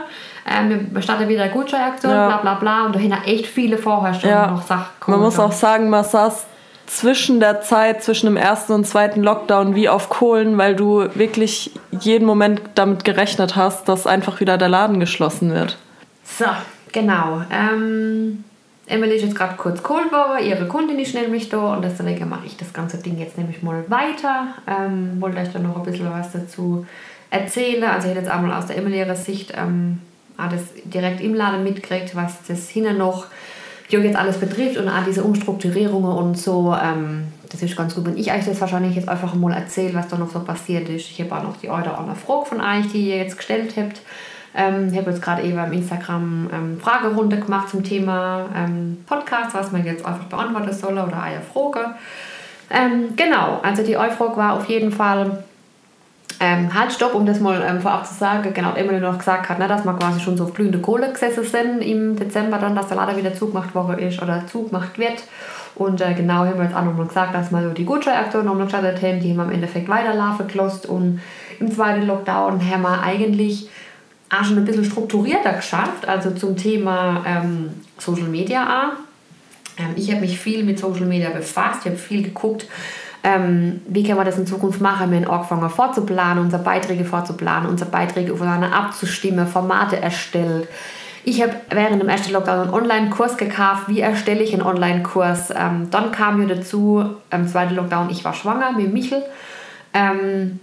Ähm, 0.48 0.88
wir 0.92 1.02
starten 1.02 1.28
wieder 1.28 1.42
eine 1.44 1.52
Gutscheinaktion, 1.52 2.12
Ja. 2.12 2.26
bla 2.28 2.36
bla 2.38 2.54
bla. 2.54 2.86
Und 2.86 2.94
dahinter 2.94 3.18
echt 3.26 3.46
viele 3.46 3.78
vorher 3.78 4.14
schon 4.14 4.30
Ja. 4.30 4.46
noch 4.48 4.62
Sachen 4.62 4.86
Man 5.06 5.20
muss 5.20 5.38
auch 5.38 5.52
sagen, 5.52 5.90
man 5.90 6.04
saß 6.04 6.46
zwischen 6.86 7.40
der 7.40 7.62
Zeit, 7.62 8.04
zwischen 8.04 8.26
dem 8.26 8.36
ersten 8.36 8.72
und 8.72 8.86
zweiten 8.86 9.22
Lockdown 9.22 9.74
wie 9.74 9.88
auf 9.88 10.08
Kohlen, 10.08 10.56
weil 10.56 10.76
du 10.76 11.08
wirklich 11.16 11.72
jeden 11.90 12.24
Moment 12.26 12.60
damit 12.76 13.04
gerechnet 13.04 13.56
hast, 13.56 13.88
dass 13.88 14.06
einfach 14.06 14.38
wieder 14.40 14.56
der 14.56 14.68
Laden 14.68 15.00
geschlossen 15.00 15.52
wird. 15.52 15.76
So, 16.24 16.44
genau. 16.92 17.42
Ähm, 17.50 18.44
Emily 18.86 19.16
ist 19.16 19.22
jetzt 19.22 19.34
gerade 19.34 19.56
kurz 19.56 19.82
geholt 19.82 20.12
worden, 20.12 20.46
ihre 20.46 20.68
Kundin 20.68 20.98
ist 20.98 21.14
nämlich 21.14 21.48
da 21.48 21.74
und 21.74 21.82
deswegen 21.82 22.28
mache 22.28 22.46
ich 22.46 22.56
das 22.56 22.72
ganze 22.72 22.98
Ding 22.98 23.18
jetzt 23.18 23.36
nämlich 23.36 23.62
mal 23.62 23.84
weiter. 23.88 24.48
Ähm, 24.66 25.20
wollte 25.20 25.38
euch 25.38 25.52
dann 25.52 25.64
noch 25.64 25.76
ein 25.76 25.82
bisschen 25.82 26.10
was 26.10 26.32
dazu 26.32 26.86
erzählen. 27.30 27.82
Also 27.84 28.06
ich 28.06 28.14
hätte 28.14 28.24
jetzt 28.24 28.32
einmal 28.32 28.56
aus 28.56 28.66
der 28.66 28.76
Emily 28.76 28.98
ihrer 28.98 29.16
Sicht 29.16 29.52
ähm, 29.56 29.98
alles 30.36 30.62
direkt 30.84 31.20
im 31.20 31.34
Laden 31.34 31.64
mitgekriegt, 31.64 32.14
was 32.14 32.42
das 32.46 32.68
hinten 32.68 32.98
noch 32.98 33.26
jetzt 33.88 34.16
alles 34.16 34.38
betrifft 34.38 34.76
und 34.78 34.88
auch 34.88 35.04
diese 35.04 35.22
Umstrukturierungen 35.22 36.12
und 36.12 36.38
so. 36.38 36.76
Ähm, 36.80 37.28
das 37.50 37.62
ist 37.62 37.76
ganz 37.76 37.94
gut, 37.94 38.06
wenn 38.06 38.16
ich 38.16 38.32
euch 38.32 38.44
das 38.44 38.60
wahrscheinlich 38.60 38.96
jetzt 38.96 39.08
einfach 39.08 39.34
mal 39.34 39.52
erzähle, 39.52 39.94
was 39.94 40.08
da 40.08 40.18
noch 40.18 40.30
so 40.30 40.40
passiert 40.40 40.88
ist. 40.88 41.10
Ich 41.10 41.20
habe 41.20 41.34
auch 41.36 41.42
noch 41.42 41.56
die 41.56 41.70
eine 41.70 41.82
oder 41.82 41.98
andere 41.98 42.16
Frage 42.16 42.46
von 42.46 42.60
euch, 42.60 42.90
die 42.92 43.10
ihr 43.10 43.16
jetzt 43.16 43.36
gestellt 43.36 43.74
habt. 43.76 44.00
Ähm, 44.56 44.88
ich 44.90 44.96
habe 44.96 45.10
jetzt 45.10 45.20
gerade 45.20 45.42
eben 45.42 45.58
im 45.58 45.72
Instagram 45.72 46.48
ähm, 46.52 46.80
Fragerunde 46.80 47.38
gemacht 47.38 47.68
zum 47.68 47.84
Thema 47.84 48.46
ähm, 48.56 49.04
Podcast, 49.06 49.54
was 49.54 49.70
man 49.70 49.84
jetzt 49.84 50.04
einfach 50.04 50.24
beantworten 50.24 50.72
soll 50.72 50.94
oder 50.94 51.22
eine 51.22 51.42
Frage. 51.42 51.90
Ähm, 52.70 53.14
genau, 53.16 53.60
also 53.62 53.82
die 53.82 53.98
Eufrage 53.98 54.36
war 54.38 54.54
auf 54.54 54.66
jeden 54.66 54.90
Fall, 54.90 55.44
ähm, 56.40 56.72
halt, 56.74 56.90
stopp, 56.90 57.14
um 57.14 57.26
das 57.26 57.38
mal 57.38 57.62
ähm, 57.66 57.80
vorab 57.80 58.06
zu 58.06 58.14
sagen, 58.14 58.52
genau, 58.54 58.72
Emily 58.74 58.98
noch 58.98 59.18
gesagt 59.18 59.48
hat, 59.48 59.58
ne, 59.58 59.68
dass 59.68 59.84
wir 59.84 59.92
quasi 59.92 60.20
schon 60.20 60.38
so 60.38 60.44
auf 60.44 60.54
glühende 60.54 60.78
Kohle 60.78 61.12
gesessen 61.12 61.44
sind 61.44 61.82
im 61.82 62.16
Dezember 62.16 62.58
dann, 62.58 62.74
dass 62.74 62.88
der 62.88 62.96
Laden 62.96 63.16
wieder 63.16 63.34
zugemacht 63.34 63.74
worden 63.74 63.98
ist 63.98 64.20
oder 64.22 64.46
zugemacht 64.46 64.98
wird. 64.98 65.22
Und 65.74 66.00
äh, 66.00 66.14
genau 66.14 66.46
haben 66.46 66.56
wir 66.56 66.64
jetzt 66.64 66.74
auch 66.74 66.84
nochmal 66.84 67.06
gesagt, 67.06 67.34
dass 67.34 67.50
wir 67.50 67.62
so 67.62 67.74
die 67.74 67.84
Gutscheinaktion 67.84 68.46
nochmal 68.46 68.64
gestartet 68.64 69.02
haben, 69.02 69.20
die 69.20 69.30
haben 69.30 69.36
wir 69.36 69.44
im 69.44 69.52
Endeffekt 69.52 69.88
weiterlaufen 69.88 70.48
gelassen 70.48 70.88
und 70.88 71.20
im 71.60 71.70
zweiten 71.70 72.06
Lockdown 72.06 72.60
haben 72.70 72.82
wir 72.82 73.02
eigentlich 73.02 73.68
auch 74.30 74.44
schon 74.44 74.58
ein 74.58 74.64
bisschen 74.64 74.84
strukturierter 74.84 75.52
geschafft, 75.52 76.06
also 76.06 76.30
zum 76.32 76.56
Thema 76.56 77.24
ähm, 77.26 77.70
Social 77.98 78.28
Media 78.28 78.64
auch. 78.64 79.82
Ähm, 79.82 79.94
ich 79.96 80.10
habe 80.10 80.20
mich 80.20 80.38
viel 80.38 80.64
mit 80.64 80.78
Social 80.78 81.06
Media 81.06 81.30
befasst, 81.30 81.80
ich 81.84 81.86
habe 81.86 81.96
viel 81.96 82.22
geguckt, 82.22 82.66
ähm, 83.22 83.82
wie 83.88 84.04
kann 84.04 84.16
man 84.16 84.26
das 84.26 84.38
in 84.38 84.46
Zukunft 84.46 84.80
machen, 84.80 85.10
wir 85.10 85.18
haben 85.18 85.30
angefangen 85.30 85.68
vorzuplanen, 85.70 86.44
unsere 86.44 86.62
Beiträge 86.62 87.04
vorzuplanen, 87.04 87.68
unsere 87.68 87.90
Beiträge 87.90 88.32
aufeinander 88.32 88.72
abzustimmen, 88.72 89.46
Formate 89.46 90.00
erstellt. 90.00 90.68
Ich 91.24 91.42
habe 91.42 91.56
während 91.70 92.00
dem 92.00 92.08
ersten 92.08 92.32
Lockdown 92.32 92.60
einen 92.60 92.70
Online-Kurs 92.70 93.36
gekauft, 93.36 93.88
wie 93.88 93.98
erstelle 93.98 94.44
ich 94.44 94.52
einen 94.52 94.62
Online-Kurs. 94.62 95.50
Ähm, 95.50 95.88
dann 95.90 96.12
kam 96.12 96.38
mir 96.38 96.46
dazu, 96.46 97.04
im 97.32 97.48
zweiten 97.48 97.74
Lockdown, 97.74 98.10
ich 98.10 98.24
war 98.24 98.32
schwanger 98.32 98.70
mit 98.70 98.92
Michel. 98.92 99.24
Ähm, 99.92 100.60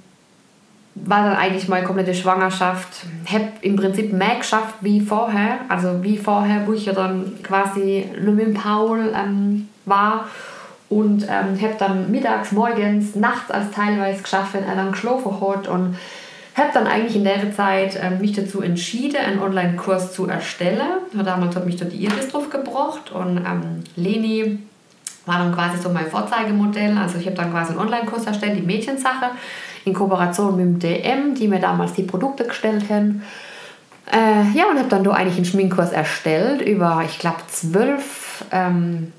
war 0.95 1.23
dann 1.23 1.35
eigentlich 1.35 1.67
meine 1.67 1.85
komplette 1.85 2.13
Schwangerschaft. 2.13 3.05
Habe 3.25 3.49
im 3.61 3.75
Prinzip 3.75 4.13
mehr 4.13 4.35
geschafft 4.37 4.75
wie 4.81 5.01
vorher. 5.01 5.59
Also 5.69 6.03
wie 6.03 6.17
vorher, 6.17 6.67
wo 6.67 6.73
ich 6.73 6.85
ja 6.85 6.93
dann 6.93 7.33
quasi 7.43 8.05
nur 8.21 8.33
mit 8.33 8.53
Paul 8.53 9.13
ähm, 9.15 9.69
war. 9.85 10.27
Und 10.89 11.23
ähm, 11.23 11.59
habe 11.59 11.75
dann 11.79 12.11
mittags, 12.11 12.51
morgens, 12.51 13.15
nachts 13.15 13.49
als 13.49 13.71
teilweise 13.71 14.21
geschafft, 14.21 14.53
wenn 14.53 14.63
er 14.63 14.75
dann 14.75 14.91
geschlafen 14.91 15.41
hat. 15.41 15.67
Und 15.67 15.97
habe 16.55 16.69
dann 16.71 16.85
eigentlich 16.85 17.15
in 17.15 17.23
der 17.23 17.51
Zeit 17.55 17.99
ähm, 17.99 18.19
mich 18.19 18.33
dazu 18.33 18.61
entschieden, 18.61 19.17
einen 19.17 19.39
Online-Kurs 19.39 20.13
zu 20.13 20.27
erstellen. 20.27 20.81
Damals 21.13 21.55
hat 21.55 21.65
mich 21.65 21.77
da 21.77 21.85
die 21.85 22.03
Iris 22.03 22.29
drauf 22.29 22.51
gebracht. 22.51 23.11
Und 23.11 23.37
ähm, 23.37 23.83
Leni 23.95 24.59
war 25.25 25.39
dann 25.39 25.53
quasi 25.53 25.81
so 25.81 25.89
mein 25.89 26.05
Vorzeigemodell. 26.05 26.95
Also 26.97 27.17
ich 27.17 27.25
habe 27.25 27.35
dann 27.35 27.51
quasi 27.51 27.71
einen 27.71 27.79
Online-Kurs 27.79 28.27
erstellt, 28.27 28.57
die 28.57 28.61
Mädchensache, 28.61 29.31
in 29.85 29.93
Kooperation 29.93 30.55
mit 30.55 30.65
dem 30.65 30.79
DM, 30.79 31.35
die 31.35 31.47
mir 31.47 31.59
damals 31.59 31.93
die 31.93 32.03
Produkte 32.03 32.45
gestellt 32.45 32.85
haben. 32.89 33.23
Äh, 34.11 34.57
ja, 34.57 34.65
und 34.69 34.77
habe 34.77 34.89
dann 34.89 35.03
da 35.03 35.11
eigentlich 35.11 35.37
einen 35.37 35.45
Schminkkurs 35.45 35.91
erstellt 35.91 36.61
über, 36.61 37.03
ich 37.05 37.19
glaube, 37.19 37.37
zwölf, 37.47 38.45
ähm, 38.51 39.13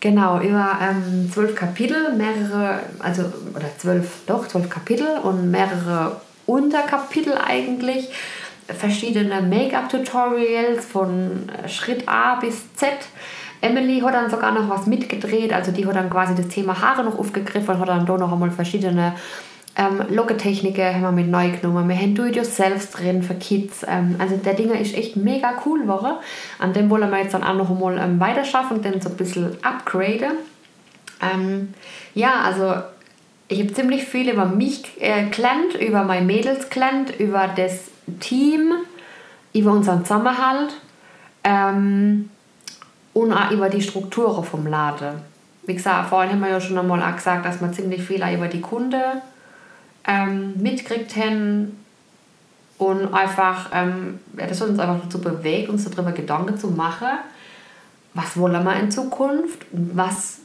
genau, 0.00 0.40
über 0.40 0.78
ähm, 0.80 1.30
zwölf 1.32 1.54
Kapitel, 1.54 2.12
mehrere, 2.14 2.80
also, 3.00 3.24
oder 3.54 3.66
zwölf, 3.78 4.20
doch, 4.26 4.46
zwölf 4.46 4.68
Kapitel 4.68 5.18
und 5.22 5.50
mehrere 5.50 6.20
Unterkapitel 6.46 7.34
eigentlich. 7.36 8.10
Verschiedene 8.68 9.42
Make-up-Tutorials 9.42 10.86
von 10.86 11.50
Schritt 11.66 12.08
A 12.08 12.36
bis 12.36 12.74
Z. 12.74 12.90
Emily 13.60 14.00
hat 14.00 14.14
dann 14.14 14.30
sogar 14.30 14.52
noch 14.52 14.68
was 14.68 14.86
mitgedreht, 14.86 15.52
also 15.52 15.72
die 15.72 15.86
hat 15.86 15.94
dann 15.94 16.10
quasi 16.10 16.34
das 16.34 16.48
Thema 16.48 16.80
Haare 16.80 17.04
noch 17.04 17.18
aufgegriffen 17.18 17.74
und 17.74 17.80
hat 17.80 17.88
dann 17.88 18.06
da 18.06 18.16
noch 18.16 18.32
einmal 18.32 18.50
verschiedene 18.50 19.14
ähm, 19.76 20.02
Locketechniken 20.10 20.94
haben 20.94 21.02
wir 21.02 21.12
mit 21.12 21.28
neu 21.28 21.50
genommen. 21.50 21.88
Wir 21.88 21.96
haben 21.96 22.14
Do-it-yourselfs 22.14 22.90
drin 22.90 23.22
für 23.22 23.34
Kids. 23.34 23.84
Ähm, 23.88 24.16
also 24.18 24.36
der 24.36 24.54
Dinger 24.54 24.78
ist 24.78 24.94
echt 24.94 25.16
mega 25.16 25.54
cool 25.64 25.82
geworden. 25.82 26.16
An 26.58 26.72
dem 26.72 26.90
wollen 26.90 27.10
wir 27.10 27.18
jetzt 27.18 27.32
dann 27.32 27.42
auch 27.42 27.54
noch 27.54 27.70
einmal 27.70 27.98
ähm, 27.98 28.20
weiterschaffen 28.20 28.78
und 28.78 28.84
dann 28.84 29.00
so 29.00 29.08
ein 29.08 29.16
bisschen 29.16 29.56
upgraden. 29.62 30.32
Ähm, 31.22 31.72
ja, 32.14 32.42
also 32.44 32.74
ich 33.48 33.60
habe 33.60 33.72
ziemlich 33.72 34.04
viel 34.04 34.30
über 34.30 34.44
mich 34.44 35.00
äh, 35.00 35.26
gelernt, 35.30 35.74
über 35.80 36.04
meine 36.04 36.26
Mädels 36.26 36.68
gelernt, 36.68 37.18
über 37.18 37.48
das 37.54 37.84
Team, 38.20 38.74
über 39.54 39.72
unseren 39.72 40.04
Zusammenhalt 40.04 40.74
ähm, 41.44 42.28
und 43.14 43.32
auch 43.32 43.50
über 43.50 43.70
die 43.70 43.82
Strukturen 43.82 44.44
vom 44.44 44.66
Laden. 44.66 45.22
wie 45.64 45.74
gesagt, 45.74 46.08
vorhin 46.08 46.32
haben 46.32 46.40
wir 46.40 46.50
ja 46.50 46.60
schon 46.60 46.78
einmal 46.78 47.12
gesagt, 47.14 47.46
dass 47.46 47.60
man 47.60 47.72
ziemlich 47.72 48.02
viel 48.02 48.22
über 48.34 48.48
die 48.48 48.60
Kunde 48.60 49.22
ähm, 50.06 50.54
mitkriegt 50.60 51.16
haben 51.16 51.78
und 52.78 53.14
einfach, 53.14 53.70
ähm, 53.72 54.18
das 54.36 54.60
hat 54.60 54.70
uns 54.70 54.78
einfach 54.78 55.04
dazu 55.04 55.20
bewegt, 55.20 55.68
uns 55.68 55.88
darüber 55.88 56.12
Gedanken 56.12 56.58
zu 56.58 56.68
machen, 56.68 57.18
was 58.14 58.36
wollen 58.36 58.64
wir 58.64 58.76
in 58.76 58.90
Zukunft, 58.90 59.64
was, 59.70 60.40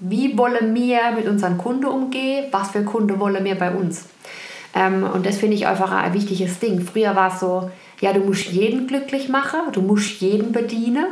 wie 0.00 0.36
wollen 0.36 0.74
wir 0.74 1.12
mit 1.12 1.26
unseren 1.26 1.56
Kunden 1.58 1.86
umgehen, 1.86 2.46
was 2.50 2.72
für 2.72 2.82
Kunden 2.82 3.18
wollen 3.20 3.44
wir 3.44 3.54
bei 3.54 3.70
uns. 3.70 4.06
Ähm, 4.74 5.04
und 5.04 5.24
das 5.24 5.38
finde 5.38 5.56
ich 5.56 5.66
einfach 5.66 5.92
ein 5.92 6.12
wichtiges 6.12 6.58
Ding. 6.58 6.80
Früher 6.80 7.16
war 7.16 7.32
es 7.32 7.40
so, 7.40 7.70
ja, 8.00 8.12
du 8.12 8.20
musst 8.20 8.46
jeden 8.46 8.86
glücklich 8.86 9.28
machen, 9.28 9.60
du 9.72 9.80
musst 9.80 10.20
jeden 10.20 10.52
bedienen. 10.52 11.06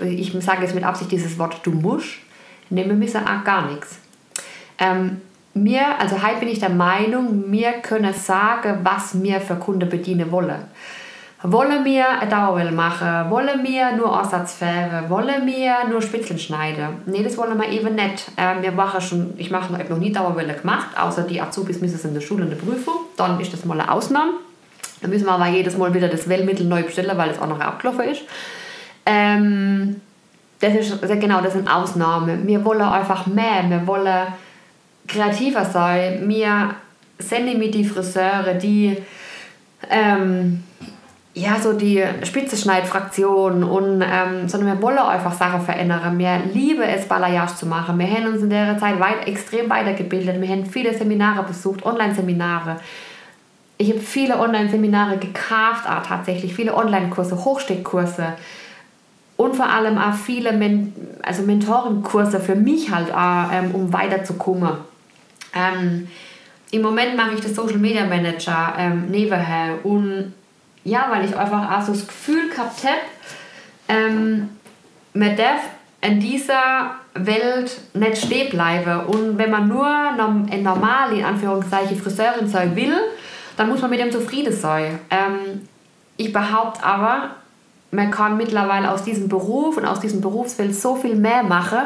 Ich 0.00 0.32
sage 0.40 0.62
jetzt 0.62 0.74
mit 0.74 0.84
Absicht 0.84 1.10
dieses 1.10 1.38
Wort, 1.38 1.60
du 1.64 1.72
musst. 1.72 2.18
Nehmen 2.68 3.00
wir 3.00 3.08
auch 3.08 3.44
gar 3.44 3.68
nichts. 3.68 3.98
Ähm, 4.78 5.20
mir, 5.54 5.98
also 5.98 6.22
heute 6.22 6.40
bin 6.40 6.48
ich 6.48 6.60
der 6.60 6.70
Meinung, 6.70 7.50
wir 7.50 7.72
können 7.82 8.14
sagen, 8.14 8.80
was 8.82 9.20
wir 9.22 9.40
für 9.40 9.56
Kunden 9.56 9.88
bedienen 9.88 10.30
wollen. 10.30 10.60
Wollen 11.42 11.86
wir 11.86 12.20
eine 12.20 12.30
Dauerwelle 12.30 12.70
machen? 12.70 13.30
Wollen 13.30 13.62
wir 13.62 13.92
nur 13.92 14.20
Aussatz 14.20 14.54
färben? 14.54 15.08
Wollen 15.08 15.46
wir 15.46 15.88
nur 15.88 16.02
Spitzeln 16.02 16.38
schneiden? 16.38 16.88
Nee, 17.06 17.22
das 17.22 17.38
wollen 17.38 17.58
wir 17.58 17.66
eben 17.70 17.94
nicht. 17.94 18.30
Ähm, 18.36 18.58
wir 18.60 18.72
machen 18.72 19.00
schon, 19.00 19.32
ich 19.38 19.50
mache 19.50 19.72
noch, 19.72 19.88
noch 19.88 19.96
nie 19.96 20.12
Dauerwelle 20.12 20.52
gemacht, 20.52 20.88
außer 21.00 21.22
die 21.22 21.40
Azubis 21.40 21.80
müssen 21.80 21.94
es 21.94 22.04
in 22.04 22.12
der 22.12 22.20
Schule 22.20 22.44
in 22.44 22.50
der 22.50 22.56
Prüfung. 22.56 22.94
Dann 23.16 23.40
ist 23.40 23.54
das 23.54 23.64
mal 23.64 23.80
eine 23.80 23.90
Ausnahme. 23.90 24.32
Dann 25.00 25.10
müssen 25.10 25.24
wir 25.24 25.32
aber 25.32 25.46
jedes 25.46 25.78
Mal 25.78 25.94
wieder 25.94 26.08
das 26.08 26.28
Wellmittel 26.28 26.66
neu 26.66 26.82
bestellen, 26.82 27.16
weil 27.16 27.30
es 27.30 27.40
auch 27.40 27.48
noch 27.48 27.58
abgelaufen 27.58 28.04
ist. 28.04 28.22
Ähm, 29.06 30.02
das 30.60 30.74
ist 30.74 31.00
genau, 31.20 31.40
das 31.40 31.54
sind 31.54 31.72
Ausnahmen. 31.74 32.46
Wir 32.46 32.62
wollen 32.66 32.82
einfach 32.82 33.26
mehr. 33.26 33.64
Wir 33.66 33.86
wollen 33.86 34.26
kreativer 35.10 35.64
sein. 35.64 36.28
Wir 36.28 36.74
sind 37.18 37.44
nämlich 37.44 37.72
die 37.72 37.84
Friseure, 37.84 38.54
die 38.54 38.96
ähm, 39.90 40.62
ja, 41.32 41.60
so 41.60 41.72
die 41.72 42.02
Spitzenschneidfraktion 42.24 43.62
und 43.62 44.02
ähm, 44.02 44.48
sondern 44.48 44.76
wir 44.76 44.82
wollen 44.82 44.98
einfach 44.98 45.32
Sachen 45.32 45.60
verändern. 45.62 46.18
Wir 46.18 46.40
lieben 46.52 46.82
es, 46.82 47.06
Balayage 47.06 47.54
zu 47.54 47.66
machen. 47.66 47.98
Wir 47.98 48.08
haben 48.08 48.26
uns 48.26 48.42
in 48.42 48.50
der 48.50 48.78
Zeit 48.78 48.98
weit, 48.98 49.28
extrem 49.28 49.70
weitergebildet. 49.70 50.40
Wir 50.40 50.48
haben 50.48 50.66
viele 50.66 50.92
Seminare 50.92 51.44
besucht, 51.44 51.84
Online-Seminare. 51.84 52.76
Ich 53.78 53.90
habe 53.90 54.00
viele 54.00 54.38
Online-Seminare 54.38 55.18
gekauft, 55.18 55.88
auch 55.88 56.02
tatsächlich, 56.02 56.52
viele 56.52 56.74
Online-Kurse, 56.74 57.36
Hochsteckkurse 57.44 58.34
und 59.36 59.56
vor 59.56 59.70
allem 59.70 59.96
auch 59.96 60.12
viele 60.12 60.52
Men 60.52 60.92
also 61.22 61.42
Mentoring-Kurse 61.42 62.40
für 62.40 62.56
mich 62.56 62.90
halt 62.90 63.14
auch, 63.14 63.52
ähm, 63.52 63.70
um 63.72 63.92
weiterzukommen. 63.92 64.89
Ähm, 65.54 66.08
Im 66.70 66.82
Moment 66.82 67.16
mache 67.16 67.34
ich 67.34 67.40
das 67.40 67.54
Social 67.54 67.78
Media 67.78 68.04
Manager 68.04 68.74
ähm, 68.78 69.10
nebenher 69.10 69.84
und 69.84 70.32
ja, 70.84 71.06
weil 71.10 71.24
ich 71.24 71.36
einfach 71.36 71.70
auch 71.70 71.82
so 71.82 71.92
das 71.92 72.06
Gefühl 72.06 72.48
gehabt 72.48 72.84
habe, 72.84 73.00
ähm, 73.88 74.50
man 75.12 75.36
darf 75.36 75.60
in 76.00 76.20
dieser 76.20 76.94
Welt 77.14 77.80
nicht 77.92 78.24
stehen 78.24 78.50
bleiben. 78.50 79.06
Und 79.06 79.36
wenn 79.36 79.50
man 79.50 79.68
nur 79.68 79.86
ein 79.86 80.62
normal, 80.62 81.12
in 81.12 81.24
Anführungszeichen, 81.24 82.00
Friseurin 82.00 82.48
sein 82.48 82.74
will, 82.76 82.94
dann 83.56 83.68
muss 83.68 83.82
man 83.82 83.90
mit 83.90 84.00
dem 84.00 84.10
zufrieden 84.10 84.52
sein. 84.52 84.98
Ähm, 85.10 85.68
ich 86.16 86.32
behaupte 86.32 86.82
aber, 86.82 87.30
man 87.90 88.10
kann 88.10 88.36
mittlerweile 88.36 88.90
aus 88.90 89.02
diesem 89.02 89.28
Beruf 89.28 89.76
und 89.76 89.84
aus 89.84 90.00
diesem 90.00 90.20
Berufsfeld 90.20 90.74
so 90.74 90.94
viel 90.94 91.16
mehr 91.16 91.42
machen 91.42 91.80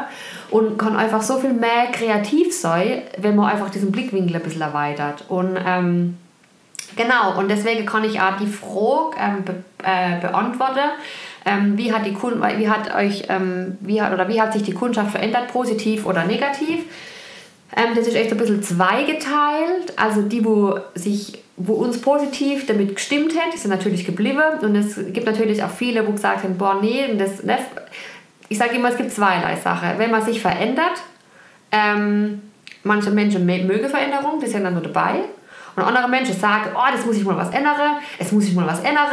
und 0.51 0.77
kann 0.77 0.95
einfach 0.95 1.21
so 1.21 1.37
viel 1.37 1.53
mehr 1.53 1.87
kreativ 1.91 2.55
sein, 2.55 3.03
wenn 3.17 3.35
man 3.35 3.51
einfach 3.51 3.69
diesen 3.69 3.91
Blickwinkel 3.91 4.35
ein 4.35 4.41
bisschen 4.41 4.61
erweitert. 4.61 5.25
Und 5.27 5.57
ähm, 5.65 6.17
genau, 6.95 7.37
und 7.37 7.49
deswegen 7.49 7.85
kann 7.85 8.03
ich 8.03 8.19
auch 8.19 8.37
die 8.37 8.47
Frage 8.47 9.17
ähm, 9.19 9.43
be 9.43 9.63
äh, 9.83 10.19
beantworten. 10.21 10.89
Ähm, 11.45 11.77
wie 11.77 11.93
hat 11.93 12.05
die 12.05 12.13
Kund 12.13 12.41
wie 12.57 12.69
hat 12.69 12.93
euch 12.95 13.25
ähm, 13.29 13.77
wie 13.81 14.01
hat 14.01 14.11
oder 14.11 14.27
wie 14.27 14.41
hat 14.41 14.53
sich 14.53 14.63
die 14.63 14.73
Kundschaft 14.73 15.11
verändert 15.11 15.49
positiv 15.49 16.07
oder 16.07 16.25
negativ 16.25 16.85
ähm, 17.77 17.93
das 17.93 18.07
ist 18.07 18.15
echt 18.15 18.31
ein 18.31 18.39
bisschen 18.39 18.63
zweigeteilt 18.63 19.93
also 19.95 20.23
die 20.23 20.43
wo 20.43 20.79
sich 20.95 21.43
wo 21.57 21.73
uns 21.73 22.01
positiv 22.01 22.65
damit 22.65 22.95
gestimmt 22.95 23.33
hat, 23.39 23.57
sind 23.57 23.71
natürlich 23.71 24.05
geblieben. 24.05 24.41
Und 24.61 24.75
es 24.75 24.95
gibt 25.13 25.25
natürlich 25.25 25.63
auch 25.63 25.69
viele, 25.69 26.05
wo 26.05 26.11
gesagt 26.11 26.43
haben, 26.43 26.57
boah, 26.57 26.79
nee, 26.81 27.15
das, 27.17 27.37
das 27.43 27.61
ich 28.49 28.57
sage 28.57 28.75
immer, 28.75 28.89
es 28.89 28.97
gibt 28.97 29.11
zweierlei 29.11 29.55
Sachen. 29.55 29.97
Wenn 29.97 30.11
man 30.11 30.23
sich 30.23 30.41
verändert, 30.41 31.01
ähm, 31.71 32.41
manche 32.83 33.11
Menschen 33.11 33.45
mögen 33.45 33.89
Veränderung, 33.89 34.39
die 34.39 34.47
sind 34.47 34.63
dann 34.63 34.73
nur 34.73 34.83
dabei. 34.83 35.21
Und 35.75 35.83
andere 35.83 36.07
Menschen 36.07 36.39
sagen, 36.39 36.69
oh, 36.73 36.91
das 36.91 37.05
muss 37.05 37.17
ich 37.17 37.25
mal 37.25 37.35
was 37.35 37.49
ändern, 37.49 37.97
es 38.17 38.31
muss 38.31 38.45
ich 38.45 38.55
mal 38.55 38.65
was 38.65 38.79
ändern. 38.79 39.07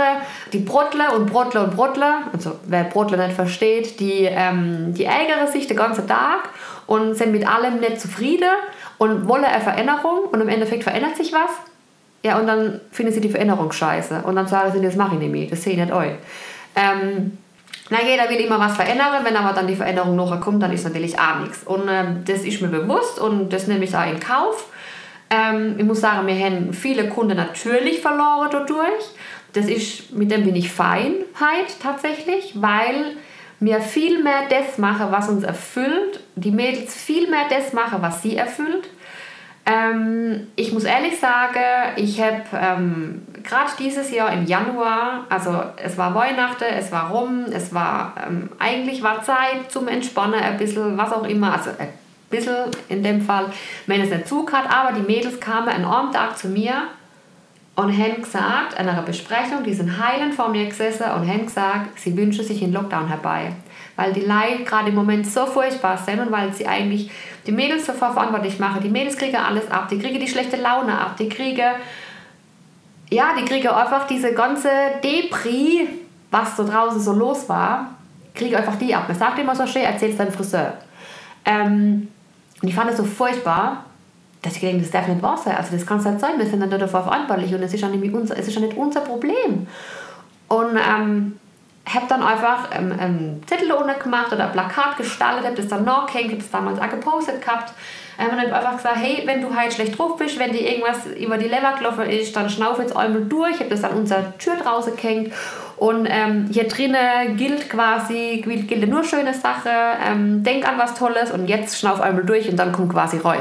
Die 0.53 0.61
Brotler 0.61 1.17
und 1.17 1.27
Brotler 1.27 1.65
und 1.65 1.75
Brotler, 1.75 2.23
also 2.33 2.61
wer 2.67 2.85
Brotler 2.85 3.27
nicht 3.27 3.35
versteht, 3.35 3.99
die, 3.99 4.29
ähm, 4.31 4.95
die 4.95 5.05
ärgern 5.05 5.49
sich 5.51 5.67
den 5.67 5.77
ganzen 5.77 6.07
Tag 6.07 6.51
und 6.87 7.17
sind 7.17 7.33
mit 7.33 7.49
allem 7.49 7.81
nicht 7.81 8.01
zufrieden 8.01 8.51
und 8.99 9.27
wollen 9.27 9.45
eine 9.45 9.61
Veränderung 9.61 10.21
und 10.31 10.41
im 10.41 10.49
Endeffekt 10.49 10.85
verändert 10.85 11.17
sich 11.17 11.33
was 11.33 11.51
ja, 12.25 12.39
und 12.39 12.47
dann 12.47 12.81
finden 12.91 13.13
sie 13.13 13.21
die 13.21 13.29
Veränderung 13.29 13.73
scheiße. 13.73 14.23
Und 14.25 14.37
dann 14.37 14.47
sagen 14.47 14.73
sie, 14.73 14.81
das 14.81 14.97
mache 14.97 15.15
ich 15.15 15.21
nicht 15.21 15.33
mehr, 15.33 15.49
das 15.49 15.63
sehe 15.63 15.73
ich 15.73 15.79
nicht 15.79 15.93
euch. 15.93 16.13
Ähm, 16.77 17.39
na, 17.91 17.99
jeder 18.03 18.29
will 18.31 18.39
immer 18.39 18.59
was 18.59 18.77
verändern, 18.77 19.25
wenn 19.25 19.37
aber 19.37 19.55
dann 19.55 19.67
die 19.67 19.75
Veränderung 19.75 20.17
nachher 20.17 20.39
kommt, 20.39 20.63
dann 20.63 20.73
ist 20.73 20.85
natürlich 20.85 21.19
auch 21.19 21.41
nichts. 21.41 21.65
Und 21.65 21.83
ähm, 21.89 22.23
das 22.25 22.43
ist 22.43 22.63
mir 22.63 22.69
bewusst 22.69 23.19
und 23.19 23.53
das 23.53 23.67
nehme 23.67 23.85
ich 23.85 23.97
auch 23.97 24.07
in 24.07 24.21
Kauf. 24.21 24.69
Ähm, 25.31 25.75
ich 25.79 25.85
muss 25.85 26.01
sagen, 26.01 26.27
wir 26.27 26.39
haben 26.39 26.73
viele 26.73 27.09
Kunden 27.09 27.37
natürlich 27.37 28.01
verloren 28.01 28.49
dadurch. 28.51 29.05
Das 29.53 29.67
ist, 29.67 30.13
mit 30.13 30.31
dem 30.31 30.45
bin 30.45 30.57
ich 30.57 30.71
Feinheit 30.71 31.81
tatsächlich, 31.83 32.53
weil 32.55 33.17
wir 33.61 33.81
viel 33.81 34.23
mehr 34.23 34.43
das 34.49 34.79
machen, 34.79 35.09
was 35.11 35.29
uns 35.29 35.45
erfüllt. 35.45 36.21
Die 36.35 36.51
Mädels 36.51 36.95
viel 36.95 37.31
mehr 37.31 37.45
das 37.49 37.73
machen, 37.73 37.99
was 38.01 38.23
sie 38.23 38.37
erfüllt. 38.37 38.89
Ähm, 39.65 40.49
ich 40.57 40.73
muss 40.73 40.85
ehrlich 40.85 41.19
sagen, 41.19 41.93
ich 41.97 42.21
habe 42.21 42.43
ähm, 42.55 43.23
gerade 43.45 43.71
dieses 43.79 44.11
Jahr 44.11 44.33
im 44.33 44.47
Januar, 44.47 45.25
also 45.29 45.63
es 45.77 45.97
war 45.99 46.15
Weihnachten, 46.15 46.65
es 46.65 46.91
war 46.93 47.11
rum, 47.11 47.45
es 47.53 47.75
war 47.75 48.15
ähm, 48.27 48.49
eigentlich 48.59 49.03
war 49.03 49.23
Zeit 49.23 49.71
zum 49.71 49.89
Entspannen, 49.89 50.41
ein 50.41 50.57
bisschen, 50.57 50.97
was 50.97 51.13
auch 51.13 51.25
immer, 51.25 51.53
also 51.53 51.71
ein 51.79 51.89
bisschen 52.31 52.57
in 52.89 53.03
dem 53.03 53.23
Fall, 53.23 53.47
wenn 53.87 54.01
es 54.01 54.11
nicht 54.11 54.29
Zug 54.29 54.53
hat, 54.53 54.73
aber 54.73 54.93
die 54.93 55.03
Mädels 55.03 55.41
kamen 55.41 55.69
einen 55.69 55.85
Abendtag 55.85 56.37
zu 56.39 56.49
mir 56.49 56.75
und 57.75 57.97
haben 57.97 58.23
gesagt, 58.23 58.79
in 58.79 58.89
einer 58.89 59.03
Besprechung, 59.03 59.65
die 59.65 59.75
sind 59.75 59.99
heilend 59.99 60.35
vor 60.35 60.49
mir 60.49 60.67
gesessen 60.67 61.05
und 61.05 61.27
haben 61.27 61.47
gesagt, 61.47 61.99
sie 61.99 62.17
wünschen 62.17 62.45
sich 62.45 62.63
einen 62.63 62.73
Lockdown 62.73 63.09
herbei 63.09 63.53
weil 63.97 64.13
die 64.13 64.21
Leute 64.21 64.65
gerade 64.65 64.89
im 64.89 64.95
Moment 64.95 65.27
so 65.27 65.47
furchtbar 65.47 65.99
sind 65.99 66.21
und 66.21 66.33
weil 66.33 66.53
sie 66.53 66.67
eigentlich 66.67 67.11
die 67.47 67.53
Mädels 67.53 67.87
sofort 67.87 68.15
verantwortlich 68.15 68.59
machen. 68.59 68.83
Die 68.83 68.89
Mädels 68.89 69.17
kriegen 69.17 69.37
alles 69.37 69.71
ab, 69.71 69.89
die 69.89 69.99
kriegen 69.99 70.19
die 70.19 70.29
schlechte 70.29 70.57
Laune 70.57 70.99
ab, 70.99 71.17
die 71.17 71.29
kriegen, 71.29 71.73
ja, 73.13 73.35
die 73.39 73.45
kriegen 73.45 73.69
einfach 73.69 74.07
diese 74.07 74.33
ganze 74.33 74.69
Depri, 75.03 75.89
was 76.31 76.57
so 76.57 76.67
draußen 76.67 77.01
so 77.01 77.13
los 77.13 77.49
war, 77.49 77.91
kriegen 78.35 78.57
einfach 78.57 78.77
die 78.77 78.95
ab. 78.95 79.05
Man 79.09 79.19
sagt 79.19 79.39
immer 79.39 79.55
so 79.55 79.67
schön, 79.67 79.83
erzähl's 79.83 80.17
deinem 80.17 80.33
Friseur. 80.33 80.75
Ähm, 81.45 82.09
und 82.63 82.69
ich 82.69 82.75
fand 82.75 82.91
es 82.91 82.97
so 82.97 83.05
furchtbar, 83.05 83.85
dass 84.41 84.57
ich 84.57 84.61
gedacht 84.61 84.81
das 84.83 84.91
darf 84.91 85.09
nicht 85.09 85.23
wahr 85.23 85.37
sein. 85.37 85.57
Also 85.57 85.77
das 85.77 85.87
kann 85.87 85.99
es 85.99 86.05
nicht 86.05 86.21
sein, 86.21 86.39
wir 86.39 86.47
sind 86.47 86.61
dann 86.61 86.71
dafür 86.71 87.03
verantwortlich 87.03 87.55
und 87.55 87.63
es 87.63 87.75
ist 87.75 87.81
ja 87.81 87.89
nicht, 87.89 88.13
unser, 88.13 88.37
es 88.39 88.49
Problem. 89.01 89.67
Und 90.49 90.77
ähm, 90.77 91.39
habe 91.87 92.07
dann 92.09 92.23
einfach 92.23 92.69
ähm, 92.73 92.93
einen 92.99 93.43
Zettel 93.47 93.73
ohne 93.73 93.95
gemacht 93.95 94.33
oder 94.33 94.47
ein 94.47 94.53
Plakat 94.53 94.97
gestaltet, 94.97 95.45
habe 95.45 95.57
das 95.57 95.69
dann 95.69 95.85
noch 95.85 96.07
gehängt, 96.07 96.31
habe 96.31 96.43
das 96.43 96.51
damals 96.51 96.81
auch 96.81 96.89
gepostet 96.89 97.43
gehabt 97.43 97.73
ähm, 98.19 98.29
und 98.31 98.41
habe 98.41 98.55
einfach 98.55 98.77
gesagt, 98.77 98.97
hey, 98.97 99.23
wenn 99.25 99.41
du 99.41 99.55
halt 99.55 99.73
schlecht 99.73 99.99
drauf 99.99 100.17
bist, 100.17 100.39
wenn 100.39 100.53
dir 100.53 100.61
irgendwas 100.61 101.07
über 101.19 101.39
die 101.39 101.49
Leber 101.49 101.75
gelaufen 101.79 102.09
ist, 102.09 102.35
dann 102.37 102.51
schnauf 102.51 102.79
jetzt 102.79 102.97
einmal 102.97 103.23
durch. 103.23 103.53
Ich 103.53 103.61
habe 103.61 103.71
das 103.71 103.85
an 103.85 103.93
unserer 103.93 104.37
Tür 104.39 104.57
draußen 104.57 104.97
gehängt 104.97 105.33
und 105.77 106.07
ähm, 106.09 106.49
hier 106.53 106.69
drinnen 106.69 107.37
gilt 107.37 107.69
quasi, 107.69 108.43
gilt 108.45 108.89
nur 108.89 109.05
schöne 109.05 109.35
Sache, 109.35 109.71
ähm, 110.07 110.43
denk 110.45 110.69
an 110.69 110.79
was 110.79 110.95
Tolles 110.95 111.31
und 111.31 111.49
jetzt 111.49 111.79
schnauf 111.79 112.01
einmal 112.01 112.25
durch 112.25 112.49
und 112.49 112.57
dann 112.57 112.73
kommt 112.73 112.93
quasi 112.93 113.19
Reue. 113.19 113.41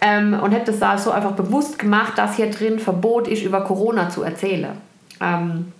Ähm, 0.00 0.34
und 0.34 0.54
habe 0.54 0.64
das 0.64 0.78
da 0.78 0.96
so 0.96 1.10
einfach 1.10 1.32
bewusst 1.32 1.78
gemacht, 1.78 2.12
dass 2.16 2.36
hier 2.36 2.50
drin 2.50 2.78
Verbot 2.78 3.26
ist, 3.26 3.42
über 3.42 3.62
Corona 3.62 4.08
zu 4.08 4.22
erzählen. 4.22 4.78
Ähm, 5.20 5.72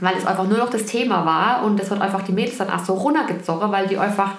weil 0.00 0.16
es 0.16 0.26
einfach 0.26 0.46
nur 0.48 0.58
noch 0.58 0.70
das 0.70 0.86
Thema 0.86 1.24
war 1.24 1.64
und 1.64 1.78
das 1.78 1.90
hat 1.90 2.00
einfach 2.00 2.22
die 2.22 2.32
Mädels 2.32 2.58
dann 2.58 2.70
auch 2.70 2.84
so 2.84 2.94
runtergezogen, 2.94 3.70
weil 3.70 3.86
die 3.86 3.98
einfach 3.98 4.32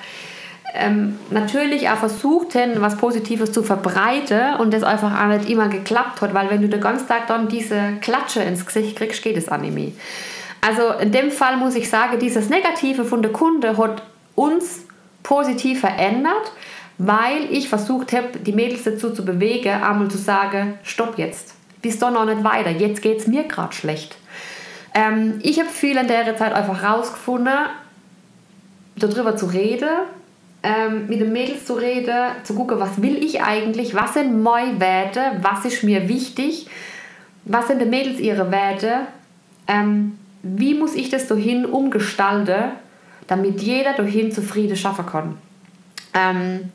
ähm, 0.74 1.20
natürlich 1.30 1.90
auch 1.90 1.98
versuchten, 1.98 2.82
was 2.82 2.98
Positives 2.98 3.52
zu 3.52 3.64
verbreiten 3.64 4.56
und 4.60 4.74
das 4.74 4.84
einfach 4.84 5.22
auch 5.22 5.28
nicht 5.28 5.50
immer 5.50 5.68
geklappt 5.68 6.22
hat, 6.22 6.34
weil 6.34 6.50
wenn 6.50 6.62
du 6.62 6.70
den 6.70 6.82
ganzen 6.82 7.08
Tag 7.08 7.28
dann 7.28 7.48
diese 7.48 7.94
Klatsche 8.02 8.42
ins 8.42 8.66
Gesicht 8.66 8.96
kriegst, 8.96 9.22
geht 9.22 9.38
es 9.38 9.50
mehr. 9.50 9.92
Also 10.62 10.94
in 11.00 11.12
dem 11.12 11.32
Fall 11.32 11.58
muss 11.58 11.76
ich 11.76 11.90
sagen, 11.90 12.20
dieses 12.20 12.50
Negative 12.50 13.04
von 13.04 13.22
der 13.22 13.32
Kunde 13.32 13.78
hat 13.78 14.04
uns 14.36 14.86
positiv 15.24 15.82
verändert, 15.82 16.52
weil 16.98 17.52
ich 17.52 17.68
versucht 17.68 18.14
habe, 18.14 18.40
die 18.40 18.54
Mädels 18.54 18.84
dazu 18.84 19.12
zu 19.12 19.26
bewegen, 19.26 19.82
einmal 19.82 20.10
zu 20.10 20.18
sagen, 20.18 20.76
stopp 20.84 21.18
jetzt, 21.18 21.54
bis 21.82 22.00
doch 22.00 22.12
noch 22.12 22.26
nicht 22.26 22.44
weiter, 22.44 22.70
jetzt 22.70 23.02
geht 23.02 23.20
es 23.20 23.28
mir 23.28 23.44
gerade 23.44 23.74
schlecht. 23.74 24.18
Ähm, 24.94 25.40
ich 25.42 25.60
habe 25.60 25.70
viel 25.70 25.98
in 25.98 26.08
der 26.08 26.38
Zeit 26.38 26.54
einfach 26.54 26.84
rausgefunden, 26.84 27.54
darüber 28.96 29.36
zu 29.36 29.48
reden, 29.48 29.90
ähm, 30.64 31.08
mit 31.08 31.20
den 31.20 31.32
Mädels 31.32 31.66
zu 31.66 31.74
reden, 31.74 32.32
zu 32.44 32.54
gucken, 32.54 32.80
was 32.80 33.02
will 33.02 33.24
ich 33.24 33.42
eigentlich, 33.42 33.96
was 33.96 34.14
sind 34.14 34.42
meine 34.42 34.80
Werte, 34.80 35.20
was 35.42 35.66
ist 35.66 35.84
mir 35.84 36.08
wichtig, 36.08 36.68
was 37.46 37.68
sind 37.68 37.82
die 37.82 37.86
Mädels 37.86 38.20
ihre 38.20 38.52
Werte, 38.52 39.08
ähm, 39.68 40.18
wie 40.44 40.74
muss 40.74 40.96
ich 40.96 41.10
das 41.10 41.28
dahin 41.28 41.66
umgestalten, 41.66 42.74
damit 43.28 43.62
jeder 43.62 43.94
dahin 43.94 44.32
zufrieden 44.32 44.76
schaffen 44.76 45.06
kann. 45.06 45.38
Ähm, 46.14 46.72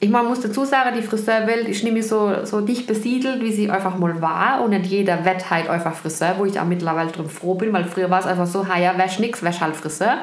ich 0.00 0.10
meine, 0.10 0.28
muss 0.28 0.40
dazu 0.40 0.64
sagen, 0.64 0.94
die 0.96 1.02
Friseurwelt 1.02 1.66
ist 1.66 1.82
mehr 1.82 2.02
so, 2.02 2.44
so 2.44 2.60
dicht 2.60 2.86
besiedelt, 2.86 3.40
wie 3.40 3.52
sie 3.52 3.70
einfach 3.70 3.96
mal 3.96 4.20
war. 4.20 4.62
Und 4.62 4.70
nicht 4.70 4.86
jeder 4.86 5.24
wird 5.24 5.48
halt 5.48 5.68
einfach 5.68 5.94
Friseur, 5.94 6.34
wo 6.36 6.44
ich 6.44 6.60
auch 6.60 6.66
mittlerweile 6.66 7.10
drum 7.10 7.28
froh 7.28 7.54
bin, 7.54 7.72
weil 7.72 7.84
früher 7.84 8.10
war 8.10 8.20
es 8.20 8.26
einfach 8.26 8.46
so, 8.46 8.64
ja, 8.64 8.98
wäsch 8.98 9.18
nix, 9.18 9.42
wäsch 9.42 9.60
halt 9.60 9.74
Friseur. 9.74 10.18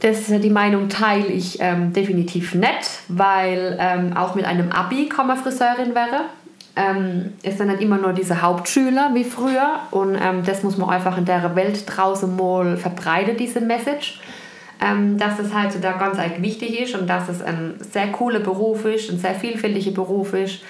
Das, 0.00 0.26
die 0.26 0.50
Meinung 0.50 0.88
teile 0.88 1.26
ich 1.26 1.58
ähm, 1.60 1.92
definitiv 1.92 2.54
nicht, 2.54 3.02
weil 3.08 3.76
ähm, 3.78 4.16
auch 4.16 4.34
mit 4.34 4.44
einem 4.44 4.72
Abi 4.72 5.08
man 5.16 5.36
Friseurin 5.36 5.94
werden. 5.94 6.20
Ähm, 6.76 7.32
ist 7.42 7.58
dann 7.58 7.66
nicht 7.66 7.82
immer 7.82 7.98
nur 7.98 8.12
diese 8.12 8.42
Hauptschüler 8.42 9.10
wie 9.12 9.24
früher 9.24 9.80
und 9.90 10.14
ähm, 10.14 10.44
das 10.44 10.62
muss 10.62 10.78
man 10.78 10.88
einfach 10.88 11.18
in 11.18 11.24
der 11.24 11.56
Welt 11.56 11.82
draußen 11.84 12.34
mal 12.36 12.76
verbreiten, 12.76 13.36
diese 13.36 13.60
Message 13.60 14.20
ähm, 14.80 15.18
dass 15.18 15.38
es 15.38 15.52
halt 15.52 15.72
so 15.72 15.78
da 15.78 15.92
ganz 15.92 16.18
wichtig 16.38 16.80
ist 16.80 16.94
und 16.94 17.06
dass 17.06 17.28
es 17.28 17.42
ein 17.42 17.74
sehr 17.80 18.08
cooler 18.08 18.40
Beruf 18.40 18.84
ist, 18.84 19.10
ein 19.10 19.18
sehr 19.18 19.34
vielfältiger 19.34 19.90
Beruf 19.90 20.32
ist, 20.32 20.60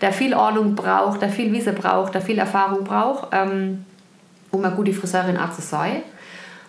der 0.00 0.12
viel 0.12 0.34
Ordnung 0.34 0.74
braucht, 0.74 1.22
der 1.22 1.28
viel 1.28 1.52
Wissen 1.52 1.74
braucht, 1.74 2.14
der 2.14 2.20
viel 2.20 2.38
Erfahrung 2.38 2.84
braucht, 2.84 3.28
ähm, 3.32 3.84
um 4.50 4.64
eine 4.64 4.74
gute 4.74 4.92
Friseurin 4.92 5.36
auch 5.36 5.52
zu 5.52 5.62
sein. 5.62 6.02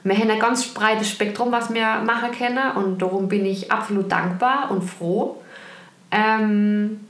Wir 0.03 0.17
haben 0.17 0.29
ein 0.29 0.39
ganz 0.39 0.67
breites 0.67 1.09
Spektrum, 1.09 1.51
was 1.51 1.73
wir 1.73 2.01
machen 2.05 2.31
können 2.31 2.71
und 2.75 3.01
darum 3.01 3.27
bin 3.27 3.45
ich 3.45 3.71
absolut 3.71 4.11
dankbar 4.11 4.71
und 4.71 4.81
froh. 4.81 5.37
Ähm, 6.09 7.01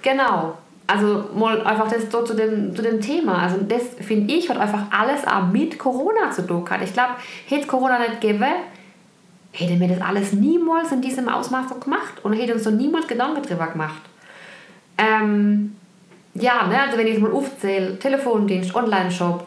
genau, 0.00 0.56
also 0.86 1.24
mal 1.34 1.66
einfach 1.66 1.88
das 1.88 2.10
so 2.10 2.22
zu 2.22 2.34
dem, 2.34 2.74
zu 2.76 2.82
dem 2.82 3.00
Thema. 3.00 3.38
Also 3.38 3.56
das 3.66 3.82
finde 4.00 4.32
ich 4.34 4.48
hat 4.48 4.58
einfach 4.58 4.84
alles 4.90 5.26
auch 5.26 5.46
mit 5.46 5.78
Corona 5.78 6.30
zu 6.30 6.46
tun. 6.46 6.64
Ich 6.84 6.92
glaube, 6.92 7.14
hätte 7.46 7.66
Corona 7.66 7.98
nicht 7.98 8.20
gegeben, 8.20 8.44
hätte 9.52 9.74
mir 9.74 9.88
das 9.88 10.00
alles 10.00 10.32
niemals 10.32 10.92
in 10.92 11.02
diesem 11.02 11.28
Ausmaß 11.28 11.68
so 11.68 11.74
gemacht 11.76 12.14
und 12.22 12.32
hätte 12.32 12.54
uns 12.54 12.64
so 12.64 12.70
niemals 12.70 13.06
Gedanken 13.06 13.42
drüber 13.42 13.66
gemacht. 13.66 14.02
Ähm, 14.98 15.76
ja, 16.34 16.66
ne, 16.66 16.80
also 16.80 16.96
wenn 16.96 17.06
ich 17.06 17.16
es 17.16 17.20
mal 17.20 17.32
aufzähle, 17.32 17.98
Telefondienst, 17.98 18.74
Online-Shop, 18.74 19.46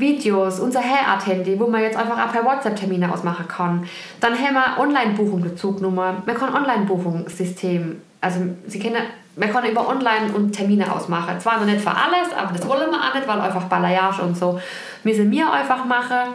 Videos, 0.00 0.58
unser 0.58 0.80
Hairart-Handy, 0.80 1.60
wo 1.60 1.66
man 1.66 1.82
jetzt 1.82 1.96
einfach 1.96 2.18
auch 2.18 2.32
per 2.32 2.44
WhatsApp 2.44 2.76
Termine 2.76 3.12
ausmachen 3.12 3.46
kann. 3.46 3.86
Dann 4.20 4.32
haben 4.32 4.54
wir 4.54 4.80
Online-Buchung, 4.80 5.42
Bezugnummer. 5.42 6.22
Man 6.24 6.34
kann 6.34 6.54
Online-Buchungssystem, 6.54 8.00
also 8.20 8.40
Sie 8.66 8.78
kennen, 8.78 9.02
man 9.36 9.52
kann 9.52 9.64
über 9.64 9.88
Online 9.88 10.32
und 10.34 10.52
Termine 10.52 10.92
ausmachen. 10.92 11.38
Zwar 11.40 11.58
noch 11.58 11.66
nicht 11.66 11.80
für 11.80 11.90
alles, 11.90 12.32
aber 12.36 12.52
das 12.56 12.66
wollen 12.66 12.90
wir 12.90 12.98
auch 12.98 13.14
nicht, 13.14 13.28
weil 13.28 13.40
einfach 13.40 13.64
Balayage 13.64 14.22
und 14.22 14.36
so 14.36 14.60
müssen 15.04 15.30
wir 15.30 15.52
einfach 15.52 15.84
machen. 15.84 16.34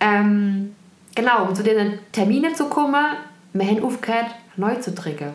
Ähm, 0.00 0.74
genau, 1.14 1.44
um 1.44 1.54
zu 1.54 1.62
den 1.62 1.98
Terminen 2.12 2.54
zu 2.54 2.66
kommen, 2.66 3.04
wir 3.52 3.66
haben 3.66 3.82
aufgehört, 3.82 4.26
neu 4.56 4.74
zu 4.74 4.92
drücken. 4.92 5.34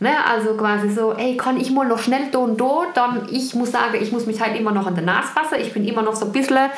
Ne, 0.00 0.10
also 0.24 0.54
quasi 0.54 0.88
so, 0.90 1.12
ey, 1.14 1.36
kann 1.36 1.58
ich 1.58 1.72
mal 1.72 1.86
noch 1.86 1.98
schnell 1.98 2.30
da 2.30 2.38
und 2.38 2.60
da, 2.60 2.86
dann 2.94 3.26
ich 3.32 3.54
muss 3.56 3.72
sagen, 3.72 3.98
ich 4.00 4.12
muss 4.12 4.26
mich 4.26 4.40
halt 4.40 4.56
immer 4.56 4.70
noch 4.70 4.86
an 4.86 4.94
der 4.94 5.02
Nase 5.02 5.26
fassen, 5.28 5.56
ich 5.60 5.72
bin 5.72 5.84
immer 5.84 6.02
noch 6.02 6.14
so 6.14 6.26
ein 6.26 6.32
bisschen, 6.32 6.70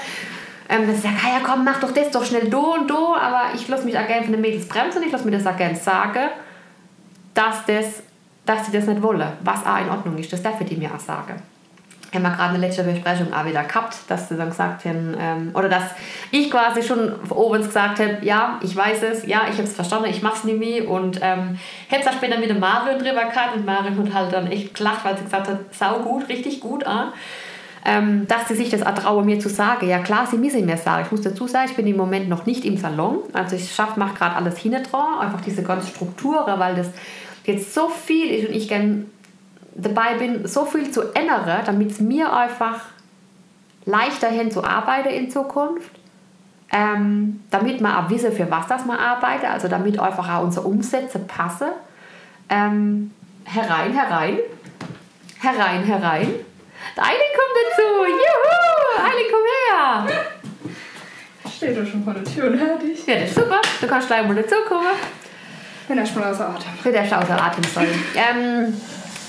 ähm, 0.70 0.86
dass 0.86 0.96
ich 0.96 1.02
sage, 1.02 1.16
ja 1.24 1.40
komm, 1.42 1.62
mach 1.62 1.80
doch 1.80 1.92
das 1.92 2.10
doch 2.10 2.24
schnell 2.24 2.48
da 2.48 2.56
und 2.56 2.90
da, 2.90 2.94
aber 2.94 3.54
ich 3.54 3.68
lasse 3.68 3.84
mich 3.84 3.98
auch 3.98 4.06
gerne 4.06 4.22
von 4.22 4.32
den 4.32 4.40
Mädels 4.40 4.66
bremsen, 4.66 5.02
ich 5.02 5.12
lasse 5.12 5.26
mir 5.26 5.32
das 5.32 5.46
auch 5.46 5.56
gerne 5.56 5.76
sagen, 5.76 6.30
dass, 7.34 7.66
das, 7.66 8.02
dass 8.46 8.64
sie 8.64 8.72
das 8.72 8.86
nicht 8.86 9.02
wollen, 9.02 9.28
was 9.44 9.66
auch 9.66 9.80
in 9.80 9.90
Ordnung 9.90 10.16
ist, 10.16 10.32
das 10.32 10.42
darf 10.42 10.58
ich 10.58 10.78
mir 10.78 10.90
auch 10.94 11.00
sagen 11.00 11.42
haben 12.14 12.22
wir 12.22 12.30
gerade 12.30 12.54
eine 12.54 12.58
letzte 12.58 12.82
Besprechung 12.82 13.32
auch 13.32 13.44
wieder 13.44 13.62
gehabt, 13.62 13.96
dass 14.08 14.28
sie 14.28 14.36
dann 14.36 14.50
gesagt 14.50 14.84
haben, 14.84 15.16
ähm, 15.18 15.50
oder 15.54 15.68
dass 15.68 15.84
ich 16.30 16.50
quasi 16.50 16.82
schon 16.82 17.12
oben 17.30 17.62
gesagt 17.62 18.00
habe, 18.00 18.18
ja, 18.22 18.58
ich 18.62 18.74
weiß 18.74 19.02
es, 19.04 19.26
ja, 19.26 19.42
ich 19.48 19.54
habe 19.54 19.64
es 19.64 19.74
verstanden, 19.74 20.08
ich 20.10 20.22
mache 20.22 20.36
es 20.36 20.44
nicht 20.44 20.58
mehr 20.58 20.88
und 20.88 21.18
ähm, 21.22 21.58
habe 21.90 22.00
es 22.00 22.06
auch 22.06 22.12
später 22.12 22.38
mit 22.38 22.50
dem 22.50 22.60
Marion 22.60 22.98
drüber 22.98 23.24
gehabt 23.24 23.56
und 23.56 23.64
Marion 23.64 23.96
hat 23.96 24.14
halt 24.14 24.32
dann 24.32 24.46
echt 24.48 24.74
gelacht, 24.74 25.04
weil 25.04 25.16
sie 25.16 25.24
gesagt 25.24 25.48
hat, 25.48 25.58
sau 25.72 26.00
gut, 26.00 26.28
richtig 26.28 26.60
gut 26.60 26.84
an. 26.84 27.12
Ähm, 27.82 28.28
dass 28.28 28.46
sie 28.46 28.56
sich 28.56 28.68
das 28.68 28.82
auch 28.82 28.94
trauen, 28.94 29.24
mir 29.24 29.40
zu 29.40 29.48
sagen. 29.48 29.88
Ja 29.88 30.00
klar, 30.00 30.26
sie 30.30 30.36
müssen 30.36 30.66
mir 30.66 30.76
sagen. 30.76 31.04
Ich 31.06 31.12
muss 31.12 31.22
dazu 31.22 31.46
sagen, 31.46 31.66
ich 31.70 31.76
bin 31.76 31.86
im 31.86 31.96
Moment 31.96 32.28
noch 32.28 32.44
nicht 32.44 32.66
im 32.66 32.76
Salon. 32.76 33.20
Also 33.32 33.56
ich 33.56 33.74
schaffe, 33.74 33.98
mache 33.98 34.18
gerade 34.18 34.36
alles 34.36 34.58
hinten 34.58 34.82
dran, 34.82 35.18
einfach 35.20 35.40
diese 35.40 35.62
ganze 35.62 35.86
Struktur, 35.86 36.44
weil 36.58 36.74
das 36.74 36.88
jetzt 37.44 37.72
so 37.72 37.88
viel 37.88 38.28
ist 38.28 38.48
und 38.48 38.54
ich 38.54 38.68
gerne 38.68 39.06
dabei 39.82 40.14
bin, 40.14 40.46
so 40.46 40.64
viel 40.64 40.90
zu 40.90 41.14
ändern, 41.14 41.62
damit 41.64 41.92
es 41.92 42.00
mir 42.00 42.32
einfach 42.32 42.80
leichter 43.84 44.28
hin 44.28 44.50
zu 44.50 44.64
arbeiten 44.64 45.08
in 45.08 45.30
Zukunft. 45.30 45.90
Ähm, 46.72 47.42
damit 47.50 47.80
man 47.80 47.96
auch 47.96 48.10
wissen, 48.10 48.30
für 48.30 48.48
was 48.48 48.68
das 48.68 48.84
man 48.84 48.96
arbeitet, 48.96 49.50
also 49.50 49.66
damit 49.66 49.98
einfach 49.98 50.32
auch 50.32 50.44
unsere 50.44 50.68
Umsätze 50.68 51.18
passen. 51.18 51.66
Ähm, 52.48 53.10
herein, 53.44 53.92
herein, 53.92 54.38
herein, 55.40 55.82
herein. 55.82 56.34
Der 56.96 57.04
Eileen 57.04 57.32
kommt 57.34 57.56
dazu. 57.66 57.82
Juhu! 58.06 59.04
Eileen, 59.04 59.26
komm 59.32 59.42
her! 59.66 60.06
Steht 61.56 61.76
doch 61.76 61.86
schon 61.86 62.04
vor 62.04 62.14
der 62.14 62.24
Tür 62.24 62.50
und 62.50 62.58
hört 62.58 62.82
dich. 62.82 63.04
Ja, 63.04 63.16
das 63.16 63.30
ist 63.30 63.34
super. 63.34 63.60
Du 63.80 63.86
kannst 63.88 64.06
gleich 64.06 64.26
mal 64.26 64.36
dazukommen. 64.36 64.92
Wenn 65.88 65.98
er 65.98 66.06
schon 66.06 66.22
außer 66.22 66.48
Atem. 66.48 66.70
Wenn 66.84 66.94
er 66.94 67.04
schon 67.04 67.18
außer 67.18 67.42
Atem 67.42 67.64
soll. 67.64 67.88
ähm, 68.14 68.80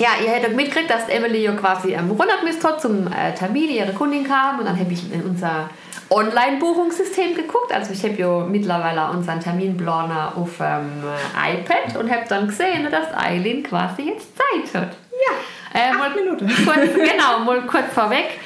ja, 0.01 0.09
ihr 0.23 0.31
hättet 0.31 0.55
mitgekriegt, 0.55 0.89
dass 0.89 1.07
Emily 1.09 1.43
ja 1.43 1.51
quasi 1.51 1.95
am 1.95 2.17
hat 2.17 2.81
zum 2.81 3.05
äh, 3.07 3.33
Termin, 3.35 3.69
ihre 3.69 3.93
Kundin 3.93 4.23
kam 4.23 4.57
und 4.57 4.65
dann 4.65 4.79
habe 4.79 4.91
ich 4.91 5.13
in 5.13 5.21
unser 5.21 5.69
Online-Buchungssystem 6.09 7.35
geguckt. 7.35 7.71
Also 7.71 7.93
ich 7.93 8.03
habe 8.03 8.15
ja 8.15 8.39
mittlerweile 8.39 9.09
unseren 9.11 9.39
Terminplaner 9.39 10.33
auf 10.35 10.59
ähm, 10.59 11.03
iPad 11.35 11.97
und 11.97 12.11
habe 12.11 12.23
dann 12.27 12.47
gesehen, 12.47 12.87
dass 12.89 13.15
Eileen 13.15 13.61
quasi 13.61 14.09
jetzt 14.09 14.35
Zeit 14.35 14.81
hat. 14.81 14.97
Ja, 15.11 15.79
äh, 15.79 15.91
acht 15.91 16.15
Minuten. 16.15 16.47
Kurz, 16.65 16.93
genau, 16.95 17.39
mal 17.45 17.61
kurz 17.61 17.93
vorweg. 17.93 18.39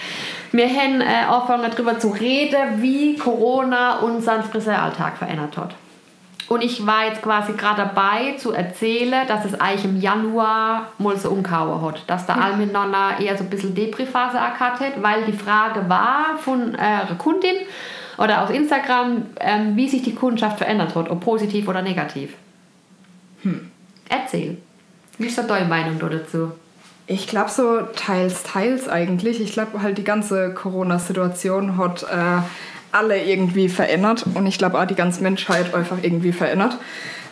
Wir 0.52 0.68
haben 0.68 1.02
äh, 1.02 1.26
angefangen 1.28 1.72
darüber 1.72 1.98
zu 1.98 2.10
reden, 2.10 2.82
wie 2.82 3.18
Corona 3.18 4.00
unseren 4.00 4.44
Friseuralltag 4.44 5.18
verändert 5.18 5.58
hat. 5.58 5.76
Und 6.48 6.62
ich 6.62 6.86
war 6.86 7.06
jetzt 7.08 7.24
quasi 7.24 7.54
gerade 7.54 7.82
dabei 7.84 8.36
zu 8.38 8.52
erzählen, 8.52 9.28
dass 9.28 9.46
es 9.46 9.60
eigentlich 9.60 9.86
im 9.86 10.00
Januar 10.00 10.92
mal 11.00 11.18
so 11.18 11.30
umgehauen 11.30 11.82
hat. 11.82 12.04
Dass 12.08 12.28
der 12.28 12.36
ja. 12.36 12.42
alle 12.42 12.58
miteinander 12.58 13.20
eher 13.20 13.36
so 13.36 13.44
ein 13.44 13.50
bisschen 13.50 13.74
Depri-Phase 13.74 14.40
hat, 14.40 14.80
weil 15.02 15.24
die 15.26 15.34
Frage 15.34 15.90
war 15.90 16.38
von 16.40 16.76
einer 16.76 17.12
äh, 17.12 17.16
Kundin 17.18 17.56
oder 18.18 18.44
aus 18.44 18.52
Instagram, 18.52 19.24
ähm, 19.40 19.76
wie 19.76 19.90
sich 19.90 20.04
die 20.04 20.14
Kundschaft 20.14 20.60
verändert 20.60 20.94
hat, 20.96 21.10
ob 21.10 21.20
positiv 21.22 21.68
oder 21.68 21.82
negativ. 21.82 22.34
Hm. 23.42 23.72
Erzähl. 24.08 24.58
Wie 25.18 25.28
ist 25.28 25.38
da 25.38 25.44
deine 25.44 25.68
Meinung 25.68 25.98
dazu? 26.00 26.52
Ich 27.08 27.28
glaube 27.28 27.50
so 27.50 27.82
teils, 27.96 28.44
teils 28.44 28.88
eigentlich. 28.88 29.42
Ich 29.42 29.54
glaube 29.54 29.82
halt 29.82 29.98
die 29.98 30.04
ganze 30.04 30.54
Corona-Situation 30.54 31.78
hat... 31.78 32.04
Äh, 32.04 32.42
alle 32.96 33.22
irgendwie 33.22 33.70
verändert 33.70 34.26
und 34.34 34.46
ich 34.46 34.58
glaube 34.58 34.80
auch 34.80 34.86
die 34.86 34.96
ganze 34.96 35.22
Menschheit 35.22 35.74
einfach 35.74 35.98
irgendwie 36.02 36.32
verändert. 36.32 36.78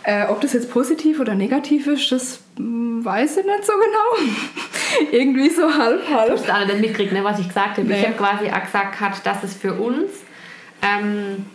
Äh, 0.05 0.25
ob 0.27 0.41
das 0.41 0.51
jetzt 0.51 0.69
positiv 0.69 1.21
oder 1.21 1.33
negativ 1.33 1.87
ist, 1.87 2.11
das 2.11 2.41
hm, 2.57 3.05
weiß 3.05 3.37
ich 3.37 3.45
nicht 3.45 3.65
so 3.65 3.71
genau. 3.71 4.31
irgendwie 5.11 5.49
so 5.49 5.63
halb, 5.63 6.01
halb. 6.09 6.27
Du 6.27 6.33
hast 6.33 6.49
alle 6.49 6.65
nicht 6.65 6.81
mitgekriegt, 6.81 7.13
ne, 7.13 7.23
was 7.23 7.39
ich 7.39 7.47
gesagt 7.47 7.77
habe. 7.77 7.83
Nee. 7.83 7.99
Ich 7.99 8.05
habe 8.05 8.15
quasi 8.15 8.49
auch 8.49 8.63
gesagt, 8.63 9.25
dass 9.25 9.43
es 9.43 9.53
für 9.53 9.73
uns, 9.73 10.11
ähm, 10.81 11.45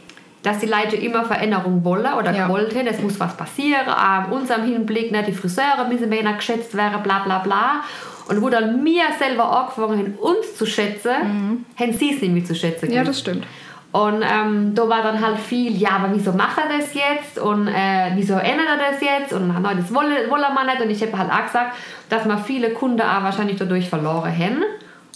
dass 0.43 0.61
die 0.61 0.67
Leute 0.67 0.97
immer 0.97 1.27
Veränderung 1.27 1.85
wollen 1.85 2.15
oder 2.15 2.35
ja. 2.35 2.49
wollten. 2.49 2.87
Es 2.87 3.03
muss 3.03 3.21
was 3.21 3.37
passieren. 3.37 3.87
In 3.87 4.33
unserem 4.33 4.65
Hinblick, 4.65 5.13
ne, 5.13 5.23
die 5.23 5.33
Friseure 5.33 5.87
müssen 5.87 6.09
mehr 6.09 6.33
geschätzt 6.33 6.75
werden, 6.75 7.03
bla 7.03 7.19
bla 7.19 7.41
bla. 7.41 7.83
Und 8.29 8.41
wo 8.41 8.49
dann 8.49 8.83
wir 8.83 9.03
selber 9.19 9.61
angefangen 9.61 9.99
haben, 9.99 10.15
uns 10.15 10.57
zu 10.57 10.65
schätzen, 10.65 11.11
mhm. 11.23 11.67
haben 11.79 11.93
sie 11.93 12.15
es 12.15 12.23
nämlich 12.23 12.47
zu 12.47 12.55
schätzen. 12.55 12.91
Ja, 12.91 13.05
das 13.05 13.21
stimmt. 13.21 13.47
Und 13.91 14.22
ähm, 14.22 14.74
da 14.74 14.86
war 14.86 15.03
dann 15.03 15.20
halt 15.20 15.39
viel, 15.39 15.74
ja, 15.74 15.91
aber 15.93 16.14
wieso 16.14 16.32
macht 16.32 16.59
er 16.59 16.78
das 16.78 16.93
jetzt? 16.93 17.39
Und 17.39 17.68
äh, 17.68 18.11
wieso 18.14 18.34
ändert 18.34 18.66
er 18.68 18.91
das 18.91 19.01
jetzt? 19.01 19.32
Und 19.32 19.49
nein, 19.49 19.78
das 19.78 19.93
wolle, 19.95 20.28
wolle 20.28 20.47
man 20.55 20.66
nicht. 20.66 20.82
Und 20.82 20.91
ich 20.91 21.01
habe 21.03 21.16
halt 21.16 21.32
auch 21.32 21.45
gesagt, 21.47 21.74
dass 22.11 22.26
wir 22.26 22.36
viele 22.36 22.70
Kunden 22.70 23.01
auch 23.01 23.22
wahrscheinlich 23.22 23.57
dadurch 23.57 23.89
verloren 23.89 24.30
haben, 24.36 24.62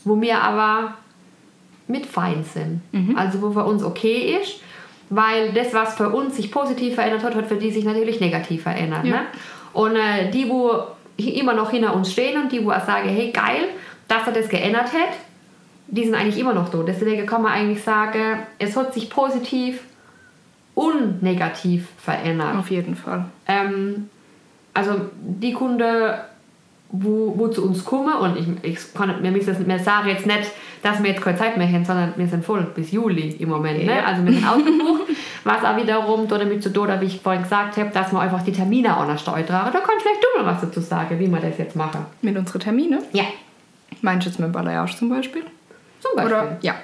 wo 0.05 0.19
wir 0.21 0.41
aber 0.41 0.95
mit 1.87 2.07
fein 2.07 2.45
sind. 2.45 2.81
Mhm. 2.93 3.17
Also 3.17 3.43
wo 3.43 3.51
für 3.51 3.65
uns 3.65 3.85
okay 3.85 4.39
ist, 4.41 4.61
weil 5.11 5.53
das, 5.53 5.75
was 5.75 5.95
für 5.97 6.09
uns 6.09 6.37
sich 6.37 6.51
positiv 6.51 6.95
verändert 6.95 7.25
hat, 7.25 7.35
hat 7.35 7.47
für 7.47 7.57
die 7.57 7.71
sich 7.71 7.85
natürlich 7.85 8.21
negativ 8.21 8.63
verändert. 8.63 9.05
Ja. 9.05 9.17
Ne? 9.17 9.23
Und 9.75 9.97
äh, 9.97 10.31
die, 10.31 10.49
wo 10.49 10.71
immer 11.19 11.53
noch 11.53 11.71
hinter 11.71 11.95
uns 11.95 12.11
stehen 12.11 12.41
und 12.41 12.51
die, 12.51 12.65
wo 12.65 12.71
auch 12.71 12.85
sagen, 12.87 13.11
hey, 13.11 13.31
geil, 13.33 13.69
dass 14.09 14.27
er 14.27 14.33
das 14.33 14.49
geändert 14.49 14.87
hat, 14.87 15.13
die 15.89 16.05
sind 16.05 16.15
eigentlich 16.15 16.39
immer 16.39 16.55
noch 16.55 16.71
da. 16.71 16.83
Deswegen 16.83 17.27
kann 17.27 17.43
man 17.43 17.53
eigentlich 17.53 17.83
sagen, 17.83 18.39
es 18.59 18.77
hat 18.77 18.95
sich 18.95 19.11
positiv 19.11 19.81
und 20.75 21.23
negativ 21.23 21.89
verändert. 21.99 22.57
Auf 22.57 22.71
jeden 22.71 22.97
Fall. 22.97 23.27
Ähm, 23.47 24.09
also 24.75 24.93
die 25.21 25.53
Kunde, 25.53 26.25
wo, 26.91 27.35
wo 27.37 27.49
zu 27.49 27.65
uns 27.65 27.85
kommen, 27.85 28.15
und 28.15 28.39
ich, 28.39 28.47
ich 28.63 28.95
kann 28.95 29.21
mir, 29.21 29.31
mir 29.31 29.79
sage 29.79 30.11
jetzt 30.11 30.27
nicht, 30.27 30.51
dass 30.83 31.03
wir 31.03 31.11
jetzt 31.11 31.23
keine 31.23 31.39
Zeit 31.39 31.57
mehr 31.57 31.71
haben, 31.71 31.85
sondern 31.85 32.13
wir 32.17 32.27
sind 32.27 32.45
voll 32.45 32.67
bis 32.75 32.91
Juli 32.91 33.37
im 33.39 33.51
Moment. 33.51 33.85
Ne? 33.85 34.05
Also 34.05 34.25
wir 34.25 34.33
sind 34.33 34.47
ausgebucht, 34.49 35.03
was 35.45 35.65
auch 35.65 35.77
wiederum 35.77 36.27
damit 36.27 36.63
zu 36.63 36.73
tun 36.73 36.89
wie 37.01 37.07
ich 37.07 37.21
vorhin 37.21 37.43
gesagt 37.43 37.77
habe, 37.77 37.91
dass 37.91 38.13
wir 38.13 38.21
einfach 38.21 38.43
die 38.43 38.53
Termine 38.53 38.97
auch 38.97 39.07
noch 39.07 39.19
steuern. 39.19 39.47
Da 39.47 39.71
kann 39.71 39.95
vielleicht 40.01 40.23
du 40.23 40.43
mal 40.43 40.53
was 40.53 40.61
dazu 40.61 40.81
sagen, 40.81 41.19
wie 41.19 41.29
wir 41.29 41.41
das 41.41 41.59
jetzt 41.59 41.77
machen. 41.77 42.07
Mit 42.21 42.37
unseren 42.37 42.61
Terminen? 42.61 43.01
Ja. 43.13 43.25
Meinst 44.01 44.27
du 44.27 44.31
jetzt 44.31 44.41
mit 44.41 44.53
Balayage 44.53 44.97
zum 44.97 45.11
Beispiel? 45.11 45.45
Zum 46.03 46.17
Beispiel. 46.17 46.37
Oder, 46.37 46.57
ja. 46.63 46.75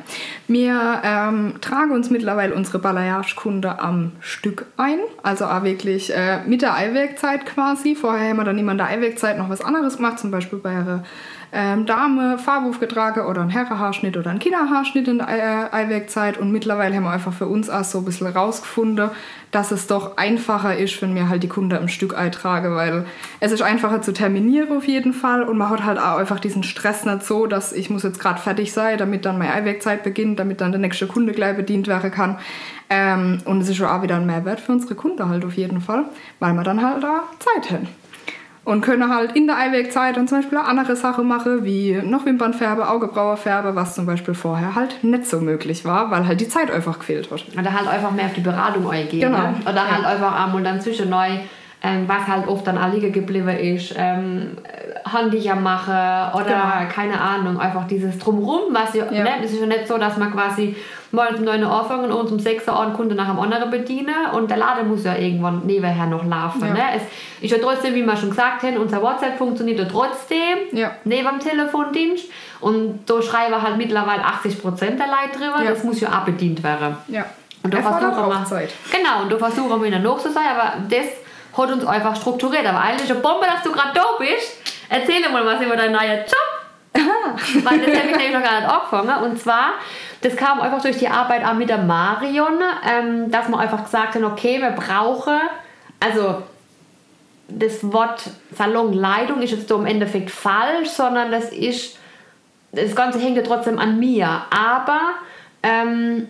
Wir 0.46 1.02
ähm, 1.02 1.54
tragen 1.60 1.90
uns 1.90 2.08
mittlerweile 2.08 2.54
unsere 2.54 2.78
Balayage-Kunde 2.78 3.80
am 3.80 4.12
Stück 4.20 4.66
ein. 4.76 5.00
Also 5.22 5.46
auch 5.46 5.64
wirklich 5.64 6.14
äh, 6.14 6.38
mit 6.46 6.62
der 6.62 6.74
Eiwegzeit 6.74 7.44
quasi. 7.44 7.96
Vorher 7.96 8.30
haben 8.30 8.36
wir 8.36 8.44
dann 8.44 8.58
immer 8.58 8.72
in 8.72 8.78
der 8.78 8.86
Eiwegzeit 8.86 9.36
noch 9.36 9.50
was 9.50 9.60
anderes 9.60 9.96
gemacht. 9.96 10.20
Zum 10.20 10.30
Beispiel 10.30 10.58
bei 10.58 10.72
ihrer 10.72 11.02
ähm, 11.52 11.86
Dame 11.86 12.38
Farbwurf 12.38 12.78
getragen 12.78 13.22
oder 13.22 13.40
ein 13.40 13.50
Herrenhaarschnitt 13.50 14.16
oder 14.16 14.30
ein 14.30 14.38
Kinderhaarschnitt 14.38 15.08
in 15.08 15.18
der 15.18 15.28
äh, 15.28 15.74
Eiwegzeit. 15.74 16.38
Und 16.38 16.52
mittlerweile 16.52 16.94
haben 16.94 17.04
wir 17.04 17.10
einfach 17.10 17.32
für 17.32 17.46
uns 17.46 17.68
auch 17.70 17.84
so 17.84 17.98
ein 17.98 18.04
bisschen 18.04 18.26
rausgefunden, 18.26 19.10
dass 19.50 19.70
es 19.70 19.86
doch 19.86 20.18
einfacher 20.18 20.76
ist, 20.76 21.00
wenn 21.00 21.14
wir 21.14 21.28
halt 21.28 21.42
die 21.42 21.48
Kunde 21.48 21.76
im 21.76 21.88
Stück 21.88 22.16
Ei 22.16 22.28
trage, 22.28 22.74
weil 22.74 23.06
es 23.40 23.52
ist 23.52 23.62
einfacher 23.62 24.02
zu 24.02 24.12
terminieren 24.12 24.76
auf 24.76 24.86
jeden 24.86 25.14
Fall 25.14 25.42
und 25.42 25.56
man 25.56 25.70
hat 25.70 25.84
halt 25.84 25.98
auch 25.98 26.18
einfach 26.18 26.38
diesen 26.38 26.62
Stress 26.62 27.04
nicht 27.06 27.24
so, 27.24 27.46
dass 27.46 27.72
ich 27.72 27.88
muss 27.88 28.02
jetzt 28.02 28.20
gerade 28.20 28.40
fertig 28.40 28.72
sein, 28.72 28.98
damit 29.08 29.24
dann 29.24 29.38
meine 29.38 29.52
Eiwegzeit 29.54 30.02
beginnt, 30.02 30.38
damit 30.38 30.60
dann 30.60 30.72
der 30.72 30.80
nächste 30.80 31.06
Kunde 31.06 31.32
gleich 31.32 31.56
bedient 31.56 31.88
werden 31.88 32.10
kann. 32.10 32.38
Ähm, 32.90 33.38
und 33.44 33.60
es 33.60 33.68
ist 33.68 33.82
auch 33.82 34.02
wieder 34.02 34.16
ein 34.16 34.26
Mehrwert 34.26 34.60
für 34.60 34.72
unsere 34.72 34.94
Kunden 34.94 35.28
halt 35.28 35.44
auf 35.44 35.54
jeden 35.54 35.80
Fall, 35.80 36.04
weil 36.40 36.52
wir 36.54 36.62
dann 36.62 36.82
halt 36.82 37.02
da 37.02 37.22
Zeit 37.38 37.70
haben 37.70 37.88
und 38.68 38.82
können 38.82 39.08
halt 39.08 39.32
in 39.34 39.46
der 39.46 39.56
Eiwegzeit 39.56 40.18
dann 40.18 40.28
zum 40.28 40.40
Beispiel 40.40 40.58
andere 40.58 40.94
Sachen 40.94 41.26
machen, 41.26 41.64
wie 41.64 42.02
noch 42.04 42.26
Wimpernfärbe, 42.26 42.86
Augebrauerfärbe, 42.90 43.74
was 43.74 43.94
zum 43.94 44.04
Beispiel 44.04 44.34
vorher 44.34 44.74
halt 44.74 45.02
nicht 45.02 45.24
so 45.24 45.40
möglich 45.40 45.86
war, 45.86 46.10
weil 46.10 46.26
halt 46.26 46.38
die 46.42 46.50
Zeit 46.50 46.70
einfach 46.70 46.98
gefehlt 46.98 47.30
hat. 47.30 47.46
Oder 47.58 47.72
halt 47.72 47.88
einfach 47.88 48.10
mehr 48.10 48.26
auf 48.26 48.34
die 48.34 48.42
Beratung 48.42 48.90
eingehen. 48.90 49.20
Genau. 49.20 49.38
Ne? 49.38 49.54
Oder 49.62 49.74
Ja. 49.74 49.90
halt 49.90 50.04
einfach 50.04 50.44
einmal 50.44 50.62
dann 50.62 50.82
zwischen 50.82 51.08
neu, 51.08 51.28
ähm, 51.82 52.08
was 52.08 52.26
halt 52.26 52.48
oft 52.48 52.66
dann 52.66 52.76
auch 52.78 52.92
liegen 52.92 53.12
geblieben 53.12 53.48
ist, 53.48 53.94
ähm, 53.96 54.56
Handtücher 55.04 55.54
machen 55.54 56.32
oder 56.34 56.44
Genau. 56.44 56.92
keine 56.92 57.20
Ahnung, 57.20 57.58
einfach 57.60 57.86
dieses 57.86 58.18
Drumrum, 58.18 58.62
was 58.74 58.94
ja, 58.94 59.04
Ja. 59.10 59.22
Ne? 59.24 59.30
es 59.44 59.52
ist 59.52 59.60
ja 59.60 59.66
nicht 59.66 59.86
so, 59.86 59.96
dass 59.96 60.16
man 60.16 60.32
quasi 60.32 60.74
morgens 61.12 61.38
um 61.38 61.44
9 61.44 61.62
Uhr 61.64 61.70
anfangen 61.72 62.10
und 62.12 62.30
um 62.32 62.38
6 62.38 62.66
Uhr 62.68 62.78
einen 62.80 62.92
Kunde 62.92 63.14
nach 63.14 63.28
dem 63.28 63.38
anderen 63.38 63.70
bedienen 63.70 64.14
und 64.34 64.50
der 64.50 64.58
Laden 64.58 64.88
muss 64.88 65.04
ja 65.04 65.14
irgendwann 65.16 65.62
nebenher 65.64 66.06
noch 66.06 66.24
laufen. 66.24 66.66
Ja. 66.66 66.72
Ne? 66.74 66.82
Es 66.96 67.02
ist 67.44 67.50
ja 67.52 67.58
trotzdem, 67.62 67.94
wie 67.94 68.02
wir 68.04 68.16
schon 68.16 68.30
gesagt 68.30 68.62
haben, 68.64 68.76
unser 68.76 69.00
WhatsApp 69.00 69.38
funktioniert 69.38 69.78
ja 69.78 69.84
trotzdem 69.86 70.58
Ja. 70.72 70.90
neben 71.04 71.28
dem 71.28 71.38
Telefondienst 71.38 72.26
und 72.60 73.00
da 73.06 73.22
schreiben 73.22 73.62
halt 73.62 73.76
mittlerweile 73.78 74.22
80% 74.24 74.98
der 74.98 75.06
Leute 75.06 75.38
drüber, 75.38 75.62
Ja. 75.62 75.70
das 75.70 75.84
muss 75.84 76.00
ja 76.00 76.08
auch 76.10 76.24
bedient 76.24 76.62
werden. 76.62 76.96
Ja. 77.06 77.24
Und 77.62 77.72
da 77.72 77.78
versuchen 77.82 78.28
wir, 78.28 78.44
Zeit. 78.44 78.70
Genau, 78.90 79.22
und 79.22 79.32
da 79.32 79.36
versuchen 79.38 79.82
wir 79.82 79.98
noch 79.98 80.18
zu 80.18 80.30
sein, 80.30 80.44
aber 80.56 80.74
das 80.88 81.06
hat 81.58 81.70
uns 81.70 81.84
einfach 81.86 82.16
strukturiert. 82.16 82.66
Aber 82.66 82.80
eigentlich 82.80 83.10
eine 83.10 83.20
Bombe, 83.20 83.46
dass 83.46 83.62
du 83.62 83.72
gerade 83.72 83.92
da 83.94 84.04
bist. 84.18 84.56
Erzähl 84.88 85.20
mal 85.28 85.44
was 85.44 85.60
über 85.60 85.76
deinen 85.76 85.92
neuen 85.92 86.20
Job. 86.20 86.58
Weil 87.64 87.80
das 87.80 87.98
habe 87.98 88.10
ich 88.10 88.16
nämlich 88.16 88.32
noch 88.32 88.42
gar 88.42 88.60
nicht 88.60 88.70
angefangen. 88.70 89.24
Und 89.24 89.40
zwar, 89.40 89.72
das 90.22 90.36
kam 90.36 90.60
einfach 90.60 90.80
durch 90.82 90.98
die 90.98 91.08
Arbeit 91.08 91.44
auch 91.44 91.54
mit 91.54 91.68
der 91.68 91.78
Marion, 91.78 92.58
ähm, 92.88 93.30
dass 93.30 93.48
wir 93.48 93.58
einfach 93.58 93.84
gesagt 93.84 94.14
haben, 94.14 94.24
okay, 94.24 94.60
wir 94.60 94.70
brauchen, 94.70 95.38
also 96.00 96.42
das 97.48 97.92
Wort 97.92 98.22
Salonleitung 98.52 99.40
ist 99.42 99.52
jetzt 99.52 99.70
da 99.70 99.76
im 99.76 99.86
Endeffekt 99.86 100.30
falsch, 100.30 100.88
sondern 100.88 101.30
das 101.30 101.50
ist, 101.50 101.98
das 102.72 102.94
Ganze 102.94 103.18
hängt 103.18 103.36
ja 103.36 103.42
trotzdem 103.42 103.78
an 103.78 103.98
mir. 103.98 104.42
Aber 104.50 105.00
ähm, 105.62 106.28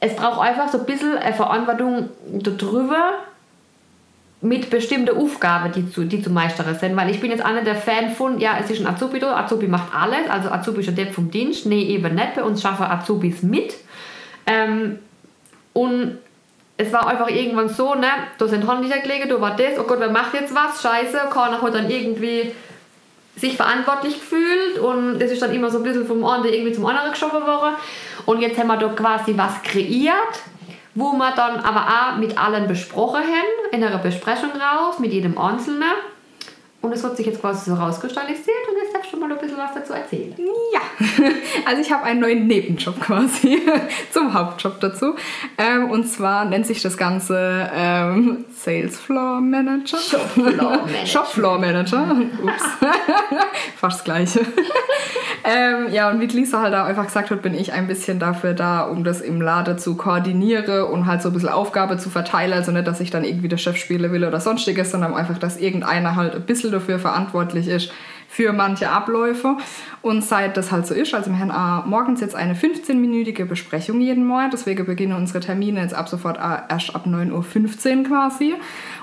es 0.00 0.16
braucht 0.16 0.40
einfach 0.40 0.68
so 0.68 0.78
ein 0.78 0.86
bisschen 0.86 1.16
eine 1.16 1.34
Verantwortung 1.34 2.10
darüber 2.26 3.14
mit 4.40 4.68
bestimmten 4.70 5.16
Aufgaben, 5.16 5.72
die 5.72 5.90
zu, 5.90 6.04
die 6.04 6.22
zu 6.22 6.30
meistern 6.30 6.74
sind. 6.78 6.96
Weil 6.96 7.10
ich 7.10 7.20
bin 7.20 7.30
jetzt 7.30 7.44
einer 7.44 7.62
der 7.62 7.74
Fan 7.74 8.10
von, 8.10 8.38
ja, 8.38 8.58
es 8.62 8.70
ist 8.70 8.80
ein 8.80 8.86
Azubi 8.86 9.18
da, 9.18 9.36
Azubi 9.36 9.66
macht 9.66 9.94
alles, 9.94 10.28
also 10.28 10.50
Azubi 10.50 10.80
ist 10.80 10.96
der 10.96 11.06
vom 11.08 11.30
Dienst. 11.30 11.66
Nee, 11.66 11.82
eben 11.82 12.14
nicht, 12.14 12.34
bei 12.34 12.42
uns 12.42 12.60
schaffen 12.60 12.84
Azubis 12.84 13.42
mit. 13.42 13.74
Ähm, 14.46 14.98
und 15.72 16.18
es 16.76 16.92
war 16.92 17.06
einfach 17.06 17.28
irgendwann 17.28 17.68
so, 17.68 17.94
ne, 17.94 18.08
da 18.38 18.46
sind 18.46 18.66
Handtücher 18.66 18.98
gelegt, 19.00 19.30
da 19.30 19.40
war 19.40 19.56
das, 19.56 19.78
oh 19.78 19.84
Gott, 19.84 20.00
wer 20.00 20.10
macht 20.10 20.34
jetzt 20.34 20.54
was? 20.54 20.82
Scheiße, 20.82 21.18
keiner 21.30 21.62
hat 21.62 21.74
dann 21.74 21.90
irgendwie 21.90 22.52
sich 23.36 23.56
verantwortlich 23.56 24.14
gefühlt 24.14 24.78
und 24.78 25.18
das 25.18 25.30
ist 25.30 25.42
dann 25.42 25.52
immer 25.52 25.70
so 25.70 25.78
ein 25.78 25.84
bisschen 25.84 26.06
vom 26.06 26.24
einen 26.24 26.44
irgendwie 26.44 26.72
zum 26.72 26.86
anderen 26.86 27.10
geschoben 27.10 27.46
worden. 27.46 27.74
Und 28.24 28.40
jetzt 28.40 28.58
haben 28.58 28.68
wir 28.68 28.76
da 28.76 28.88
quasi 28.88 29.36
was 29.36 29.62
kreiert, 29.62 30.14
wo 30.96 31.12
wir 31.12 31.30
dann 31.32 31.60
aber 31.60 31.86
auch 31.86 32.16
mit 32.16 32.36
allen 32.36 32.66
besprochen 32.66 33.22
haben, 33.22 33.70
in 33.70 33.84
einer 33.84 33.98
Besprechung 33.98 34.50
raus, 34.50 34.98
mit 34.98 35.12
jedem 35.12 35.38
Einzelnen. 35.38 35.84
Und 36.86 36.92
es 36.92 37.02
hat 37.02 37.16
sich 37.16 37.26
jetzt 37.26 37.40
quasi 37.40 37.68
so 37.68 37.74
rauskristallisiert 37.74 38.68
und 38.70 38.76
jetzt 38.80 38.94
darfst 38.94 39.12
du 39.12 39.16
mal 39.16 39.32
ein 39.32 39.38
bisschen 39.38 39.58
was 39.58 39.74
dazu 39.74 39.92
erzählen. 39.92 40.32
Ja, 40.72 40.80
also 41.66 41.82
ich 41.82 41.90
habe 41.90 42.04
einen 42.04 42.20
neuen 42.20 42.46
Nebenjob 42.46 43.00
quasi 43.00 43.60
zum 44.12 44.32
Hauptjob 44.32 44.78
dazu. 44.78 45.16
Ähm, 45.58 45.90
und 45.90 46.04
zwar 46.04 46.44
nennt 46.44 46.64
sich 46.64 46.82
das 46.82 46.96
Ganze 46.96 47.68
ähm, 47.74 48.44
Sales 48.54 48.96
Floor 49.00 49.40
Manager. 49.40 49.98
Shopfloor 49.98 50.46
Manager. 50.86 51.06
Shopfloor 51.06 51.58
Manager. 51.58 52.16
Ups. 52.44 52.64
Fast 53.76 53.98
das 53.98 54.04
Gleiche. 54.04 54.40
ähm, 55.42 55.88
ja, 55.92 56.08
und 56.08 56.20
wie 56.20 56.26
Lisa 56.26 56.60
halt 56.60 56.74
auch 56.74 56.84
einfach 56.84 57.06
gesagt 57.06 57.32
hat, 57.32 57.42
bin 57.42 57.54
ich 57.54 57.72
ein 57.72 57.88
bisschen 57.88 58.20
dafür 58.20 58.54
da, 58.54 58.82
um 58.82 59.02
das 59.02 59.22
im 59.22 59.40
Laden 59.40 59.76
zu 59.78 59.96
koordinieren 59.96 60.84
und 60.84 61.06
halt 61.06 61.20
so 61.20 61.30
ein 61.30 61.32
bisschen 61.32 61.48
Aufgabe 61.48 61.98
zu 61.98 62.10
verteilen. 62.10 62.52
Also 62.52 62.70
nicht, 62.70 62.86
dass 62.86 63.00
ich 63.00 63.10
dann 63.10 63.24
irgendwie 63.24 63.48
der 63.48 63.56
Chef 63.56 63.76
spielen 63.76 64.12
will 64.12 64.24
oder 64.24 64.38
sonstiges, 64.38 64.92
sondern 64.92 65.14
einfach, 65.14 65.38
dass 65.38 65.56
irgendeiner 65.56 66.14
halt 66.14 66.36
ein 66.36 66.42
bisschen 66.42 66.75
dafür 66.76 66.98
verantwortlich 66.98 67.68
ist 67.68 67.92
für 68.28 68.52
manche 68.52 68.90
Abläufe. 68.90 69.56
Und 70.06 70.22
seit 70.22 70.56
das 70.56 70.70
halt 70.70 70.86
so 70.86 70.94
ist, 70.94 71.14
also 71.14 71.32
wir 71.32 71.38
haben 71.40 71.50
auch 71.50 71.84
morgens 71.84 72.20
jetzt 72.20 72.36
eine 72.36 72.54
15-minütige 72.54 73.44
Besprechung 73.44 74.00
jeden 74.00 74.24
Monat, 74.24 74.52
deswegen 74.52 74.86
beginnen 74.86 75.16
unsere 75.16 75.40
Termine 75.40 75.80
jetzt 75.80 75.94
ab 75.94 76.08
sofort 76.08 76.38
erst 76.38 76.94
ab 76.94 77.06
9.15 77.08 77.96
Uhr 77.98 78.04
quasi. 78.04 78.54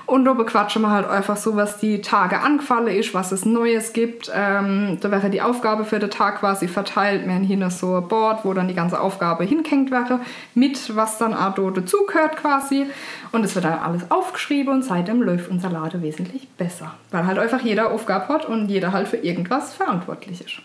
Und 0.06 0.24
da 0.24 0.32
bequatschen 0.32 0.80
wir 0.80 0.90
halt 0.90 1.06
einfach 1.06 1.36
so, 1.36 1.56
was 1.56 1.76
die 1.76 2.00
Tage 2.00 2.40
angefallen 2.40 2.86
ist, 2.86 3.12
was 3.12 3.32
es 3.32 3.44
Neues 3.44 3.92
gibt. 3.92 4.32
Ähm, 4.34 4.96
da 5.02 5.10
wäre 5.10 5.28
die 5.28 5.42
Aufgabe 5.42 5.84
für 5.84 5.98
den 5.98 6.08
Tag 6.08 6.40
quasi 6.40 6.68
verteilt. 6.68 7.26
Wir 7.26 7.34
haben 7.34 7.42
hier 7.42 7.68
so 7.68 7.96
ein 7.96 8.08
Board, 8.08 8.42
wo 8.46 8.54
dann 8.54 8.68
die 8.68 8.74
ganze 8.74 8.98
Aufgabe 8.98 9.44
hingehängt 9.44 9.90
wäre, 9.90 10.20
mit 10.54 10.96
was 10.96 11.18
dann 11.18 11.34
auch 11.34 11.54
da 11.54 11.70
dazugehört 11.70 12.38
quasi. 12.38 12.86
Und 13.30 13.44
es 13.44 13.54
wird 13.54 13.66
dann 13.66 13.78
alles 13.78 14.10
aufgeschrieben 14.10 14.72
und 14.72 14.82
seitdem 14.82 15.20
läuft 15.20 15.50
unser 15.50 15.68
Laden 15.68 16.00
wesentlich 16.00 16.48
besser. 16.56 16.94
Weil 17.10 17.26
halt 17.26 17.38
einfach 17.38 17.60
jeder 17.60 17.90
Aufgabe 17.90 18.28
hat 18.28 18.46
und 18.46 18.68
jeder 18.68 18.92
halt 18.92 19.06
für 19.06 19.18
irgendwas 19.18 19.74
verantwortlich 19.74 20.40
ist. 20.42 20.62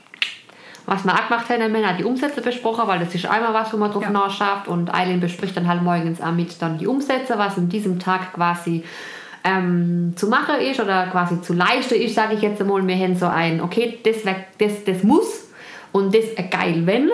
Was 0.90 1.04
wir 1.06 1.14
auch 1.14 1.28
gemacht 1.28 1.48
haben, 1.50 1.72
wir 1.72 1.88
haben 1.88 1.98
die 1.98 2.04
Umsätze 2.04 2.42
besprochen, 2.42 2.88
weil 2.88 2.98
das 3.00 3.14
ist 3.14 3.28
einmal 3.28 3.54
was, 3.54 3.72
wo 3.72 3.78
man 3.78 3.92
drauf 3.92 4.02
Ja. 4.02 4.10
nachschafft 4.10 4.68
und 4.68 4.92
Eileen 4.92 5.20
bespricht 5.20 5.56
dann 5.56 5.68
halt 5.68 5.84
morgens 5.84 6.20
auch 6.20 6.32
mit 6.32 6.60
dann 6.62 6.80
die 6.80 6.88
Umsätze, 6.88 7.38
was 7.38 7.58
in 7.58 7.70
diesem 7.70 8.00
Tag 8.00 8.34
quasi 8.34 8.84
ähm, 9.44 10.14
zu 10.16 10.28
machen 10.28 10.56
ist 10.60 10.80
oder 10.80 11.06
quasi 11.08 11.42
zu 11.42 11.54
leisten 11.54 11.94
ist, 11.94 12.16
sage 12.16 12.34
ich 12.34 12.42
jetzt 12.42 12.60
einmal. 12.60 12.86
Wir 12.88 12.96
haben 12.98 13.16
so 13.16 13.28
ein, 13.28 13.62
okay, 13.62 14.00
das, 14.04 14.26
wär, 14.26 14.36
das, 14.58 14.84
das 14.84 15.04
muss 15.04 15.50
und 15.92 16.14
das 16.14 16.26
wäre 16.36 16.48
geil, 16.50 16.82
wenn. 16.86 17.12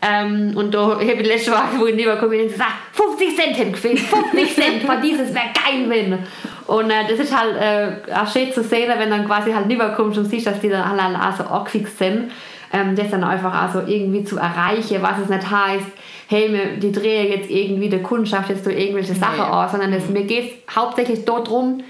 Ähm, 0.00 0.56
und 0.56 0.72
da 0.72 0.90
habe 0.92 1.02
ich 1.04 1.26
letztes 1.26 1.52
Mal, 1.52 1.64
wo 1.76 1.86
ich 1.86 1.98
rübergekommen 1.98 2.38
bin, 2.38 2.48
gesagt, 2.48 2.70
50 2.92 3.36
Cent 3.36 3.58
hätte 3.58 3.70
gefehlt, 3.72 3.98
50 3.98 4.54
Cent, 4.54 4.82
von 4.84 5.02
dieses 5.02 5.34
wäre 5.34 5.46
geil, 5.54 5.86
wenn. 5.88 6.18
Und 6.68 6.90
äh, 6.90 7.08
das 7.08 7.18
ist 7.18 7.36
halt 7.36 7.56
äh, 7.56 8.12
auch 8.14 8.30
schön 8.30 8.52
zu 8.52 8.62
sehen, 8.62 8.92
wenn 8.96 9.10
dann 9.10 9.26
quasi 9.26 9.50
halt 9.50 9.68
rüberkommst 9.68 10.18
und 10.18 10.26
siehst, 10.26 10.46
dass 10.46 10.60
die 10.60 10.68
dann 10.68 10.82
alle, 10.82 11.02
alle 11.02 11.28
auch 11.28 11.36
so 11.36 11.42
angefixt 11.42 11.98
sind. 11.98 12.30
Ähm, 12.72 12.94
das 12.94 13.10
dann 13.10 13.24
einfach 13.24 13.54
also 13.54 13.80
irgendwie 13.86 14.24
zu 14.24 14.36
erreichen, 14.38 14.98
was 15.00 15.18
es 15.18 15.28
nicht 15.28 15.50
heißt, 15.50 15.86
hey, 16.28 16.52
wir, 16.52 16.76
die 16.76 16.92
drehen 16.92 17.32
jetzt 17.32 17.50
irgendwie 17.50 17.88
der 17.88 18.02
Kundschaft 18.02 18.50
jetzt 18.50 18.66
durch 18.66 18.78
irgendwelche 18.78 19.14
Sachen 19.14 19.38
Nee. 19.38 19.50
aus, 19.50 19.70
sondern 19.70 19.92
es, 19.92 20.08
mir 20.08 20.24
geht 20.24 20.52
es 20.68 20.76
hauptsächlich 20.76 21.24
darum, 21.24 21.82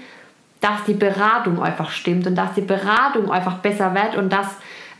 dass 0.61 0.83
die 0.87 0.93
Beratung 0.93 1.61
einfach 1.61 1.89
stimmt 1.89 2.27
und 2.27 2.35
dass 2.35 2.53
die 2.53 2.61
Beratung 2.61 3.31
einfach 3.31 3.55
besser 3.55 3.93
wird 3.93 4.15
und 4.15 4.31
dass 4.31 4.47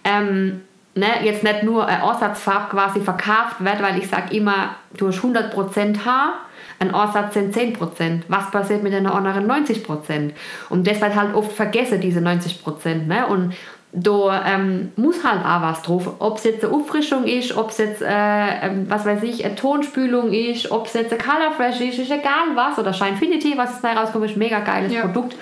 ähm, 0.04 0.62
ne, 0.96 1.08
jetzt 1.24 1.44
nicht 1.44 1.64
nur 1.64 1.88
eine 1.88 2.02
Ersatzfarbe 2.02 2.70
quasi 2.72 3.02
verkauft 3.02 3.58
wird, 3.60 3.82
weil 3.82 3.98
ich 3.98 4.08
sage 4.08 4.36
immer, 4.36 4.76
du 4.98 5.08
hast 5.08 5.20
100% 5.20 6.06
Haar, 6.06 6.34
ein 6.80 6.94
Aussatz 6.94 7.34
sind 7.34 7.54
10%. 7.54 8.22
Was 8.30 8.52
passiert 8.52 8.84
mit 8.84 8.94
den 8.94 9.06
anderen 9.06 9.50
90%? 9.50 10.32
Und 10.70 10.88
das 10.88 11.02
wird 11.02 11.16
halt 11.16 11.36
oft 11.36 11.52
vergessen, 11.52 12.00
diese 12.00 12.20
90%. 12.22 13.06
Ne? 13.06 13.28
Und 13.28 13.54
da 13.92 14.46
ähm, 14.46 14.92
muss 14.96 15.24
halt 15.24 15.44
auch 15.44 15.62
was 15.62 15.82
drauf. 15.82 16.12
Ob 16.20 16.38
es 16.38 16.44
jetzt 16.44 16.64
eine 16.64 16.74
Auffrischung 16.74 17.24
ist, 17.24 17.58
ob 17.58 17.72
es 17.72 17.80
jetzt, 17.80 18.02
äh, 18.02 18.08
ähm, 18.08 18.86
was 18.88 19.06
weiß 19.06 19.24
ich, 19.24 19.44
eine 19.44 19.56
Tonspülung 19.56 20.32
ist, 20.32 20.72
ob 20.72 20.86
es 20.86 20.94
jetzt 20.94 21.12
eine 21.12 21.22
Color 21.22 21.52
Fresh 21.58 21.82
ist, 21.82 22.00
ist 22.00 22.12
egal 22.12 22.56
was. 22.56 22.78
Oder 22.78 22.94
Shinefinity, 22.94 23.58
was 23.58 23.72
jetzt 23.72 23.84
da 23.84 23.94
rauskommt, 23.94 24.26
ist 24.26 24.36
ein 24.36 24.40
mega 24.40 24.60
geiles 24.60 24.94
Ja. 24.94 25.02
Produkt 25.02 25.36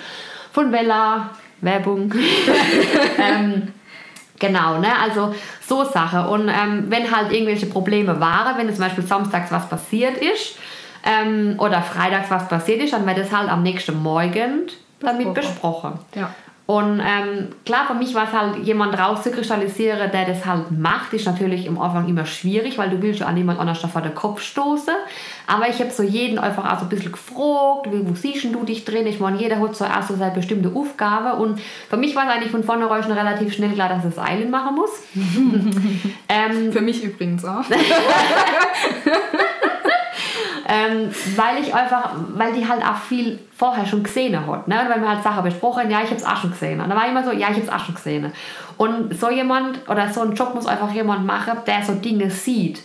von 0.52 0.72
Vella. 0.72 1.30
Werbung. 1.60 2.14
ähm, 3.18 3.68
Genau, 4.38 4.78
ne? 4.78 4.88
also 5.02 5.34
so 5.66 5.84
Sache. 5.84 6.28
Und 6.28 6.48
ähm, 6.48 6.86
wenn 6.88 7.10
halt 7.10 7.32
irgendwelche 7.32 7.66
Probleme 7.66 8.20
waren, 8.20 8.56
wenn 8.56 8.72
zum 8.72 8.84
Beispiel 8.84 9.04
samstags 9.04 9.50
was 9.50 9.68
passiert 9.68 10.16
ist 10.18 10.56
ähm, 11.04 11.56
oder 11.58 11.82
freitags 11.82 12.30
was 12.30 12.48
passiert 12.48 12.80
ist, 12.82 12.92
dann 12.92 13.06
wird 13.06 13.18
das 13.18 13.32
halt 13.32 13.50
am 13.50 13.62
nächsten 13.62 14.00
Morgen 14.00 14.68
damit 15.00 15.34
besprochen. 15.34 15.98
Ja. 16.14 16.30
Und 16.70 17.00
ähm, 17.00 17.48
klar, 17.64 17.86
für 17.86 17.94
mich 17.94 18.14
war 18.14 18.24
es 18.24 18.32
halt, 18.32 18.58
jemand 18.58 18.98
rauszukristallisieren, 18.98 20.10
der 20.10 20.26
das 20.26 20.44
halt 20.44 20.70
macht, 20.70 21.14
ist 21.14 21.24
natürlich 21.24 21.64
im 21.64 21.80
Anfang 21.80 22.06
immer 22.06 22.26
schwierig, 22.26 22.76
weil 22.76 22.90
du 22.90 23.00
willst 23.00 23.20
ja 23.20 23.26
an 23.26 23.36
niemand 23.36 23.58
anders 23.58 23.78
vor 23.78 24.02
den 24.02 24.14
Kopf 24.14 24.42
stoßen. 24.42 24.92
Aber 25.46 25.66
ich 25.70 25.80
habe 25.80 25.90
so 25.90 26.02
jeden 26.02 26.38
einfach 26.38 26.70
auch 26.70 26.78
so 26.78 26.84
ein 26.84 26.90
bisschen 26.90 27.12
gefragt, 27.12 27.90
wie, 27.90 28.06
wo 28.06 28.14
siehst 28.14 28.44
du 28.44 28.64
dich 28.64 28.84
drin? 28.84 29.06
Ich 29.06 29.18
meine, 29.18 29.38
jeder 29.38 29.58
hat 29.60 29.76
so 29.76 29.86
erst 29.86 30.08
so 30.08 30.16
seine 30.16 30.34
bestimmte 30.34 30.70
Aufgabe. 30.74 31.42
Und 31.42 31.58
für 31.88 31.96
mich 31.96 32.14
war 32.14 32.26
es 32.26 32.34
eigentlich 32.34 32.50
von 32.50 32.62
vornherein 32.62 33.02
schon 33.02 33.12
relativ 33.12 33.54
schnell 33.54 33.72
klar, 33.72 33.88
dass 33.88 34.04
es 34.04 34.18
Eilen 34.18 34.50
machen 34.50 34.74
muss. 34.74 34.90
ähm, 36.28 36.70
Für 36.70 36.82
mich 36.82 37.02
übrigens 37.02 37.46
auch. 37.46 37.64
ähm, 40.70 41.10
weil 41.34 41.62
ich 41.62 41.74
einfach, 41.74 42.10
weil 42.34 42.52
die 42.52 42.68
halt 42.68 42.84
auch 42.84 42.98
viel 42.98 43.38
vorher 43.56 43.86
schon 43.86 44.02
gesehen 44.02 44.46
hat. 44.46 44.68
Ne? 44.68 44.78
Und 44.82 44.90
wenn 44.90 45.00
wir 45.00 45.08
halt 45.08 45.22
Sachen 45.22 45.42
besprochen, 45.42 45.90
ja, 45.90 46.00
ich 46.02 46.10
habe 46.10 46.16
es 46.16 46.26
auch 46.26 46.36
schon 46.36 46.50
gesehen. 46.50 46.78
Und 46.78 46.90
dann 46.90 46.98
war 46.98 47.08
immer 47.08 47.24
so, 47.24 47.32
ja, 47.32 47.48
ich 47.48 47.56
habe 47.56 47.62
es 47.62 47.68
auch 47.70 47.84
schon 47.84 47.94
gesehen. 47.94 48.30
Und 48.76 49.18
so 49.18 49.30
jemand 49.30 49.88
oder 49.88 50.08
so 50.12 50.20
einen 50.20 50.34
Job 50.34 50.54
muss 50.54 50.66
einfach 50.66 50.92
jemand 50.92 51.24
machen, 51.24 51.54
der 51.66 51.82
so 51.82 51.94
Dinge 51.94 52.30
sieht. 52.30 52.82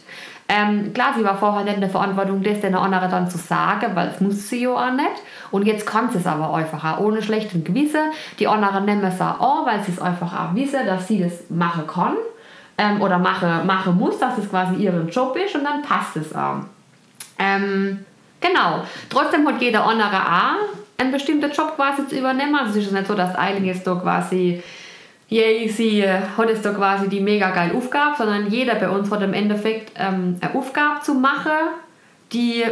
Ähm, 0.48 0.94
klar, 0.94 1.14
sie 1.18 1.26
war 1.26 1.38
vorher 1.38 1.66
nicht 1.66 1.76
in 1.76 1.82
der 1.82 1.90
Verantwortung, 1.90 2.42
das 2.42 2.62
den 2.62 2.76
anderen 2.76 3.12
dann 3.12 3.30
zu 3.30 3.38
sagen, 3.38 3.96
weil 3.96 4.10
es 4.10 4.22
muss 4.22 4.50
sie 4.50 4.64
ja 4.64 4.70
auch 4.70 4.92
nicht. 4.92 5.22
Und 5.52 5.66
jetzt 5.68 5.86
kann 5.86 6.10
sie 6.10 6.20
es 6.20 6.26
aber 6.26 6.54
einfach 6.54 6.84
auch 6.86 7.00
ohne 7.02 7.22
schlechten 7.22 7.66
Gewissen. 7.66 8.12
Die 8.40 8.48
anderen 8.48 8.86
nehmen 8.86 9.04
es 9.04 9.20
auch 9.20 9.40
an, 9.40 9.66
weil 9.66 9.84
sie 9.84 9.92
es 9.92 10.00
einfach 10.00 10.32
auch 10.34 10.56
wissen, 10.56 10.86
dass 10.86 11.10
sie 11.10 11.22
das 11.22 11.50
machen 11.50 11.86
kann 11.86 12.16
ähm, 12.78 13.02
oder 13.02 13.20
machen, 13.20 13.68
machen 13.68 13.98
muss, 13.98 14.20
dass 14.20 14.38
es 14.38 14.50
quasi 14.50 14.76
ihren 14.76 15.10
Job 15.10 15.36
ist 15.36 15.54
und 15.56 15.66
dann 15.66 15.82
passt 15.82 16.16
es 16.16 16.34
auch. 16.34 16.62
Ähm, 17.44 18.06
genau. 18.39 18.84
Trotzdem 19.10 19.48
hat 19.48 19.62
jeder 19.62 19.86
andere 19.86 20.18
auch 20.18 20.78
einen 20.98 21.12
bestimmten 21.12 21.52
Job 21.52 21.76
quasi 21.76 22.08
zu 22.08 22.18
übernehmen. 22.18 22.56
Also 22.56 22.80
es 22.80 22.86
ist 22.86 22.91
nicht 22.94 23.08
so, 23.08 23.16
dass 23.16 23.38
Eileen 23.38 23.66
jetzt 23.66 23.86
da 23.86 23.96
quasi, 23.96 24.62
yay, 25.30 25.68
sie 25.70 26.08
hat 26.08 26.50
jetzt 26.50 26.66
da 26.66 26.72
quasi 26.72 27.10
die 27.10 27.20
mega 27.20 27.50
geile 27.52 27.74
Aufgabe, 27.74 28.16
sondern 28.18 28.50
jeder 28.50 28.76
bei 28.76 28.89
uns 28.89 29.10
hat 29.12 29.22
im 29.22 29.34
Endeffekt 29.34 29.91
ähm, 29.98 30.38
eine 30.39 30.56
Aufgabe 30.56 31.02
zu 31.02 31.14
machen, 31.16 31.52
die 32.32 32.64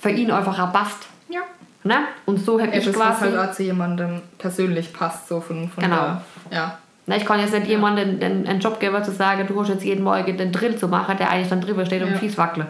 für 0.00 0.10
ihn 0.10 0.30
einfach 0.30 0.72
passt. 0.72 1.06
Ja. 1.28 1.40
Ne? 1.84 1.96
Und 2.26 2.38
so 2.38 2.60
habe 2.60 2.70
ich 2.70 2.86
Etwas, 2.86 2.98
was 2.98 3.18
quasi... 3.18 3.36
halt 3.36 3.50
auch 3.50 3.52
zu 3.52 3.62
jemandem 3.64 4.22
persönlich 4.38 4.92
passt, 4.92 5.28
so 5.28 5.40
von, 5.40 5.68
von 5.68 5.82
Genau. 5.82 5.96
der, 5.96 6.22
ja. 6.58 6.78
Na, 7.06 7.16
ich 7.16 7.24
kann 7.24 7.40
jetzt 7.40 7.54
nicht 7.54 7.66
jemandem 7.66 8.20
den, 8.20 8.46
einen 8.46 8.60
Job 8.60 8.78
geben, 8.78 9.02
zu 9.02 9.12
sagen, 9.12 9.46
du 9.46 9.58
hast 9.60 9.68
jetzt 9.70 9.84
jeden 9.84 10.04
Morgen 10.04 10.36
den 10.36 10.52
Drill 10.52 10.76
zu 10.76 10.88
machen, 10.88 11.16
der 11.16 11.30
eigentlich 11.30 11.48
dann 11.48 11.60
drüber 11.62 11.86
steht 11.86 12.02
und 12.02 12.12
Ja. 12.12 12.18
fies 12.18 12.36
wackelt. 12.36 12.66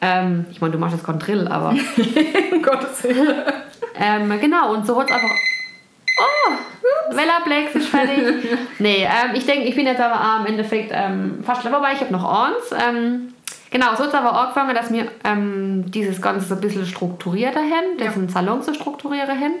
Ähm, 0.00 0.46
ich 0.50 0.60
meine, 0.60 0.72
du 0.72 0.78
machst 0.78 1.04
keinen 1.04 1.18
Drill, 1.18 1.48
aber. 1.48 1.70
um 2.52 2.62
Gottes 2.62 3.04
Willen. 3.04 3.42
ähm, 3.98 4.40
genau, 4.40 4.74
und 4.74 4.86
so 4.86 4.98
hat 4.98 5.08
es 5.08 5.14
einfach. 5.14 5.30
Oh! 6.20 6.52
Vella 7.10 7.40
Plex 7.44 7.74
ist 7.74 7.88
fertig. 7.88 8.18
nee, 8.78 9.04
ähm, 9.04 9.34
ich 9.34 9.46
denke, 9.46 9.64
ich 9.66 9.74
bin 9.74 9.86
jetzt 9.86 10.00
aber 10.00 10.16
auch 10.16 10.40
im 10.40 10.46
Endeffekt 10.46 10.90
ähm, 10.92 11.42
fast 11.42 11.64
wobei 11.64 11.92
ich 11.92 12.00
habe 12.00 12.12
noch 12.12 12.24
eins. 12.24 12.72
Ähm, 12.72 13.34
genau, 13.70 13.94
so 13.94 14.04
hat 14.04 14.08
es 14.08 14.14
aber 14.14 14.38
angefangen, 14.38 14.74
dass 14.74 14.92
wir 14.92 15.08
ähm, 15.24 15.90
dieses 15.90 16.20
Ganze 16.20 16.46
so 16.46 16.54
ein 16.54 16.60
bisschen 16.60 16.86
strukturierter 16.86 17.60
hin, 17.60 17.98
diesen 17.98 18.28
Salon 18.28 18.62
zu 18.62 18.74
strukturieren 18.74 19.38
hin. 19.38 19.52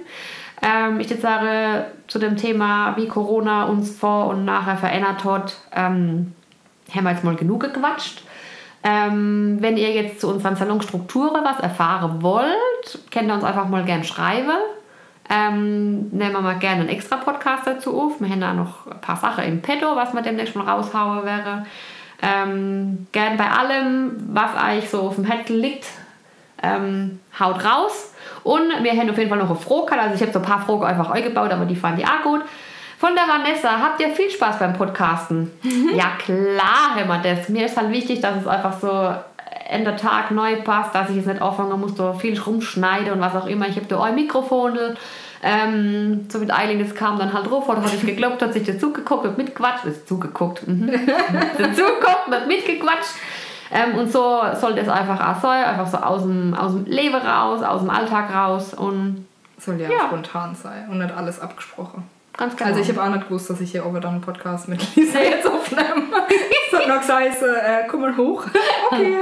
Ähm, 0.62 1.00
ich 1.00 1.08
jetzt 1.08 1.22
sage 1.22 1.86
zu 2.08 2.18
dem 2.18 2.36
Thema, 2.36 2.96
wie 2.96 3.06
Corona 3.06 3.64
uns 3.64 3.96
vor 3.96 4.26
und 4.26 4.44
nachher 4.44 4.76
verändert 4.76 5.24
hat, 5.24 5.56
ähm, 5.74 6.34
haben 6.94 7.04
wir 7.04 7.12
jetzt 7.12 7.24
mal 7.24 7.36
genug 7.36 7.60
gequatscht. 7.60 8.22
Ähm, 8.84 9.58
wenn 9.60 9.76
ihr 9.76 9.90
jetzt 9.92 10.20
zu 10.20 10.28
unseren 10.28 10.56
Salonstrukturen 10.56 11.44
was 11.44 11.60
erfahren 11.60 12.22
wollt, 12.22 12.98
könnt 13.10 13.28
ihr 13.28 13.34
uns 13.34 13.44
einfach 13.44 13.68
mal 13.68 13.84
gerne 13.84 14.04
schreiben. 14.04 14.58
Ähm, 15.30 16.08
nehmen 16.10 16.32
wir 16.32 16.40
mal 16.40 16.58
gerne 16.58 16.82
einen 16.82 16.88
extra 16.88 17.16
Podcast 17.16 17.66
dazu 17.66 18.00
auf. 18.00 18.20
Wir 18.20 18.30
haben 18.30 18.40
da 18.40 18.54
noch 18.54 18.86
ein 18.86 19.00
paar 19.00 19.16
Sachen 19.16 19.44
im 19.44 19.60
Petto, 19.60 19.94
was 19.94 20.14
wir 20.14 20.22
demnächst 20.22 20.56
mal 20.56 20.66
raushauen 20.66 21.24
wäre. 21.24 21.66
Ähm, 22.22 23.06
gern 23.12 23.36
bei 23.36 23.50
allem, 23.50 24.12
was 24.28 24.50
euch 24.54 24.88
so 24.88 25.02
auf 25.02 25.16
dem 25.16 25.24
Hettel 25.24 25.56
liegt, 25.56 25.86
ähm, 26.62 27.20
haut 27.38 27.64
raus. 27.64 28.14
Und 28.42 28.70
wir 28.82 28.92
haben 28.92 29.10
auf 29.10 29.18
jeden 29.18 29.28
Fall 29.28 29.38
noch 29.38 29.50
eine 29.50 29.58
Frage. 29.58 30.00
Also 30.00 30.14
ich 30.14 30.22
habe 30.22 30.32
so 30.32 30.38
ein 30.38 30.44
paar 30.44 30.62
Fragen 30.62 30.84
einfach 30.84 31.10
eingebaut, 31.10 31.52
aber 31.52 31.66
die 31.66 31.76
fand 31.76 31.98
ich 31.98 32.06
auch 32.06 32.22
gut. 32.22 32.40
Von 32.98 33.14
der 33.14 33.28
Vanessa, 33.28 33.80
habt 33.80 34.00
ihr 34.00 34.10
viel 34.10 34.28
Spaß 34.28 34.58
beim 34.58 34.72
Podcasten? 34.72 35.52
Ja, 35.94 36.16
klar 36.18 36.96
wir 36.96 37.18
das. 37.22 37.48
Mir 37.48 37.66
ist 37.66 37.76
halt 37.76 37.90
wichtig, 37.92 38.20
dass 38.20 38.36
es 38.36 38.46
einfach 38.46 38.80
so 38.80 39.14
Ende 39.68 39.94
Tag 39.94 40.32
neu 40.32 40.56
passt, 40.62 40.94
dass 40.96 41.10
ich 41.10 41.16
jetzt 41.16 41.26
nicht 41.26 41.40
anfangen 41.40 41.78
muss, 41.78 41.96
so 41.96 42.12
viel 42.14 42.36
rumschneiden 42.40 43.12
und 43.12 43.20
was 43.20 43.36
auch 43.36 43.46
immer. 43.46 43.68
Ich 43.68 43.76
habe 43.76 43.86
da 43.86 44.02
ein 44.02 44.16
Mikrofon, 44.16 44.76
ähm, 45.44 46.26
so 46.28 46.40
mit 46.40 46.52
Eiling, 46.52 46.80
das 46.80 46.92
kam 46.94 47.18
dann 47.20 47.32
halt 47.32 47.48
drauf, 47.48 47.68
oder 47.68 47.82
hat 47.82 47.94
ich 47.94 48.04
geglaubt, 48.04 48.42
hat 48.42 48.52
sich 48.52 48.64
dazu 48.64 48.92
geguckt, 48.92 49.24
hat 49.24 49.38
mitgequatscht, 49.38 49.84
ist 49.84 50.08
zugeguckt, 50.08 50.66
mhm. 50.66 50.90
dazu 51.58 51.82
geguckt, 51.82 52.28
hat 52.32 52.48
mitgequatscht. 52.48 53.14
Ähm, 53.70 53.96
und 53.96 54.10
so 54.10 54.40
soll 54.58 54.74
das 54.74 54.88
einfach 54.88 55.20
auch 55.20 55.40
sein, 55.40 55.64
einfach 55.64 55.86
so 55.86 55.98
aus 55.98 56.22
dem, 56.22 56.54
aus 56.54 56.72
dem 56.72 56.86
Leben 56.86 57.14
raus, 57.14 57.62
aus 57.62 57.82
dem 57.82 57.90
Alltag 57.90 58.34
raus 58.34 58.74
und 58.74 59.26
Soll 59.58 59.80
ja, 59.80 59.88
Ja. 59.88 60.06
spontan 60.06 60.56
sein 60.56 60.88
und 60.90 60.98
nicht 60.98 61.14
alles 61.14 61.38
abgesprochen. 61.40 62.17
Ganz 62.38 62.56
genau. 62.56 62.70
Also 62.70 62.80
ich 62.80 62.88
habe 62.88 63.02
auch 63.02 63.14
nicht 63.14 63.28
gewusst, 63.28 63.50
dass 63.50 63.60
ich 63.60 63.72
hier 63.72 63.84
aber 63.84 64.00
dann 64.00 64.12
einen 64.12 64.20
Podcast 64.22 64.68
mit 64.68 64.80
Lisa 64.96 65.18
jetzt 65.18 65.46
aufnehme. 65.46 66.06
Hat 66.72 66.88
noch 66.88 67.00
gesagt, 67.00 67.42
äh, 67.42 67.86
komm 67.88 68.00
mal 68.00 68.16
hoch. 68.16 68.46
Okay. 68.90 69.18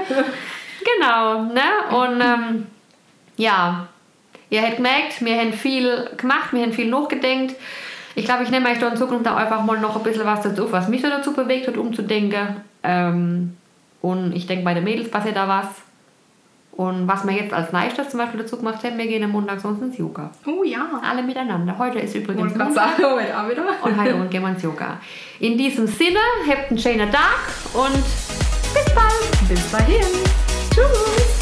Genau, 0.85 1.43
ne? 1.43 1.63
Und 1.91 2.21
ähm, 2.21 2.67
ja, 3.37 3.89
ihr 4.49 4.63
habt 4.63 4.77
gemerkt, 4.77 5.25
wir 5.25 5.37
haben 5.37 5.53
viel 5.53 6.09
gemacht, 6.17 6.53
wir 6.53 6.63
haben 6.63 6.73
viel 6.73 6.89
nachgedenkt. 6.89 7.57
Ich 8.15 8.25
glaube, 8.25 8.45
ich 8.45 8.51
nehme 8.51 8.71
euch 8.71 8.79
da 8.79 8.89
in 8.89 8.97
Zukunft 8.97 9.27
auch 9.27 9.37
einfach 9.37 9.65
mal 9.65 9.81
noch 9.81 9.97
ein 9.97 10.03
bisschen 10.05 10.25
was 10.25 10.43
dazu, 10.43 10.71
was 10.71 10.89
mich 10.89 11.03
so 11.03 11.09
dazu 11.09 11.33
bewegt 11.33 11.67
hat, 11.67 11.77
umzudenken. 11.77 12.61
Ähm, 12.85 13.57
und 14.01 14.37
ich 14.37 14.47
denke, 14.47 14.65
bei 14.65 14.75
den 14.75 14.85
Mädels 14.85 15.11
passiert 15.11 15.37
da 15.37 15.49
was. 15.49 15.67
Und 16.77 17.09
was 17.09 17.27
wir 17.27 17.33
jetzt 17.33 17.55
als 17.55 17.73
nächstes 17.73 18.11
zum 18.11 18.19
Beispiel 18.19 18.41
dazu 18.41 18.59
gemacht 18.59 18.85
haben, 18.85 18.99
wir 18.99 19.07
gehen 19.07 19.25
am 19.25 19.31
Montag 19.31 19.61
sonst 19.61 19.81
ins 19.81 19.97
Yoga. 19.97 20.31
Oh 20.47 20.63
ja. 20.63 21.01
Alle 21.03 21.23
miteinander. 21.23 21.77
Heute 21.79 22.01
ist 22.01 22.15
übrigens 22.15 22.55
Montag. 22.55 22.75
sagen, 22.75 23.03
heute 23.03 23.39
auch 23.39 23.51
wieder. 23.51 23.65
Und 23.83 24.01
heute 24.01 24.29
gehen 24.29 24.43
wir 24.43 24.51
ins 24.51 24.63
Yoga. 24.63 25.01
In 25.41 25.57
diesem 25.57 25.87
Sinne, 25.87 26.21
habt 26.49 26.71
einen 26.71 26.79
schönen 26.79 27.11
Tag 27.11 27.41
und 27.73 28.05
bis 28.75 28.95
bald. 28.95 29.49
Bis 29.49 29.71
dahin. 29.71 30.05
Tschüss. 30.71 31.36